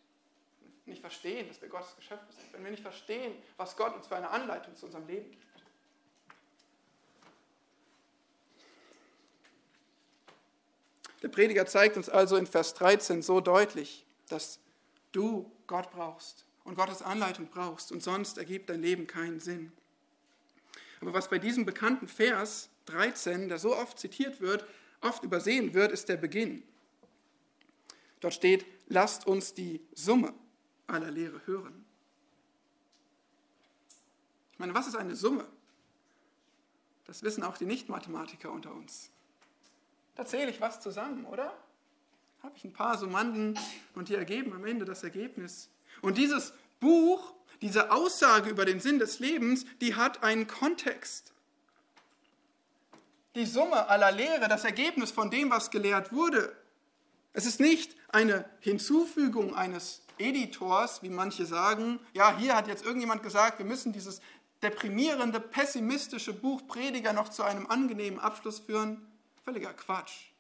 Nicht 0.85 1.01
verstehen, 1.01 1.49
dass 1.49 1.61
wir 1.63 1.69
Gottes 1.69 1.97
Geschöpfe 1.97 2.33
sind. 2.33 2.53
Wenn 2.53 2.65
wir 2.65 2.71
nicht 2.71 2.83
verstehen, 2.83 3.35
was 3.57 3.77
Gott 3.77 3.95
uns 3.95 4.07
für 4.07 4.17
eine 4.17 4.31
Anleitung 4.31 4.77
zu 4.77 4.87
unserem 4.87 5.07
Leben 5.07 5.31
gibt. 5.31 5.45
Der 11.23 11.29
Prediger 11.29 11.67
zeigt 11.67 11.97
uns 11.97 12.09
also 12.09 12.37
in 12.37 12.47
Vers 12.47 12.75
13 12.75 13.23
so 13.23 13.41
deutlich, 13.41 14.05
dass 14.29 14.61
du 15.13 15.51
Gott 15.67 15.91
brauchst 15.91 16.45
und 16.65 16.77
Gottes 16.77 17.03
Anleitung 17.03 17.49
brauchst 17.49 17.91
und 17.91 18.03
sonst 18.03 18.39
ergibt 18.39 18.69
dein 18.69 18.83
Leben 18.83 19.07
keinen 19.07 19.41
Sinn. 19.41 19.73
Aber 21.01 21.13
was 21.15 21.29
bei 21.29 21.39
diesem 21.39 21.65
bekannten 21.65 22.09
Vers 22.09 22.69
13, 22.87 23.49
der 23.49 23.59
so 23.59 23.77
oft 23.77 23.99
zitiert 23.99 24.41
wird, 24.41 24.67
oft 25.01 25.25
übersehen 25.25 25.75
wird, 25.75 25.93
ist 25.93 26.09
der 26.09 26.17
Beginn. 26.17 26.63
Dort 28.27 28.35
steht, 28.35 28.67
lasst 28.89 29.29
uns 29.29 29.55
die 29.55 29.81
Summe 29.95 30.35
aller 30.89 31.13
Lehre 31.13 31.47
hören. 31.47 31.85
Ich 34.53 34.59
meine, 34.59 34.75
was 34.75 34.89
ist 34.89 34.97
eine 34.97 35.15
Summe? 35.15 35.47
Das 37.05 37.23
wissen 37.23 37.45
auch 37.45 37.57
die 37.57 37.67
Nicht-Mathematiker 37.67 38.51
unter 38.51 38.75
uns. 38.75 39.11
Da 40.17 40.27
zähle 40.27 40.51
ich 40.51 40.61
was 40.61 40.81
zusammen, 40.81 41.25
oder? 41.25 41.57
Habe 42.43 42.57
ich 42.57 42.65
ein 42.65 42.73
paar 42.73 42.99
Summanden 42.99 43.57
und 43.95 44.09
die 44.09 44.17
ergeben 44.17 44.53
am 44.55 44.65
Ende 44.65 44.85
das 44.85 45.05
Ergebnis. 45.05 45.71
Und 46.03 46.19
dieses 46.19 46.53
Buch, 46.81 47.33
diese 47.61 47.93
Aussage 47.93 48.51
über 48.51 48.65
den 48.65 48.81
Sinn 48.81 48.99
des 48.99 49.21
Lebens, 49.21 49.67
die 49.81 49.95
hat 49.95 50.25
einen 50.25 50.49
Kontext. 50.49 51.33
Die 53.37 53.47
Summe 53.47 53.87
aller 53.89 54.11
Lehre, 54.11 54.49
das 54.49 54.65
Ergebnis 54.65 55.13
von 55.13 55.31
dem, 55.31 55.49
was 55.49 55.71
gelehrt 55.71 56.13
wurde. 56.13 56.66
Es 57.37 57.45
ist 57.45 57.61
nicht 57.61 57.95
eine 58.09 58.47
Hinzufügung 58.61 59.55
eines 59.55 60.01
Editors, 60.17 61.03
wie 61.03 61.11
manche 61.11 61.45
sagen. 61.45 62.01
Ja, 62.15 62.35
hier 62.35 62.57
hat 62.57 62.67
jetzt 62.67 62.83
irgendjemand 62.83 63.23
gesagt, 63.23 63.59
wir 63.59 63.67
müssen 63.67 63.93
dieses 63.93 64.23
deprimierende, 64.63 65.39
pessimistische 65.39 66.33
Buch 66.33 66.67
Prediger 66.67 67.13
noch 67.13 67.29
zu 67.29 67.43
einem 67.43 67.67
angenehmen 67.67 68.19
Abschluss 68.19 68.61
führen. 68.61 69.07
Völliger 69.45 69.75
Quatsch. 69.75 70.31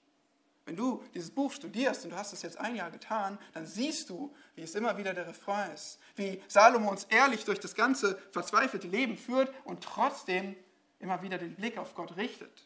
Wenn 0.64 0.76
du 0.76 1.04
dieses 1.12 1.30
Buch 1.30 1.52
studierst 1.52 2.04
und 2.04 2.12
du 2.12 2.16
hast 2.16 2.32
es 2.32 2.40
jetzt 2.40 2.56
ein 2.56 2.74
Jahr 2.74 2.90
getan, 2.90 3.38
dann 3.52 3.66
siehst 3.66 4.08
du, 4.08 4.34
wie 4.54 4.62
es 4.62 4.74
immer 4.74 4.96
wieder 4.96 5.12
der 5.12 5.26
Refrain 5.26 5.70
ist, 5.72 5.98
wie 6.14 6.42
Salomo 6.48 6.90
uns 6.90 7.04
ehrlich 7.10 7.44
durch 7.44 7.60
das 7.60 7.74
ganze 7.74 8.18
verzweifelte 8.32 8.88
Leben 8.88 9.18
führt 9.18 9.52
und 9.64 9.84
trotzdem 9.84 10.56
immer 10.98 11.20
wieder 11.20 11.36
den 11.36 11.56
Blick 11.56 11.76
auf 11.76 11.94
Gott 11.94 12.16
richtet. 12.16 12.65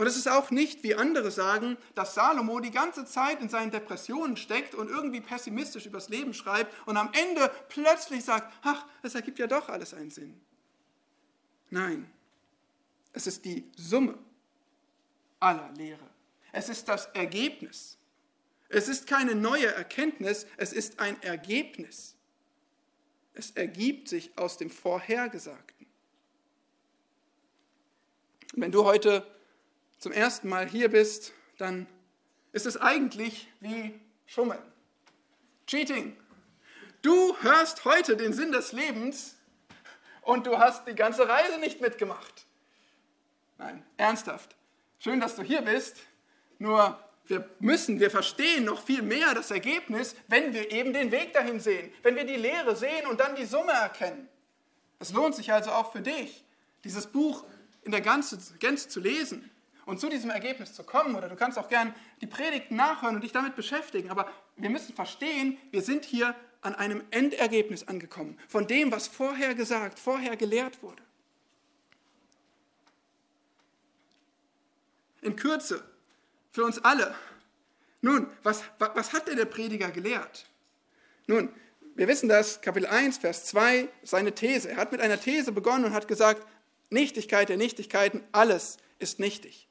Und 0.00 0.06
es 0.06 0.16
ist 0.16 0.28
auch 0.28 0.50
nicht, 0.50 0.82
wie 0.82 0.94
andere 0.94 1.30
sagen, 1.30 1.76
dass 1.94 2.14
Salomo 2.14 2.58
die 2.60 2.70
ganze 2.70 3.04
Zeit 3.04 3.42
in 3.42 3.50
seinen 3.50 3.70
Depressionen 3.70 4.38
steckt 4.38 4.74
und 4.74 4.88
irgendwie 4.88 5.20
pessimistisch 5.20 5.84
übers 5.84 6.08
Leben 6.08 6.32
schreibt 6.32 6.74
und 6.86 6.96
am 6.96 7.10
Ende 7.12 7.52
plötzlich 7.68 8.24
sagt, 8.24 8.50
ach, 8.62 8.86
es 9.02 9.14
ergibt 9.14 9.38
ja 9.38 9.46
doch 9.46 9.68
alles 9.68 9.92
einen 9.92 10.10
Sinn. 10.10 10.40
Nein, 11.68 12.10
es 13.12 13.26
ist 13.26 13.44
die 13.44 13.70
Summe 13.76 14.16
aller 15.38 15.70
Lehre. 15.76 16.08
Es 16.50 16.70
ist 16.70 16.88
das 16.88 17.04
Ergebnis. 17.08 17.98
Es 18.70 18.88
ist 18.88 19.06
keine 19.06 19.34
neue 19.34 19.66
Erkenntnis, 19.66 20.46
es 20.56 20.72
ist 20.72 20.98
ein 20.98 21.22
Ergebnis. 21.22 22.16
Es 23.34 23.50
ergibt 23.50 24.08
sich 24.08 24.38
aus 24.38 24.56
dem 24.56 24.70
Vorhergesagten. 24.70 25.86
Wenn 28.54 28.72
du 28.72 28.86
heute 28.86 29.26
zum 30.00 30.12
ersten 30.12 30.48
Mal 30.48 30.66
hier 30.66 30.90
bist, 30.90 31.32
dann 31.58 31.86
ist 32.52 32.66
es 32.66 32.76
eigentlich 32.78 33.48
wie 33.60 34.00
Schummeln. 34.26 34.62
Cheating. 35.66 36.16
Du 37.02 37.36
hörst 37.42 37.84
heute 37.84 38.16
den 38.16 38.32
Sinn 38.32 38.50
des 38.50 38.72
Lebens 38.72 39.36
und 40.22 40.46
du 40.46 40.58
hast 40.58 40.86
die 40.88 40.94
ganze 40.94 41.28
Reise 41.28 41.58
nicht 41.58 41.80
mitgemacht. 41.80 42.46
Nein, 43.58 43.84
ernsthaft. 43.98 44.56
Schön, 44.98 45.20
dass 45.20 45.36
du 45.36 45.42
hier 45.42 45.62
bist. 45.62 45.98
Nur 46.58 46.98
wir 47.26 47.48
müssen, 47.58 48.00
wir 48.00 48.10
verstehen 48.10 48.64
noch 48.64 48.82
viel 48.82 49.02
mehr 49.02 49.34
das 49.34 49.50
Ergebnis, 49.50 50.16
wenn 50.28 50.52
wir 50.52 50.72
eben 50.72 50.92
den 50.92 51.10
Weg 51.12 51.32
dahin 51.32 51.60
sehen, 51.60 51.92
wenn 52.02 52.16
wir 52.16 52.24
die 52.24 52.36
Lehre 52.36 52.74
sehen 52.74 53.06
und 53.06 53.20
dann 53.20 53.36
die 53.36 53.44
Summe 53.44 53.72
erkennen. 53.72 54.28
Es 54.98 55.12
lohnt 55.12 55.34
sich 55.34 55.52
also 55.52 55.70
auch 55.70 55.92
für 55.92 56.00
dich, 56.00 56.44
dieses 56.84 57.06
Buch 57.06 57.44
in 57.82 57.92
der 57.92 58.00
Gänze, 58.00 58.38
Gänze 58.58 58.88
zu 58.88 59.00
lesen 59.00 59.50
und 59.86 60.00
zu 60.00 60.08
diesem 60.08 60.30
Ergebnis 60.30 60.74
zu 60.74 60.84
kommen. 60.84 61.14
Oder 61.14 61.28
du 61.28 61.36
kannst 61.36 61.58
auch 61.58 61.68
gern 61.68 61.94
die 62.20 62.26
Predigten 62.26 62.76
nachhören 62.76 63.16
und 63.16 63.22
dich 63.22 63.32
damit 63.32 63.56
beschäftigen. 63.56 64.10
Aber 64.10 64.30
wir 64.56 64.70
müssen 64.70 64.94
verstehen, 64.94 65.58
wir 65.70 65.82
sind 65.82 66.04
hier 66.04 66.34
an 66.62 66.74
einem 66.74 67.02
Endergebnis 67.10 67.88
angekommen, 67.88 68.38
von 68.48 68.66
dem, 68.66 68.92
was 68.92 69.08
vorher 69.08 69.54
gesagt, 69.54 69.98
vorher 69.98 70.36
gelehrt 70.36 70.82
wurde. 70.82 71.02
In 75.22 75.36
Kürze, 75.36 75.84
für 76.52 76.64
uns 76.64 76.78
alle. 76.78 77.14
Nun, 78.00 78.26
was, 78.42 78.64
was 78.78 79.12
hat 79.12 79.28
denn 79.28 79.36
der 79.36 79.44
Prediger 79.44 79.90
gelehrt? 79.90 80.46
Nun, 81.26 81.52
wir 81.94 82.08
wissen 82.08 82.28
das, 82.28 82.60
Kapitel 82.60 82.86
1, 82.86 83.18
Vers 83.18 83.46
2, 83.46 83.88
seine 84.02 84.34
These. 84.34 84.70
Er 84.70 84.76
hat 84.76 84.92
mit 84.92 85.00
einer 85.00 85.20
These 85.20 85.52
begonnen 85.52 85.84
und 85.84 85.92
hat 85.92 86.08
gesagt, 86.08 86.46
Nichtigkeit 86.88 87.48
der 87.48 87.56
Nichtigkeiten, 87.56 88.22
alles 88.32 88.78
ist 88.98 89.20
nichtig. 89.20 89.68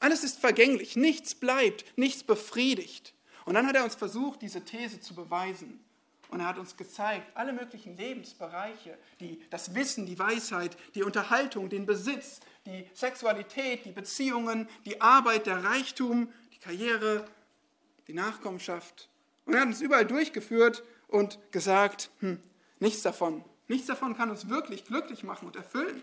Alles 0.00 0.24
ist 0.24 0.38
vergänglich, 0.38 0.96
nichts 0.96 1.34
bleibt, 1.34 1.84
nichts 1.96 2.22
befriedigt. 2.22 3.14
Und 3.44 3.54
dann 3.54 3.66
hat 3.66 3.76
er 3.76 3.84
uns 3.84 3.94
versucht, 3.94 4.42
diese 4.42 4.64
These 4.64 5.00
zu 5.00 5.14
beweisen. 5.14 5.80
Und 6.28 6.40
er 6.40 6.46
hat 6.46 6.58
uns 6.58 6.76
gezeigt, 6.76 7.24
alle 7.34 7.52
möglichen 7.52 7.96
Lebensbereiche, 7.96 8.98
die, 9.20 9.40
das 9.50 9.74
Wissen, 9.74 10.06
die 10.06 10.18
Weisheit, 10.18 10.76
die 10.94 11.04
Unterhaltung, 11.04 11.68
den 11.68 11.86
Besitz, 11.86 12.40
die 12.66 12.84
Sexualität, 12.94 13.84
die 13.84 13.92
Beziehungen, 13.92 14.68
die 14.84 15.00
Arbeit, 15.00 15.46
der 15.46 15.62
Reichtum, 15.62 16.32
die 16.52 16.58
Karriere, 16.58 17.24
die 18.08 18.12
Nachkommenschaft. 18.12 19.08
Und 19.44 19.54
er 19.54 19.60
hat 19.60 19.68
uns 19.68 19.80
überall 19.80 20.04
durchgeführt 20.04 20.82
und 21.06 21.38
gesagt, 21.52 22.10
hm, 22.18 22.42
nichts 22.80 23.02
davon, 23.02 23.44
nichts 23.68 23.86
davon 23.86 24.16
kann 24.16 24.30
uns 24.30 24.48
wirklich 24.48 24.84
glücklich 24.84 25.22
machen 25.22 25.46
und 25.46 25.54
erfüllen. 25.54 26.02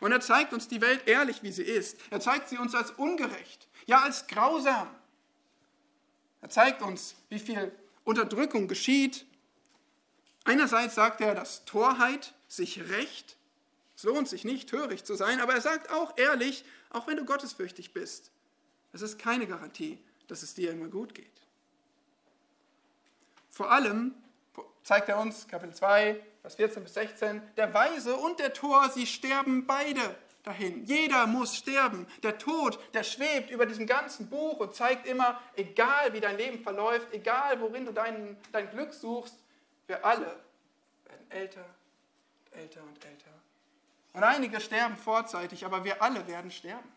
Und 0.00 0.12
er 0.12 0.20
zeigt 0.20 0.52
uns 0.52 0.68
die 0.68 0.80
Welt 0.80 1.06
ehrlich, 1.06 1.42
wie 1.42 1.52
sie 1.52 1.62
ist. 1.62 1.98
Er 2.10 2.20
zeigt 2.20 2.48
sie 2.48 2.58
uns 2.58 2.74
als 2.74 2.90
ungerecht, 2.92 3.68
ja 3.86 4.02
als 4.02 4.26
grausam. 4.26 4.88
Er 6.40 6.50
zeigt 6.50 6.82
uns, 6.82 7.16
wie 7.28 7.40
viel 7.40 7.72
Unterdrückung 8.04 8.68
geschieht. 8.68 9.26
Einerseits 10.44 10.94
sagt 10.94 11.20
er, 11.20 11.34
dass 11.34 11.64
Torheit 11.64 12.34
sich 12.46 12.88
rächt 12.90 13.38
es 13.98 14.04
lohnt 14.04 14.28
sich 14.28 14.44
nicht, 14.44 14.68
töricht 14.68 15.04
zu 15.08 15.16
sein, 15.16 15.40
aber 15.40 15.54
er 15.54 15.60
sagt 15.60 15.90
auch 15.90 16.16
ehrlich, 16.16 16.64
auch 16.90 17.08
wenn 17.08 17.16
du 17.16 17.24
gottesfürchtig 17.24 17.92
bist, 17.92 18.30
es 18.92 19.02
ist 19.02 19.18
keine 19.18 19.44
Garantie, 19.48 19.98
dass 20.28 20.44
es 20.44 20.54
dir 20.54 20.70
immer 20.70 20.86
gut 20.86 21.16
geht. 21.16 21.26
Vor 23.50 23.72
allem 23.72 24.14
zeigt 24.84 25.08
er 25.08 25.18
uns, 25.18 25.48
Kapitel 25.48 25.74
2, 25.74 26.24
Vers 26.48 26.56
14 26.56 26.82
bis 26.82 26.94
16, 26.94 27.42
der 27.58 27.74
Weise 27.74 28.16
und 28.16 28.38
der 28.38 28.54
Tor, 28.54 28.88
sie 28.88 29.06
sterben 29.06 29.66
beide 29.66 30.00
dahin. 30.44 30.82
Jeder 30.86 31.26
muss 31.26 31.54
sterben. 31.54 32.06
Der 32.22 32.38
Tod, 32.38 32.78
der 32.94 33.04
schwebt 33.04 33.50
über 33.50 33.66
diesem 33.66 33.86
ganzen 33.86 34.30
Buch 34.30 34.58
und 34.58 34.74
zeigt 34.74 35.06
immer, 35.06 35.38
egal 35.56 36.14
wie 36.14 36.20
dein 36.20 36.38
Leben 36.38 36.62
verläuft, 36.62 37.12
egal 37.12 37.60
worin 37.60 37.84
du 37.84 37.92
dein, 37.92 38.38
dein 38.50 38.70
Glück 38.70 38.94
suchst, 38.94 39.36
wir 39.88 40.02
alle 40.06 40.24
werden 41.04 41.30
älter, 41.30 41.64
älter 42.52 42.82
und 42.82 43.04
älter 43.04 43.30
und 44.14 44.24
einige 44.24 44.58
sterben 44.60 44.96
vorzeitig, 44.96 45.66
aber 45.66 45.84
wir 45.84 46.00
alle 46.00 46.26
werden 46.26 46.50
sterben. 46.50 46.88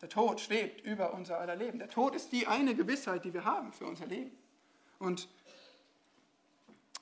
Der 0.00 0.08
Tod 0.08 0.40
schwebt 0.40 0.80
über 0.82 1.12
unser 1.12 1.40
aller 1.40 1.56
Leben. 1.56 1.80
Der 1.80 1.90
Tod 1.90 2.14
ist 2.14 2.30
die 2.30 2.46
eine 2.46 2.76
Gewissheit, 2.76 3.24
die 3.24 3.34
wir 3.34 3.44
haben 3.44 3.72
für 3.72 3.86
unser 3.86 4.06
Leben. 4.06 4.30
Und 5.00 5.28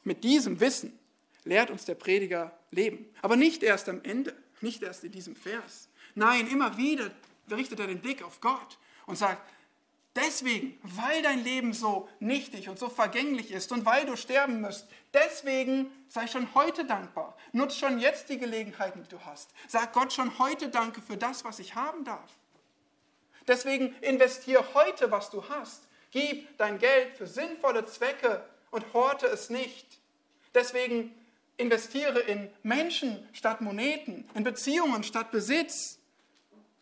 mit 0.05 0.25
diesem 0.25 0.61
Wissen 0.61 0.99
lehrt 1.45 1.71
uns 1.71 1.85
der 1.85 1.95
Prediger 1.95 2.57
leben. 2.71 3.07
Aber 3.21 3.37
nicht 3.37 3.63
erst 3.63 3.89
am 3.89 4.03
Ende, 4.03 4.35
nicht 4.61 4.83
erst 4.83 5.05
in 5.05 5.13
diesem 5.13 5.37
Vers. 5.37 5.89
Nein, 6.15 6.47
immer 6.49 6.77
wieder 6.77 7.11
richtet 7.51 7.81
er 7.81 7.87
den 7.87 8.01
Blick 8.01 8.23
auf 8.23 8.41
Gott 8.41 8.79
und 9.07 9.17
sagt, 9.17 9.43
Deswegen, 10.15 10.79
weil 10.83 11.23
dein 11.23 11.43
Leben 11.43 11.73
so 11.73 12.07
nichtig 12.21 12.69
und 12.69 12.79
so 12.79 12.91
vergänglich 12.91 13.51
ist 13.51 13.73
und 13.73 13.87
weil 13.87 14.05
du 14.05 14.15
sterben 14.17 14.61
musst, 14.61 14.87
deswegen 15.15 15.91
sei 16.09 16.27
schon 16.27 16.55
heute 16.55 16.85
dankbar. 16.85 17.35
Nutz 17.53 17.77
schon 17.77 17.99
jetzt 17.99 18.29
die 18.29 18.39
Gelegenheiten, 18.39 19.03
die 19.03 19.09
du 19.09 19.19
hast. 19.25 19.51
Sag 19.69 19.95
Gott 19.95 20.13
schon 20.13 20.39
heute 20.39 20.69
Danke 20.69 21.01
für 21.01 21.17
das, 21.17 21.45
was 21.45 21.59
ich 21.61 21.77
haben 21.77 22.05
darf. 22.05 22.31
Deswegen 23.49 23.95
investiere 24.03 24.63
heute, 24.75 25.11
was 25.11 25.31
du 25.31 25.49
hast. 25.49 25.89
Gib 26.11 26.59
dein 26.59 26.79
Geld 26.79 27.17
für 27.17 27.27
sinnvolle 27.27 27.87
Zwecke 27.87 28.45
und 28.73 28.93
horte 28.93 29.27
es 29.27 29.51
nicht. 29.51 30.01
Deswegen 30.55 31.14
investiere 31.57 32.18
in 32.18 32.51
Menschen 32.64 33.29
statt 33.33 33.61
Moneten, 33.61 34.29
in 34.35 34.43
Beziehungen 34.43 35.05
statt 35.05 35.31
Besitz. 35.31 36.01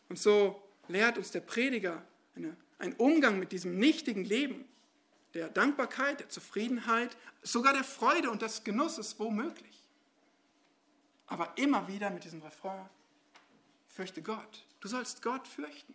Und 0.09 0.19
so 0.19 0.63
lehrt 0.89 1.19
uns 1.19 1.31
der 1.31 1.41
Prediger 1.41 2.03
eine, 2.35 2.57
einen 2.79 2.95
Umgang 2.95 3.39
mit 3.39 3.53
diesem 3.53 3.79
nichtigen 3.79 4.25
Leben, 4.25 4.65
der 5.35 5.49
Dankbarkeit, 5.49 6.21
der 6.21 6.29
Zufriedenheit, 6.29 7.17
sogar 7.43 7.75
der 7.75 7.85
Freude 7.85 8.31
und 8.31 8.41
des 8.43 8.65
Genusses 8.65 9.19
womöglich. 9.19 9.67
Aber 11.27 11.53
immer 11.57 11.87
wieder 11.87 12.11
mit 12.11 12.25
diesem 12.25 12.43
Refrain, 12.43 12.89
fürchte 13.89 14.23
Gott. 14.23 14.65
Du 14.81 14.89
sollst 14.89 15.23
Gott 15.23 15.47
fürchten. 15.47 15.95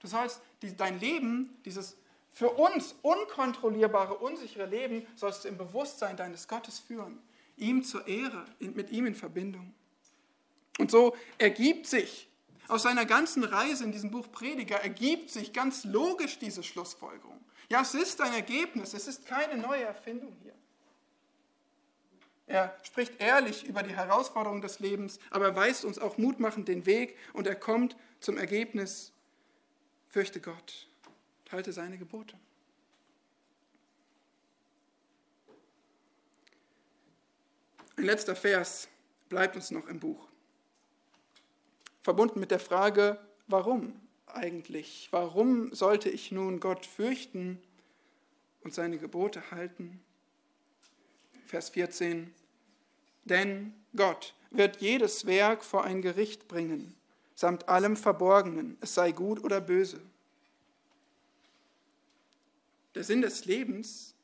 Du 0.00 0.06
sollst 0.06 0.40
dein 0.76 1.00
Leben, 1.00 1.56
dieses 1.64 1.96
für 2.34 2.50
uns 2.50 2.96
unkontrollierbare, 3.02 4.14
unsichere 4.14 4.66
Leben, 4.66 5.06
sollst 5.14 5.44
du 5.44 5.48
im 5.48 5.56
Bewusstsein 5.56 6.16
deines 6.16 6.48
Gottes 6.48 6.80
führen. 6.80 7.22
Ihm 7.56 7.84
zur 7.84 8.06
Ehre, 8.08 8.44
mit 8.58 8.90
ihm 8.90 9.06
in 9.06 9.14
Verbindung. 9.14 9.72
Und 10.78 10.90
so 10.90 11.16
ergibt 11.38 11.86
sich 11.86 12.28
aus 12.66 12.82
seiner 12.82 13.06
ganzen 13.06 13.44
Reise 13.44 13.84
in 13.84 13.92
diesem 13.92 14.10
Buch 14.10 14.30
Prediger, 14.32 14.80
ergibt 14.80 15.30
sich 15.30 15.52
ganz 15.52 15.84
logisch 15.84 16.40
diese 16.40 16.64
Schlussfolgerung. 16.64 17.38
Ja, 17.70 17.82
es 17.82 17.94
ist 17.94 18.20
ein 18.20 18.34
Ergebnis, 18.34 18.94
es 18.94 19.06
ist 19.06 19.26
keine 19.26 19.56
neue 19.56 19.84
Erfindung 19.84 20.36
hier. 20.42 20.54
Er 22.46 22.76
spricht 22.82 23.20
ehrlich 23.20 23.64
über 23.64 23.84
die 23.84 23.94
Herausforderungen 23.94 24.60
des 24.60 24.80
Lebens, 24.80 25.20
aber 25.30 25.46
er 25.46 25.56
weist 25.56 25.84
uns 25.84 26.00
auch 26.00 26.18
mutmachend 26.18 26.66
den 26.66 26.84
Weg 26.84 27.16
und 27.32 27.46
er 27.46 27.54
kommt 27.54 27.96
zum 28.18 28.36
Ergebnis, 28.36 29.12
fürchte 30.08 30.40
Gott, 30.40 30.88
halte 31.54 31.72
seine 31.72 31.98
Gebote. 31.98 32.36
Ein 37.96 38.04
letzter 38.04 38.34
Vers 38.34 38.88
bleibt 39.28 39.54
uns 39.54 39.70
noch 39.70 39.86
im 39.86 40.00
Buch. 40.00 40.26
Verbunden 42.02 42.40
mit 42.40 42.50
der 42.50 42.58
Frage, 42.58 43.18
warum 43.46 44.00
eigentlich? 44.26 45.08
Warum 45.12 45.72
sollte 45.72 46.10
ich 46.10 46.32
nun 46.32 46.58
Gott 46.58 46.84
fürchten 46.86 47.62
und 48.62 48.74
seine 48.74 48.98
Gebote 48.98 49.52
halten? 49.52 50.02
Vers 51.46 51.70
14. 51.70 52.34
Denn 53.22 53.72
Gott 53.94 54.34
wird 54.50 54.78
jedes 54.78 55.24
Werk 55.24 55.64
vor 55.64 55.84
ein 55.84 56.02
Gericht 56.02 56.48
bringen, 56.48 56.96
samt 57.36 57.68
allem 57.68 57.96
Verborgenen, 57.96 58.76
es 58.80 58.94
sei 58.94 59.12
gut 59.12 59.42
oder 59.42 59.60
böse. 59.60 60.00
Der 62.94 63.04
Sinn 63.04 63.22
des 63.22 63.44
Lebens 63.44 64.14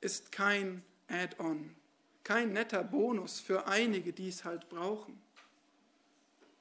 ist 0.00 0.30
kein 0.30 0.84
Add-on, 1.08 1.74
kein 2.22 2.52
netter 2.52 2.84
Bonus 2.84 3.40
für 3.40 3.66
einige, 3.66 4.12
die 4.12 4.28
es 4.28 4.44
halt 4.44 4.68
brauchen. 4.68 5.20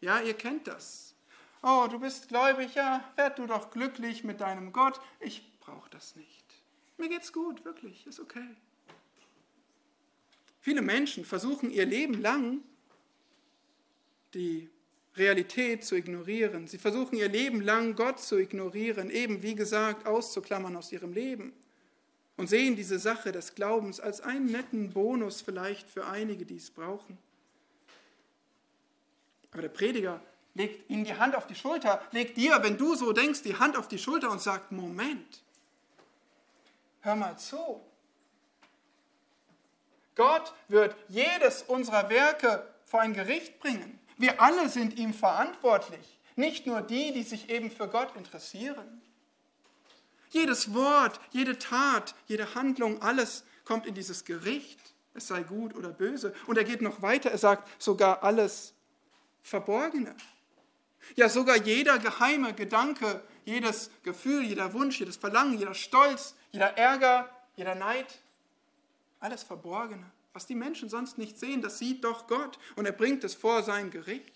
Ja, 0.02 0.22
ihr 0.22 0.34
kennt 0.34 0.68
das. 0.68 1.16
Oh, 1.62 1.88
du 1.90 2.00
bist 2.00 2.28
gläubig, 2.28 2.76
ja, 2.76 3.12
werd 3.16 3.40
du 3.40 3.48
doch 3.48 3.72
glücklich 3.72 4.24
mit 4.24 4.42
deinem 4.42 4.72
Gott. 4.72 5.00
Ich 5.20 5.60
brauche 5.60 5.90
das 5.90 6.16
nicht. 6.16 6.46
Mir 6.98 7.10
geht's 7.10 7.34
gut, 7.34 7.66
wirklich, 7.66 8.06
ist 8.06 8.20
okay. 8.20 8.56
Viele 10.62 10.82
Menschen 10.82 11.26
versuchen 11.26 11.70
ihr 11.70 11.86
Leben 11.86 12.22
lang 12.22 12.62
die 14.34 14.70
Realität 15.18 15.86
zu 15.86 15.96
ignorieren. 15.96 16.68
Sie 16.68 16.78
versuchen 16.78 17.16
ihr 17.16 17.30
Leben 17.30 17.62
lang 17.62 17.96
Gott 17.96 18.20
zu 18.20 18.38
ignorieren, 18.38 19.10
eben 19.10 19.42
wie 19.42 19.56
gesagt 19.56 20.06
auszuklammern 20.06 20.76
aus 20.76 20.92
ihrem 20.92 21.14
Leben 21.14 21.54
und 22.38 22.48
sehen 22.48 22.76
diese 22.76 23.00
Sache 23.00 23.32
des 23.32 23.56
Glaubens 23.56 24.00
als 24.00 24.22
einen 24.22 24.48
netten 24.48 24.92
Bonus 24.92 25.42
vielleicht 25.42 25.90
für 25.90 26.06
einige, 26.06 26.46
die 26.46 26.58
es 26.58 26.70
brauchen. 26.70 27.18
Aber 29.52 29.62
der 29.62 29.70
Prediger 29.70 30.22
legt 30.54 30.90
ihnen 30.90 31.06
die 31.06 31.16
Hand 31.16 31.36
auf 31.36 31.48
die 31.48 31.56
Schulter, 31.56 32.02
legt 32.12 32.36
dir, 32.36 32.62
wenn 32.62 32.78
du 32.78 32.96
so 32.96 33.14
denkst, 33.14 33.44
die 33.44 33.58
Hand 33.58 33.78
auf 33.78 33.88
die 33.88 33.98
Schulter 33.98 34.30
und 34.32 34.42
sagt, 34.42 34.72
Moment, 34.72 35.44
hör 37.02 37.16
mal 37.16 37.38
zu. 37.38 37.82
Gott 40.16 40.54
wird 40.68 40.96
jedes 41.08 41.62
unserer 41.64 42.10
Werke 42.10 42.68
vor 42.86 43.02
ein 43.02 43.14
Gericht 43.14 43.60
bringen. 43.60 44.00
Wir 44.18 44.42
alle 44.42 44.70
sind 44.70 44.98
ihm 44.98 45.14
verantwortlich, 45.14 46.20
nicht 46.36 46.68
nur 46.68 46.82
die, 46.82 47.12
die 47.12 47.24
sich 47.24 47.50
eben 47.50 47.72
für 47.72 47.88
Gott 47.88 48.16
interessieren. 48.16 49.02
Jedes 50.30 50.74
Wort, 50.74 51.20
jede 51.32 51.58
Tat, 51.58 52.16
jede 52.28 52.56
Handlung, 52.56 53.02
alles 53.02 53.46
kommt 53.64 53.86
in 53.86 53.94
dieses 53.94 54.26
Gericht, 54.26 54.80
es 55.14 55.28
sei 55.28 55.44
gut 55.44 55.76
oder 55.76 55.90
böse. 55.90 56.34
Und 56.46 56.58
er 56.58 56.64
geht 56.64 56.82
noch 56.82 57.02
weiter, 57.02 57.32
er 57.32 57.38
sagt 57.38 57.82
sogar 57.82 58.24
alles 58.24 58.74
Verborgene. 59.42 60.16
Ja, 61.16 61.30
sogar 61.30 61.58
jeder 61.58 62.00
geheime 62.00 62.54
Gedanke, 62.54 63.22
jedes 63.46 63.92
Gefühl, 64.04 64.44
jeder 64.44 64.74
Wunsch, 64.74 65.00
jedes 65.00 65.18
Verlangen, 65.18 65.58
jeder 65.58 65.76
Stolz, 65.76 66.36
jeder 66.52 66.78
Ärger, 66.78 67.30
jeder 67.56 67.76
Neid, 67.76 68.08
alles 69.20 69.44
Verborgene. 69.44 70.12
Was 70.36 70.46
die 70.46 70.54
Menschen 70.54 70.90
sonst 70.90 71.18
nicht 71.18 71.40
sehen, 71.40 71.62
das 71.62 71.80
sieht 71.80 72.04
doch 72.04 72.28
Gott 72.28 72.60
und 72.76 72.86
er 72.86 72.92
bringt 72.92 73.24
es 73.24 73.34
vor 73.34 73.64
sein 73.64 73.90
Gericht. 73.90 74.34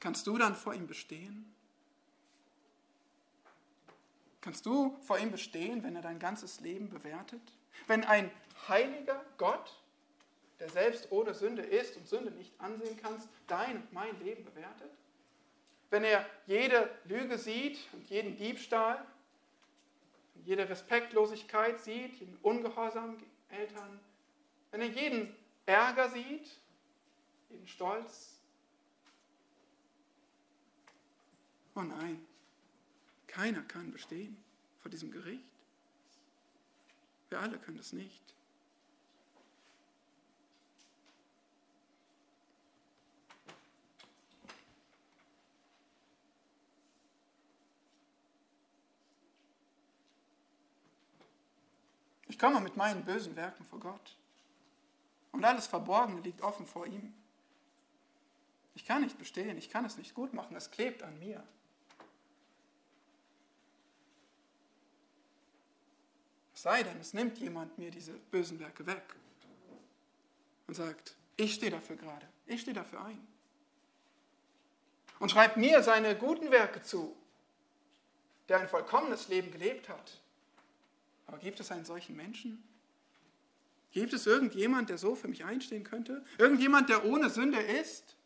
Kannst 0.00 0.26
du 0.26 0.38
dann 0.38 0.56
vor 0.56 0.72
ihm 0.72 0.86
bestehen? 0.86 1.54
Kannst 4.40 4.64
du 4.64 4.96
vor 5.02 5.18
ihm 5.18 5.30
bestehen, 5.30 5.82
wenn 5.82 5.94
er 5.94 6.02
dein 6.02 6.18
ganzes 6.18 6.60
Leben 6.60 6.88
bewertet? 6.88 7.42
Wenn 7.86 8.02
ein 8.02 8.30
heiliger 8.66 9.22
Gott, 9.36 9.78
der 10.58 10.70
selbst 10.70 11.12
ohne 11.12 11.34
Sünde 11.34 11.60
ist 11.60 11.98
und 11.98 12.08
Sünde 12.08 12.30
nicht 12.30 12.58
ansehen 12.58 12.96
kannst, 12.96 13.28
dein 13.46 13.76
und 13.76 13.92
mein 13.92 14.18
Leben 14.20 14.42
bewertet? 14.42 14.90
Wenn 15.90 16.02
er 16.02 16.24
jede 16.46 16.88
Lüge 17.04 17.36
sieht 17.36 17.78
und 17.92 18.08
jeden 18.08 18.38
Diebstahl, 18.38 19.06
jede 20.44 20.68
Respektlosigkeit 20.68 21.80
sieht, 21.80 22.14
jeden 22.20 22.36
Ungehorsam 22.38 23.16
Eltern, 23.48 24.00
wenn 24.70 24.80
er 24.80 24.88
jeden 24.88 25.34
Ärger 25.66 26.10
sieht, 26.10 26.58
jeden 27.50 27.66
Stolz, 27.66 28.34
Oh 31.76 31.82
nein, 31.82 32.24
keiner 33.26 33.62
kann 33.62 33.90
bestehen 33.90 34.36
vor 34.80 34.90
diesem 34.90 35.10
Gericht. 35.10 35.42
Wir 37.30 37.40
alle 37.40 37.58
können 37.58 37.78
das 37.78 37.92
nicht. 37.92 38.22
Ich 52.34 52.38
komme 52.40 52.58
mit 52.58 52.76
meinen 52.76 53.04
bösen 53.04 53.36
Werken 53.36 53.64
vor 53.64 53.78
Gott. 53.78 54.16
Und 55.30 55.44
alles 55.44 55.68
Verborgene 55.68 56.20
liegt 56.20 56.42
offen 56.42 56.66
vor 56.66 56.84
ihm. 56.84 57.14
Ich 58.74 58.84
kann 58.84 59.02
nicht 59.02 59.16
bestehen, 59.20 59.56
ich 59.56 59.70
kann 59.70 59.84
es 59.84 59.96
nicht 59.96 60.14
gut 60.14 60.34
machen, 60.34 60.56
es 60.56 60.72
klebt 60.72 61.04
an 61.04 61.16
mir. 61.20 61.44
sei 66.54 66.82
denn, 66.82 66.98
es 66.98 67.14
nimmt 67.14 67.38
jemand 67.38 67.78
mir 67.78 67.92
diese 67.92 68.14
bösen 68.14 68.58
Werke 68.58 68.84
weg 68.84 69.14
und 70.66 70.74
sagt, 70.74 71.14
ich 71.36 71.54
stehe 71.54 71.70
dafür 71.70 71.94
gerade, 71.94 72.26
ich 72.46 72.62
stehe 72.62 72.74
dafür 72.74 73.04
ein. 73.04 73.24
Und 75.20 75.30
schreibt 75.30 75.56
mir 75.56 75.84
seine 75.84 76.16
guten 76.16 76.50
Werke 76.50 76.82
zu, 76.82 77.14
der 78.48 78.58
ein 78.58 78.68
vollkommenes 78.68 79.28
Leben 79.28 79.52
gelebt 79.52 79.88
hat. 79.88 80.23
Aber 81.26 81.38
gibt 81.38 81.60
es 81.60 81.70
einen 81.70 81.84
solchen 81.84 82.16
Menschen? 82.16 82.62
Gibt 83.92 84.12
es 84.12 84.26
irgendjemand, 84.26 84.90
der 84.90 84.98
so 84.98 85.14
für 85.14 85.28
mich 85.28 85.44
einstehen 85.44 85.84
könnte? 85.84 86.24
Irgendjemand, 86.38 86.88
der 86.88 87.04
ohne 87.04 87.30
Sünde 87.30 87.60
ist? 87.60 88.16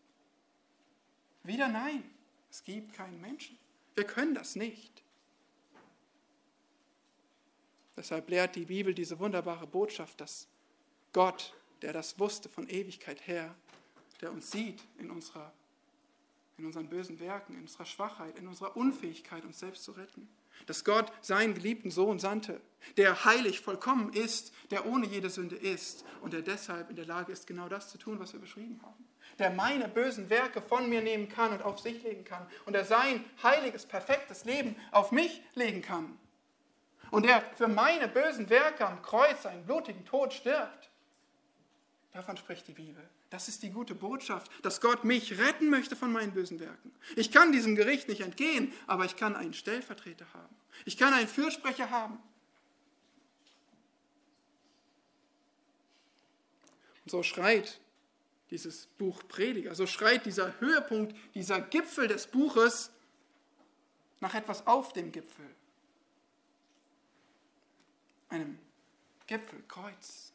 Wieder 1.43 1.69
nein, 1.69 2.03
es 2.51 2.65
gibt 2.65 2.95
keinen 2.95 3.21
Menschen. 3.21 3.59
Wir 3.95 4.05
können 4.05 4.35
das 4.35 4.57
nicht. 4.57 5.03
Deshalb 7.97 8.31
lehrt 8.31 8.55
die 8.55 8.65
Bibel 8.65 8.95
diese 8.95 9.19
wunderbare 9.19 9.67
Botschaft, 9.67 10.21
dass 10.21 10.47
Gott, 11.13 11.53
der 11.83 11.93
das 11.93 12.19
wusste 12.19 12.49
von 12.49 12.69
Ewigkeit 12.69 13.27
her, 13.27 13.55
der 14.21 14.33
uns 14.33 14.51
sieht 14.51 14.83
in, 14.99 15.11
unserer, 15.11 15.53
in 16.59 16.67
unseren 16.67 16.89
bösen 16.89 17.19
Werken, 17.19 17.55
in 17.55 17.63
unserer 17.63 17.87
Schwachheit, 17.87 18.39
in 18.39 18.47
unserer 18.47 18.77
Unfähigkeit, 18.77 19.45
uns 19.45 19.59
selbst 19.59 19.85
zu 19.85 19.93
retten, 19.93 20.29
dass 20.67 20.85
Gott 20.85 21.13
seinen 21.21 21.55
geliebten 21.55 21.91
Sohn 21.91 22.19
sandte, 22.19 22.61
der 22.97 23.25
heilig, 23.25 23.61
vollkommen 23.61 24.13
ist, 24.13 24.53
der 24.71 24.87
ohne 24.87 25.07
jede 25.07 25.31
Sünde 25.31 25.57
ist 25.57 26.05
und 26.23 26.33
der 26.33 26.43
deshalb 26.43 26.91
in 26.91 26.97
der 26.97 27.07
Lage 27.07 27.33
ist, 27.33 27.47
genau 27.47 27.69
das 27.69 27.89
zu 27.89 27.99
tun, 27.99 28.21
was 28.21 28.33
wir 28.33 28.41
beschrieben 28.41 28.81
haben. 28.83 29.05
Der 29.39 29.51
meine 29.51 29.89
bösen 29.89 30.31
Werke 30.31 30.61
von 30.61 30.89
mir 30.89 31.01
nehmen 31.01 31.29
kann 31.29 31.53
und 31.53 31.63
auf 31.63 31.79
sich 31.79 32.03
legen 32.03 32.25
kann 32.25 32.47
und 32.67 32.73
der 32.73 32.85
sein 32.85 33.25
heiliges, 33.43 33.87
perfektes 33.87 34.45
Leben 34.45 34.75
auf 34.91 35.13
mich 35.13 35.43
legen 35.55 35.83
kann 35.83 36.19
und 37.11 37.25
der 37.25 37.43
für 37.57 37.69
meine 37.69 38.09
bösen 38.09 38.51
Werke 38.51 38.87
am 38.87 39.03
Kreuz 39.03 39.47
einen 39.47 39.65
blutigen 39.65 40.05
Tod 40.05 40.33
stirbt. 40.33 40.88
Davon 42.19 42.37
spricht 42.37 42.67
die 42.67 42.73
Bibel. 42.73 43.09
Das 43.31 43.47
ist 43.47 43.63
die 43.63 43.71
gute 43.71 43.95
Botschaft, 43.95 44.51
dass 44.65 44.81
Gott 44.81 45.05
mich 45.05 45.39
retten 45.39 45.71
möchte 45.71 45.95
von 45.95 46.11
meinen 46.11 46.33
bösen 46.33 46.59
Werken. 46.59 46.93
Ich 47.15 47.31
kann 47.31 47.53
diesem 47.53 47.77
Gericht 47.77 48.09
nicht 48.09 48.23
entgehen, 48.23 48.73
aber 48.89 49.05
ich 49.05 49.15
kann 49.15 49.37
einen 49.37 49.55
Stellvertreter 49.55 50.27
haben. 50.35 50.53
Ich 50.85 50.97
kann 50.97 51.15
einen 51.15 51.29
Fürsprecher 51.29 51.91
haben. 51.91 52.19
Und 57.05 57.11
so 57.13 57.23
schreit 57.23 57.79
dieses 58.51 58.89
Buch 58.99 59.23
Prediger, 59.29 59.77
so 59.77 59.87
schreit 59.87 60.27
dieser 60.27 60.59
Höhepunkt, 60.59 61.15
dieser 61.37 61.61
Gipfel 61.61 62.09
des 62.09 62.27
Buches 62.27 62.91
nach 64.19 64.35
etwas 64.35 64.67
auf 64.67 64.93
dem 64.93 65.13
Gipfel. 65.13 65.47
Einem 68.29 68.59
Gipfelkreuz. 69.29 70.28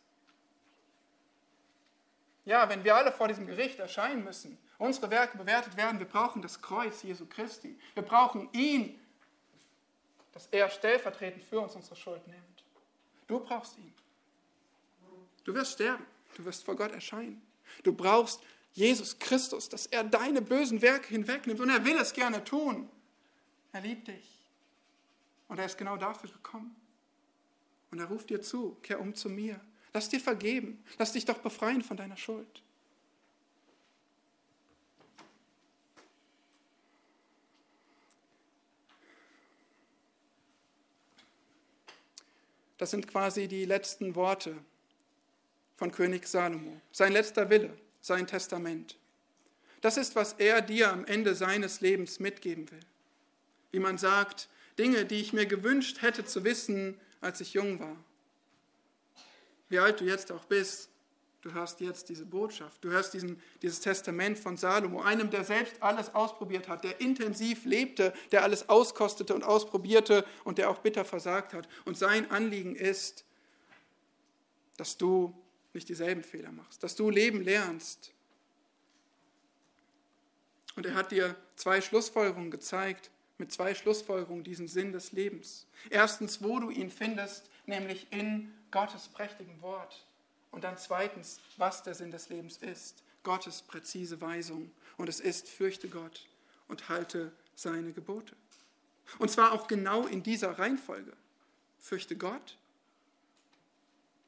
Ja, 2.45 2.67
wenn 2.67 2.83
wir 2.83 2.95
alle 2.95 3.11
vor 3.11 3.27
diesem 3.27 3.47
Gericht 3.47 3.79
erscheinen 3.79 4.23
müssen, 4.23 4.57
unsere 4.77 5.09
Werke 5.09 5.37
bewertet 5.37 5.77
werden, 5.77 5.99
wir 5.99 6.07
brauchen 6.07 6.41
das 6.41 6.61
Kreuz 6.61 7.03
Jesu 7.03 7.25
Christi. 7.25 7.79
Wir 7.93 8.03
brauchen 8.03 8.49
ihn, 8.51 8.99
dass 10.33 10.47
er 10.47 10.69
stellvertretend 10.69 11.43
für 11.43 11.59
uns 11.59 11.75
unsere 11.75 11.95
Schuld 11.95 12.27
nimmt. 12.27 12.63
Du 13.27 13.39
brauchst 13.39 13.77
ihn. 13.77 13.93
Du 15.43 15.53
wirst 15.53 15.73
sterben, 15.73 16.05
du 16.35 16.45
wirst 16.45 16.65
vor 16.65 16.75
Gott 16.75 16.91
erscheinen. 16.91 17.41
Du 17.83 17.93
brauchst 17.93 18.41
Jesus 18.73 19.17
Christus, 19.19 19.69
dass 19.69 19.85
er 19.85 20.03
deine 20.03 20.41
bösen 20.41 20.81
Werke 20.81 21.09
hinwegnimmt 21.09 21.59
und 21.59 21.69
er 21.69 21.85
will 21.85 21.97
es 21.97 22.13
gerne 22.13 22.43
tun. 22.43 22.89
Er 23.71 23.81
liebt 23.81 24.07
dich 24.07 24.33
und 25.47 25.59
er 25.59 25.65
ist 25.65 25.77
genau 25.77 25.97
dafür 25.97 26.29
gekommen. 26.29 26.75
Und 27.91 27.99
er 27.99 28.05
ruft 28.05 28.29
dir 28.29 28.41
zu, 28.41 28.75
kehr 28.81 28.99
um 28.99 29.13
zu 29.13 29.29
mir. 29.29 29.59
Lass 29.93 30.09
dir 30.09 30.19
vergeben. 30.19 30.83
Lass 30.97 31.13
dich 31.13 31.25
doch 31.25 31.37
befreien 31.37 31.83
von 31.83 31.97
deiner 31.97 32.17
Schuld. 32.17 32.63
Das 42.79 42.91
sind 42.91 43.07
quasi 43.07 43.47
die 43.47 43.65
letzten 43.65 44.15
Worte 44.15 44.57
von 45.77 45.91
König 45.91 46.27
Salomo. 46.27 46.81
Sein 46.91 47.13
letzter 47.13 47.49
Wille, 47.49 47.77
sein 48.01 48.27
Testament. 48.27 48.97
Das 49.81 49.95
ist, 49.97 50.15
was 50.15 50.33
er 50.33 50.61
dir 50.61 50.91
am 50.91 51.05
Ende 51.05 51.35
seines 51.35 51.81
Lebens 51.81 52.19
mitgeben 52.19 52.69
will. 52.71 52.79
Wie 53.71 53.79
man 53.79 53.97
sagt, 53.97 54.49
Dinge, 54.79 55.05
die 55.05 55.21
ich 55.21 55.33
mir 55.33 55.45
gewünscht 55.45 56.01
hätte 56.01 56.25
zu 56.25 56.43
wissen, 56.43 56.99
als 57.21 57.41
ich 57.41 57.53
jung 57.53 57.79
war 57.79 57.95
wie 59.73 59.79
alt 59.79 59.99
du 59.99 60.05
jetzt 60.05 60.31
auch 60.31 60.45
bist, 60.45 60.89
du 61.41 61.51
hörst 61.51 61.81
jetzt 61.81 62.07
diese 62.09 62.25
Botschaft, 62.25 62.83
du 62.83 62.91
hörst 62.91 63.15
diesen, 63.15 63.41
dieses 63.63 63.79
Testament 63.79 64.37
von 64.37 64.55
Salomo, 64.55 65.01
einem, 65.01 65.31
der 65.31 65.43
selbst 65.43 65.81
alles 65.81 66.13
ausprobiert 66.13 66.67
hat, 66.69 66.83
der 66.83 67.01
intensiv 67.01 67.65
lebte, 67.65 68.13
der 68.31 68.43
alles 68.43 68.69
auskostete 68.69 69.33
und 69.33 69.43
ausprobierte 69.43 70.25
und 70.43 70.59
der 70.59 70.69
auch 70.69 70.77
bitter 70.77 71.05
versagt 71.05 71.53
hat. 71.53 71.67
Und 71.85 71.97
sein 71.97 72.29
Anliegen 72.29 72.75
ist, 72.75 73.25
dass 74.77 74.95
du 74.95 75.33
nicht 75.73 75.89
dieselben 75.89 76.21
Fehler 76.21 76.51
machst, 76.51 76.83
dass 76.83 76.95
du 76.95 77.09
Leben 77.09 77.41
lernst. 77.41 78.13
Und 80.75 80.85
er 80.85 80.93
hat 80.93 81.11
dir 81.11 81.35
zwei 81.55 81.81
Schlussfolgerungen 81.81 82.51
gezeigt, 82.51 83.09
mit 83.39 83.51
zwei 83.51 83.73
Schlussfolgerungen 83.73 84.43
diesen 84.43 84.67
Sinn 84.67 84.91
des 84.93 85.13
Lebens. 85.13 85.65
Erstens, 85.89 86.43
wo 86.43 86.59
du 86.59 86.69
ihn 86.69 86.91
findest, 86.91 87.49
nämlich 87.65 88.05
in 88.11 88.53
Gottes 88.73 89.07
prächtigen 89.07 89.61
Wort. 89.61 90.03
Und 90.51 90.63
dann 90.63 90.77
zweitens, 90.77 91.39
was 91.57 91.83
der 91.83 91.93
Sinn 91.93 92.11
des 92.11 92.27
Lebens 92.29 92.57
ist. 92.57 93.03
Gottes 93.23 93.61
präzise 93.61 94.19
Weisung. 94.19 94.71
Und 94.97 95.07
es 95.07 95.19
ist, 95.19 95.47
fürchte 95.47 95.87
Gott 95.87 96.27
und 96.67 96.89
halte 96.89 97.31
seine 97.55 97.93
Gebote. 97.93 98.35
Und 99.19 99.29
zwar 99.29 99.51
auch 99.51 99.67
genau 99.67 100.07
in 100.07 100.23
dieser 100.23 100.57
Reihenfolge. 100.59 101.13
Fürchte 101.79 102.17
Gott, 102.17 102.57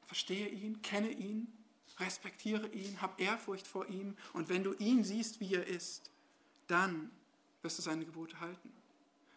verstehe 0.04 0.48
ihn, 0.48 0.80
kenne 0.80 1.10
ihn, 1.10 1.52
respektiere 1.98 2.68
ihn, 2.68 3.00
hab 3.02 3.20
Ehrfurcht 3.20 3.66
vor 3.66 3.88
ihm. 3.88 4.16
Und 4.32 4.48
wenn 4.48 4.62
du 4.62 4.74
ihn 4.74 5.02
siehst, 5.02 5.40
wie 5.40 5.54
er 5.54 5.66
ist, 5.66 6.10
dann 6.68 7.10
wirst 7.62 7.78
du 7.78 7.82
seine 7.82 8.04
Gebote 8.04 8.38
halten. 8.38 8.72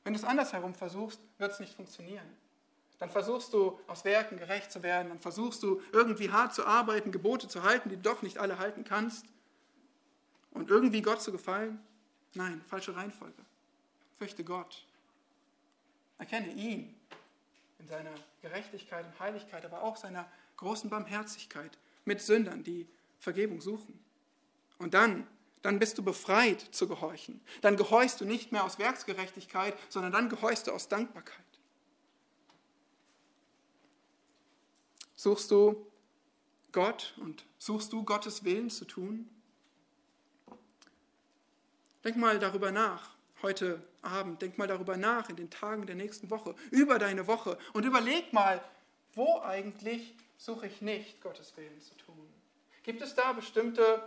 Wenn 0.04 0.14
du 0.14 0.20
es 0.20 0.26
andersherum 0.26 0.76
versuchst, 0.76 1.20
wird 1.40 1.52
es 1.52 1.60
nicht 1.60 1.74
funktionieren 1.74 2.30
dann 3.00 3.10
versuchst 3.10 3.54
du 3.54 3.80
aus 3.88 4.04
Werken 4.04 4.38
gerecht 4.38 4.72
zu 4.72 4.84
werden, 4.84 5.10
dann 5.10 5.20
versuchst 5.20 5.64
du 5.64 5.82
irgendwie 5.94 6.32
hart 6.32 6.54
zu 6.54 6.66
arbeiten, 6.66 7.12
Gebote 7.12 7.48
zu 7.48 7.64
halten, 7.64 7.90
die 7.90 7.96
du 7.96 8.02
doch 8.02 8.22
nicht 8.22 8.38
alle 8.38 8.60
halten 8.60 8.84
kannst 8.84 9.26
und 10.52 10.70
irgendwie 10.70 11.02
Gott 11.02 11.22
zu 11.22 11.32
gefallen. 11.32 11.80
Nein, 12.34 12.62
falsche 12.68 12.96
Reihenfolge. 12.96 13.42
Fürchte 14.18 14.44
Gott. 14.44 14.86
Erkenne 16.18 16.52
ihn 16.52 16.94
in 17.80 17.88
seiner 17.88 18.12
Gerechtigkeit 18.42 19.06
und 19.06 19.18
Heiligkeit, 19.20 19.64
aber 19.66 19.82
auch 19.82 19.96
seiner 19.96 20.30
großen 20.58 20.90
Barmherzigkeit 20.90 21.78
mit 22.04 22.22
Sündern, 22.22 22.64
die 22.64 22.86
Vergebung 23.20 23.62
suchen. 23.62 23.98
Und 24.78 24.94
dann, 24.94 25.26
dann 25.62 25.80
bist 25.80 25.98
du 25.98 26.04
befreit 26.04 26.62
zu 26.72 26.90
gehorchen. 26.90 27.40
Dann 27.62 27.78
gehorchst 27.78 28.20
du 28.20 28.26
nicht 28.26 28.52
mehr 28.52 28.66
aus 28.66 28.78
Werksgerechtigkeit, 28.78 29.78
sondern 29.88 30.12
dann 30.12 30.28
gehorchst 30.28 30.68
du 30.68 30.72
aus 30.72 30.90
Dankbarkeit. 30.90 31.49
Suchst 35.20 35.52
du 35.52 35.86
Gott 36.72 37.14
und 37.18 37.44
suchst 37.58 37.92
du 37.92 38.06
Gottes 38.06 38.46
Willen 38.46 38.70
zu 38.70 38.86
tun? 38.86 39.30
Denk 42.06 42.16
mal 42.16 42.40
darüber 42.40 42.72
nach, 42.72 43.18
heute 43.42 43.84
Abend, 44.02 44.42
denk 44.42 44.58
mal 44.58 44.70
darüber 44.70 44.96
nach 44.96 45.28
in 45.28 45.36
den 45.36 45.50
Tagen 45.50 45.86
der 45.86 45.98
nächsten 45.98 46.30
Woche, 46.30 46.56
über 46.72 47.00
deine 47.00 47.28
Woche 47.28 47.58
und 47.74 47.84
überleg 47.84 48.32
mal, 48.32 48.64
wo 49.12 49.42
eigentlich 49.42 50.16
suche 50.38 50.68
ich 50.68 50.82
nicht 50.82 51.20
Gottes 51.20 51.58
Willen 51.58 51.82
zu 51.82 51.96
tun? 51.98 52.34
Gibt 52.84 53.02
es 53.02 53.14
da 53.14 53.34
bestimmte 53.34 54.02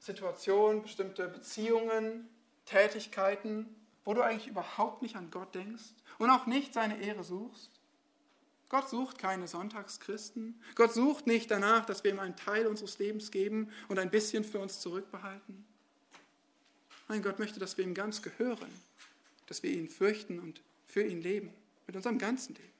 Situationen, 0.00 0.82
bestimmte 0.82 1.28
Beziehungen, 1.28 2.28
Tätigkeiten, 2.64 3.76
wo 4.04 4.12
du 4.12 4.22
eigentlich 4.22 4.48
überhaupt 4.48 5.02
nicht 5.02 5.14
an 5.14 5.30
Gott 5.30 5.54
denkst 5.54 5.84
und 6.18 6.30
auch 6.30 6.46
nicht 6.46 6.74
seine 6.74 7.00
Ehre 7.00 7.22
suchst? 7.22 7.75
Gott 8.68 8.88
sucht 8.88 9.18
keine 9.18 9.46
Sonntagschristen. 9.46 10.60
Gott 10.74 10.92
sucht 10.92 11.26
nicht 11.26 11.50
danach, 11.50 11.86
dass 11.86 12.02
wir 12.02 12.10
ihm 12.10 12.18
einen 12.18 12.36
Teil 12.36 12.66
unseres 12.66 12.98
Lebens 12.98 13.30
geben 13.30 13.70
und 13.88 13.98
ein 13.98 14.10
bisschen 14.10 14.42
für 14.42 14.58
uns 14.58 14.80
zurückbehalten. 14.80 15.64
Nein, 17.08 17.22
Gott 17.22 17.38
möchte, 17.38 17.60
dass 17.60 17.78
wir 17.78 17.84
ihm 17.84 17.94
ganz 17.94 18.22
gehören, 18.22 18.70
dass 19.46 19.62
wir 19.62 19.70
ihn 19.70 19.88
fürchten 19.88 20.40
und 20.40 20.60
für 20.88 21.04
ihn 21.04 21.22
leben, 21.22 21.52
mit 21.86 21.94
unserem 21.94 22.18
ganzen 22.18 22.54
Leben. 22.54 22.72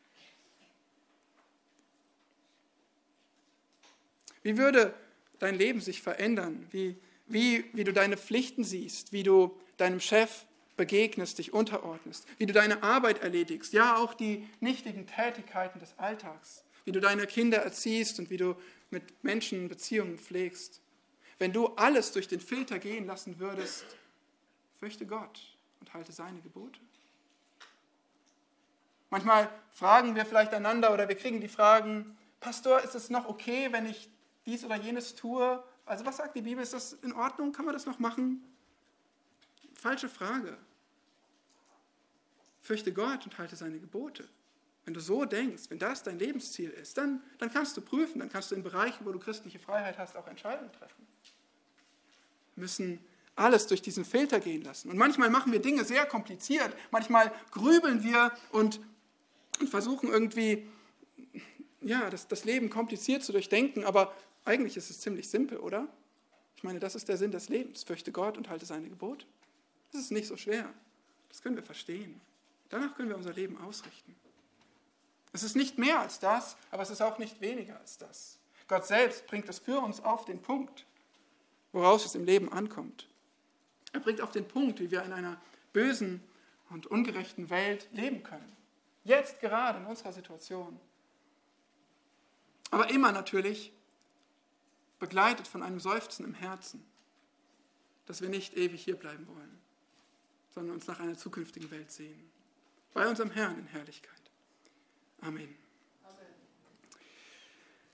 Wie 4.43 4.57
würde 4.59 4.95
dein 5.39 5.57
Leben 5.57 5.81
sich 5.81 6.03
verändern? 6.03 6.67
Wie, 6.71 6.97
wie, 7.27 7.65
wie 7.73 7.85
du 7.85 7.93
deine 7.93 8.17
Pflichten 8.17 8.65
siehst, 8.65 9.13
wie 9.13 9.23
du 9.23 9.57
deinem 9.77 10.01
Chef 10.01 10.47
begegnest, 10.77 11.39
dich 11.39 11.53
unterordnest, 11.53 12.27
wie 12.39 12.47
du 12.47 12.53
deine 12.53 12.83
Arbeit 12.83 13.23
erledigst, 13.23 13.73
ja 13.73 13.97
auch 13.97 14.15
die 14.15 14.49
nichtigen 14.61 15.07
Tätigkeiten 15.07 15.79
des 15.79 15.99
Alltags, 15.99 16.65
wie 16.85 16.93
du 16.93 17.01
deine 17.01 17.27
Kinder 17.27 17.59
erziehst 17.59 18.19
und 18.19 18.31
wie 18.31 18.37
du 18.37 18.57
mit 18.91 19.25
Menschen 19.25 19.69
Beziehungen 19.69 20.19
pflegst. 20.19 20.81
Wenn 21.39 21.53
du 21.53 21.69
alles 21.77 22.13
durch 22.13 22.29
den 22.29 22.41
Filter 22.41 22.79
gehen 22.79 23.07
lassen 23.07 23.39
würdest, 23.39 23.85
fürchte 24.79 25.07
Gott 25.07 25.41
und 25.81 25.93
halte 25.95 26.13
seine 26.13 26.41
Gebote. 26.41 26.81
Manchmal 29.11 29.49
fragen 29.71 30.15
wir 30.15 30.27
vielleicht 30.27 30.53
einander 30.53 30.93
oder 30.93 31.09
wir 31.09 31.17
kriegen 31.17 31.41
die 31.41 31.49
Fragen, 31.49 32.17
Pastor, 32.41 32.81
ist 32.83 32.95
es 32.95 33.11
noch 33.11 33.29
okay, 33.29 33.69
wenn 33.71 33.87
ich 33.87 34.09
dies 34.47 34.65
oder 34.65 34.77
jenes 34.77 35.15
tue? 35.15 35.63
Also 35.85 36.05
was 36.05 36.19
sagt 36.19 36.37
die 36.37 36.43
Bibel? 36.43 36.63
Ist 36.63 36.73
das 36.73 36.93
in 36.95 37.13
Ordnung? 37.13 37.53
Kann 37.53 37.65
man 37.65 37.75
das 37.75 37.87
noch 37.87 37.99
machen? 37.99 38.43
Falsche 39.77 40.09
Frage. 40.09 40.57
Fürchte 42.61 42.93
Gott 42.93 43.25
und 43.25 43.39
halte 43.39 43.57
seine 43.57 43.79
Gebote. 43.79 44.29
Wenn 44.85 44.95
du 44.95 45.01
so 45.01 45.25
denkst, 45.25 45.65
wenn 45.69 45.79
das 45.79 46.03
dein 46.03 46.19
Lebensziel 46.19 46.71
ist, 46.71 46.97
dann, 46.97 47.23
dann 47.39 47.53
kannst 47.53 47.77
du 47.77 47.81
prüfen, 47.81 48.21
dann 48.21 48.29
kannst 48.29 48.51
du 48.51 48.55
in 48.55 48.63
Bereichen, 48.63 49.05
wo 49.05 49.13
du 49.13 49.19
christliche 49.19 49.59
Freiheit 49.59 49.99
hast, 49.99 50.17
auch 50.17 50.27
Entscheidungen 50.27 50.73
treffen. 50.73 51.07
Wir 52.55 52.63
müssen 52.63 53.01
alles 53.35 53.67
durch 53.67 53.83
diesen 53.83 54.05
Filter 54.05 54.41
gehen 54.41 54.63
lassen. 54.63 54.91
Und 54.91 54.97
manchmal 54.97 55.29
machen 55.29 55.53
wir 55.53 55.61
Dinge 55.61 55.85
sehr 55.85 56.07
kompliziert. 56.07 56.75
Manchmal 56.91 57.33
grübeln 57.51 58.03
wir 58.03 58.33
und, 58.51 58.81
und 59.61 59.69
versuchen 59.69 60.09
irgendwie, 60.09 60.67
ja, 61.83 62.09
das, 62.09 62.29
das 62.29 62.45
Leben 62.45 62.71
kompliziert 62.71 63.23
zu 63.23 63.33
durchdenken, 63.33 63.85
aber 63.85 64.15
eigentlich 64.45 64.77
ist 64.77 64.89
es 64.91 65.01
ziemlich 65.01 65.29
simpel, 65.29 65.59
oder? 65.59 65.89
Ich 66.57 66.63
meine, 66.63 66.79
das 66.79 66.95
ist 66.95 67.09
der 67.09 67.19
Sinn 67.19 67.33
des 67.33 67.49
Lebens. 67.49 67.85
Fürchte 67.85 68.13
Gott 68.13 68.39
und 68.39 68.49
halte 68.49 68.65
seine 68.65 68.89
Gebote. 68.89 69.27
Das 69.97 70.05
ist 70.05 70.11
nicht 70.11 70.29
so 70.29 70.37
schwer. 70.37 70.69
Das 71.31 71.41
können 71.41 71.57
wir 71.57 71.63
verstehen. 71.63 72.21
Danach 72.69 72.95
können 72.95 73.09
wir 73.09 73.17
unser 73.17 73.33
Leben 73.33 73.59
ausrichten. 73.63 74.15
Es 75.33 75.43
ist 75.43 75.57
nicht 75.57 75.79
mehr 75.79 76.01
als 76.01 76.19
das, 76.19 76.59
aber 76.71 76.83
es 76.83 76.91
ist 76.91 77.01
auch 77.01 77.17
nicht 77.17 77.41
weniger 77.41 77.81
als 77.81 77.97
das. 77.97 78.37
Gott 78.69 78.87
selbst 78.87 79.27
bringt 79.27 79.49
es 79.49 79.59
für 79.59 79.81
uns 79.81 80.05
auf 80.05 80.27
den 80.27 80.43
Punkt, 80.43 80.85
woraus 81.73 82.05
es 82.05 82.15
im 82.15 82.25
Leben 82.25 82.53
ankommt. 82.53 83.09
Er 83.95 84.01
bringt 84.01 84.21
auf 84.21 84.33
den 84.33 84.47
Punkt, 84.47 84.81
wie 84.81 84.91
wir 84.91 85.03
in 85.03 85.15
einer 85.15 85.41
bösen 85.73 86.23
und 86.69 86.87
ungerechten 86.87 87.49
Welt 87.49 87.89
leben 87.93 88.23
können. 88.23 88.55
Jetzt 89.03 89.41
gerade 89.41 89.79
in 89.79 89.87
unserer 89.87 90.13
Situation. 90.13 90.79
Aber 92.71 92.91
immer 92.91 93.13
natürlich 93.13 93.73
begleitet 94.99 95.49
von 95.49 95.63
einem 95.63 95.81
Seufzen 95.81 96.27
im 96.27 96.35
Herzen, 96.35 96.85
dass 98.05 98.21
wir 98.21 98.29
nicht 98.29 98.59
ewig 98.59 98.85
hier 98.85 98.97
bleiben 98.97 99.27
wollen, 99.27 99.66
sondern 100.57 100.77
uns 100.77 100.87
nach 100.87 100.99
einer 101.01 101.19
zukünftigen 101.19 101.71
Welt 101.71 101.93
sehen. 101.93 102.31
Bei 102.95 103.07
unserem 103.07 103.31
Herrn 103.31 103.59
in 103.59 103.67
Herrlichkeit. 103.67 104.11
Amen. 105.21 105.55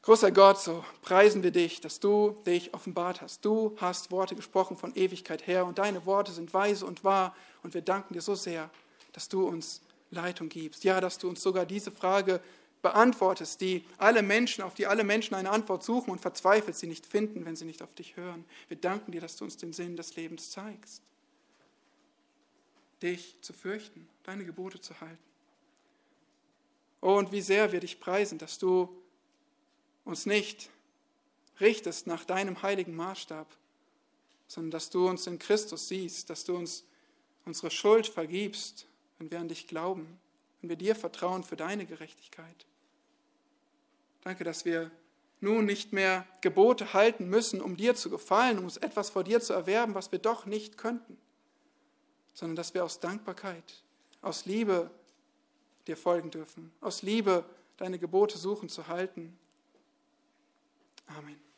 Großer 0.03 0.31
Gott, 0.31 0.61
so 0.61 0.85
preisen 1.03 1.43
wir 1.43 1.51
dich, 1.51 1.81
dass 1.81 1.99
du 1.99 2.41
dich 2.47 2.73
offenbart 2.73 3.21
hast. 3.21 3.45
Du 3.45 3.77
hast 3.81 4.13
Worte 4.13 4.37
gesprochen 4.37 4.77
von 4.77 4.95
Ewigkeit 4.95 5.47
her 5.49 5.67
und 5.67 5.79
deine 5.79 6.07
Worte 6.07 6.31
sind 6.31 6.55
weise 6.55 6.87
und 6.87 7.03
wahr 7.03 7.35
und 7.65 7.75
wir 7.75 7.83
danken 7.83 8.15
dir 8.15 8.21
so 8.21 8.37
sehr, 8.37 8.71
dass 9.13 9.29
du 9.29 9.45
uns 9.47 9.81
Leitung 10.13 10.49
gibst. 10.49 10.85
Ja, 10.85 11.01
dass 11.01 11.19
du 11.19 11.29
uns 11.29 11.43
sogar 11.43 11.67
diese 11.67 11.91
Frage 11.91 12.41
beantwortest, 12.81 13.61
die 13.61 13.85
alle 13.99 14.23
Menschen, 14.23 14.63
auf 14.63 14.75
die 14.75 14.87
alle 14.87 15.03
Menschen 15.03 15.35
eine 15.35 15.51
Antwort 15.51 15.83
suchen 15.83 16.11
und 16.11 16.21
verzweifelt 16.21 16.77
sie 16.77 16.87
nicht 16.87 17.07
finden, 17.07 17.45
wenn 17.45 17.57
sie 17.57 17.65
nicht 17.65 17.83
auf 17.83 17.93
dich 17.95 18.17
hören. 18.17 18.45
Wir 18.69 18.77
danken 18.77 19.11
dir, 19.11 19.21
dass 19.21 19.35
du 19.35 19.45
uns 19.45 19.57
den 19.57 19.73
Sinn 19.73 19.97
des 19.97 20.15
Lebens 20.15 20.51
zeigst. 20.51 21.03
Dich 23.03 23.37
zu 23.41 23.53
fürchten, 23.53 24.09
deine 24.23 24.45
Gebote 24.45 24.81
zu 24.81 25.01
halten. 25.01 25.19
Oh, 27.01 27.17
und 27.17 27.33
wie 27.33 27.41
sehr 27.41 27.73
wir 27.73 27.81
dich 27.81 27.99
preisen, 27.99 28.39
dass 28.39 28.59
du 28.59 28.89
uns 30.05 30.25
nicht 30.25 30.71
richtest 31.61 32.07
nach 32.07 32.25
deinem 32.25 32.63
heiligen 32.63 32.95
Maßstab, 32.95 33.47
sondern 34.47 34.71
dass 34.71 34.91
du 34.91 35.09
uns 35.09 35.27
in 35.27 35.39
Christus 35.39 35.89
siehst, 35.89 36.31
dass 36.31 36.45
du 36.45 36.57
uns 36.57 36.85
unsere 37.45 37.71
Schuld 37.71 38.07
vergibst, 38.07 38.87
wenn 39.19 39.31
wir 39.31 39.41
an 39.41 39.49
dich 39.49 39.67
glauben, 39.67 40.19
wenn 40.61 40.71
wir 40.71 40.77
dir 40.77 40.95
vertrauen 40.95 41.43
für 41.43 41.57
deine 41.57 41.87
Gerechtigkeit. 41.87 42.67
Danke, 44.23 44.45
dass 44.45 44.65
wir 44.65 44.91
nun 45.41 45.65
nicht 45.65 45.93
mehr 45.93 46.27
Gebote 46.41 46.93
halten 46.93 47.29
müssen, 47.29 47.61
um 47.61 47.77
dir 47.77 47.97
zu 47.97 48.11
gefallen, 48.11 48.59
um 48.59 48.65
uns 48.65 48.77
etwas 48.77 49.11
vor 49.11 49.25
dir 49.25 49.41
zu 49.41 49.53
erwerben, 49.53 49.95
was 49.95 50.13
wir 50.13 50.21
doch 50.21 50.47
nicht 50.47 50.79
könnten, 50.79 51.19
sondern 52.35 52.57
dass 52.57 52.75
wir 52.75 52.85
aus 52.85 53.01
Dankbarkeit, 53.01 53.83
aus 54.21 54.47
Liebe 54.47 54.91
dir 55.87 55.97
folgen 55.97 56.31
dürfen, 56.31 56.73
aus 56.81 57.03
Liebe 57.03 57.45
deine 57.77 57.99
Gebote 57.99 58.39
suchen 58.39 58.69
zu 58.69 58.89
halten 58.89 59.37
Amen. 61.19 61.52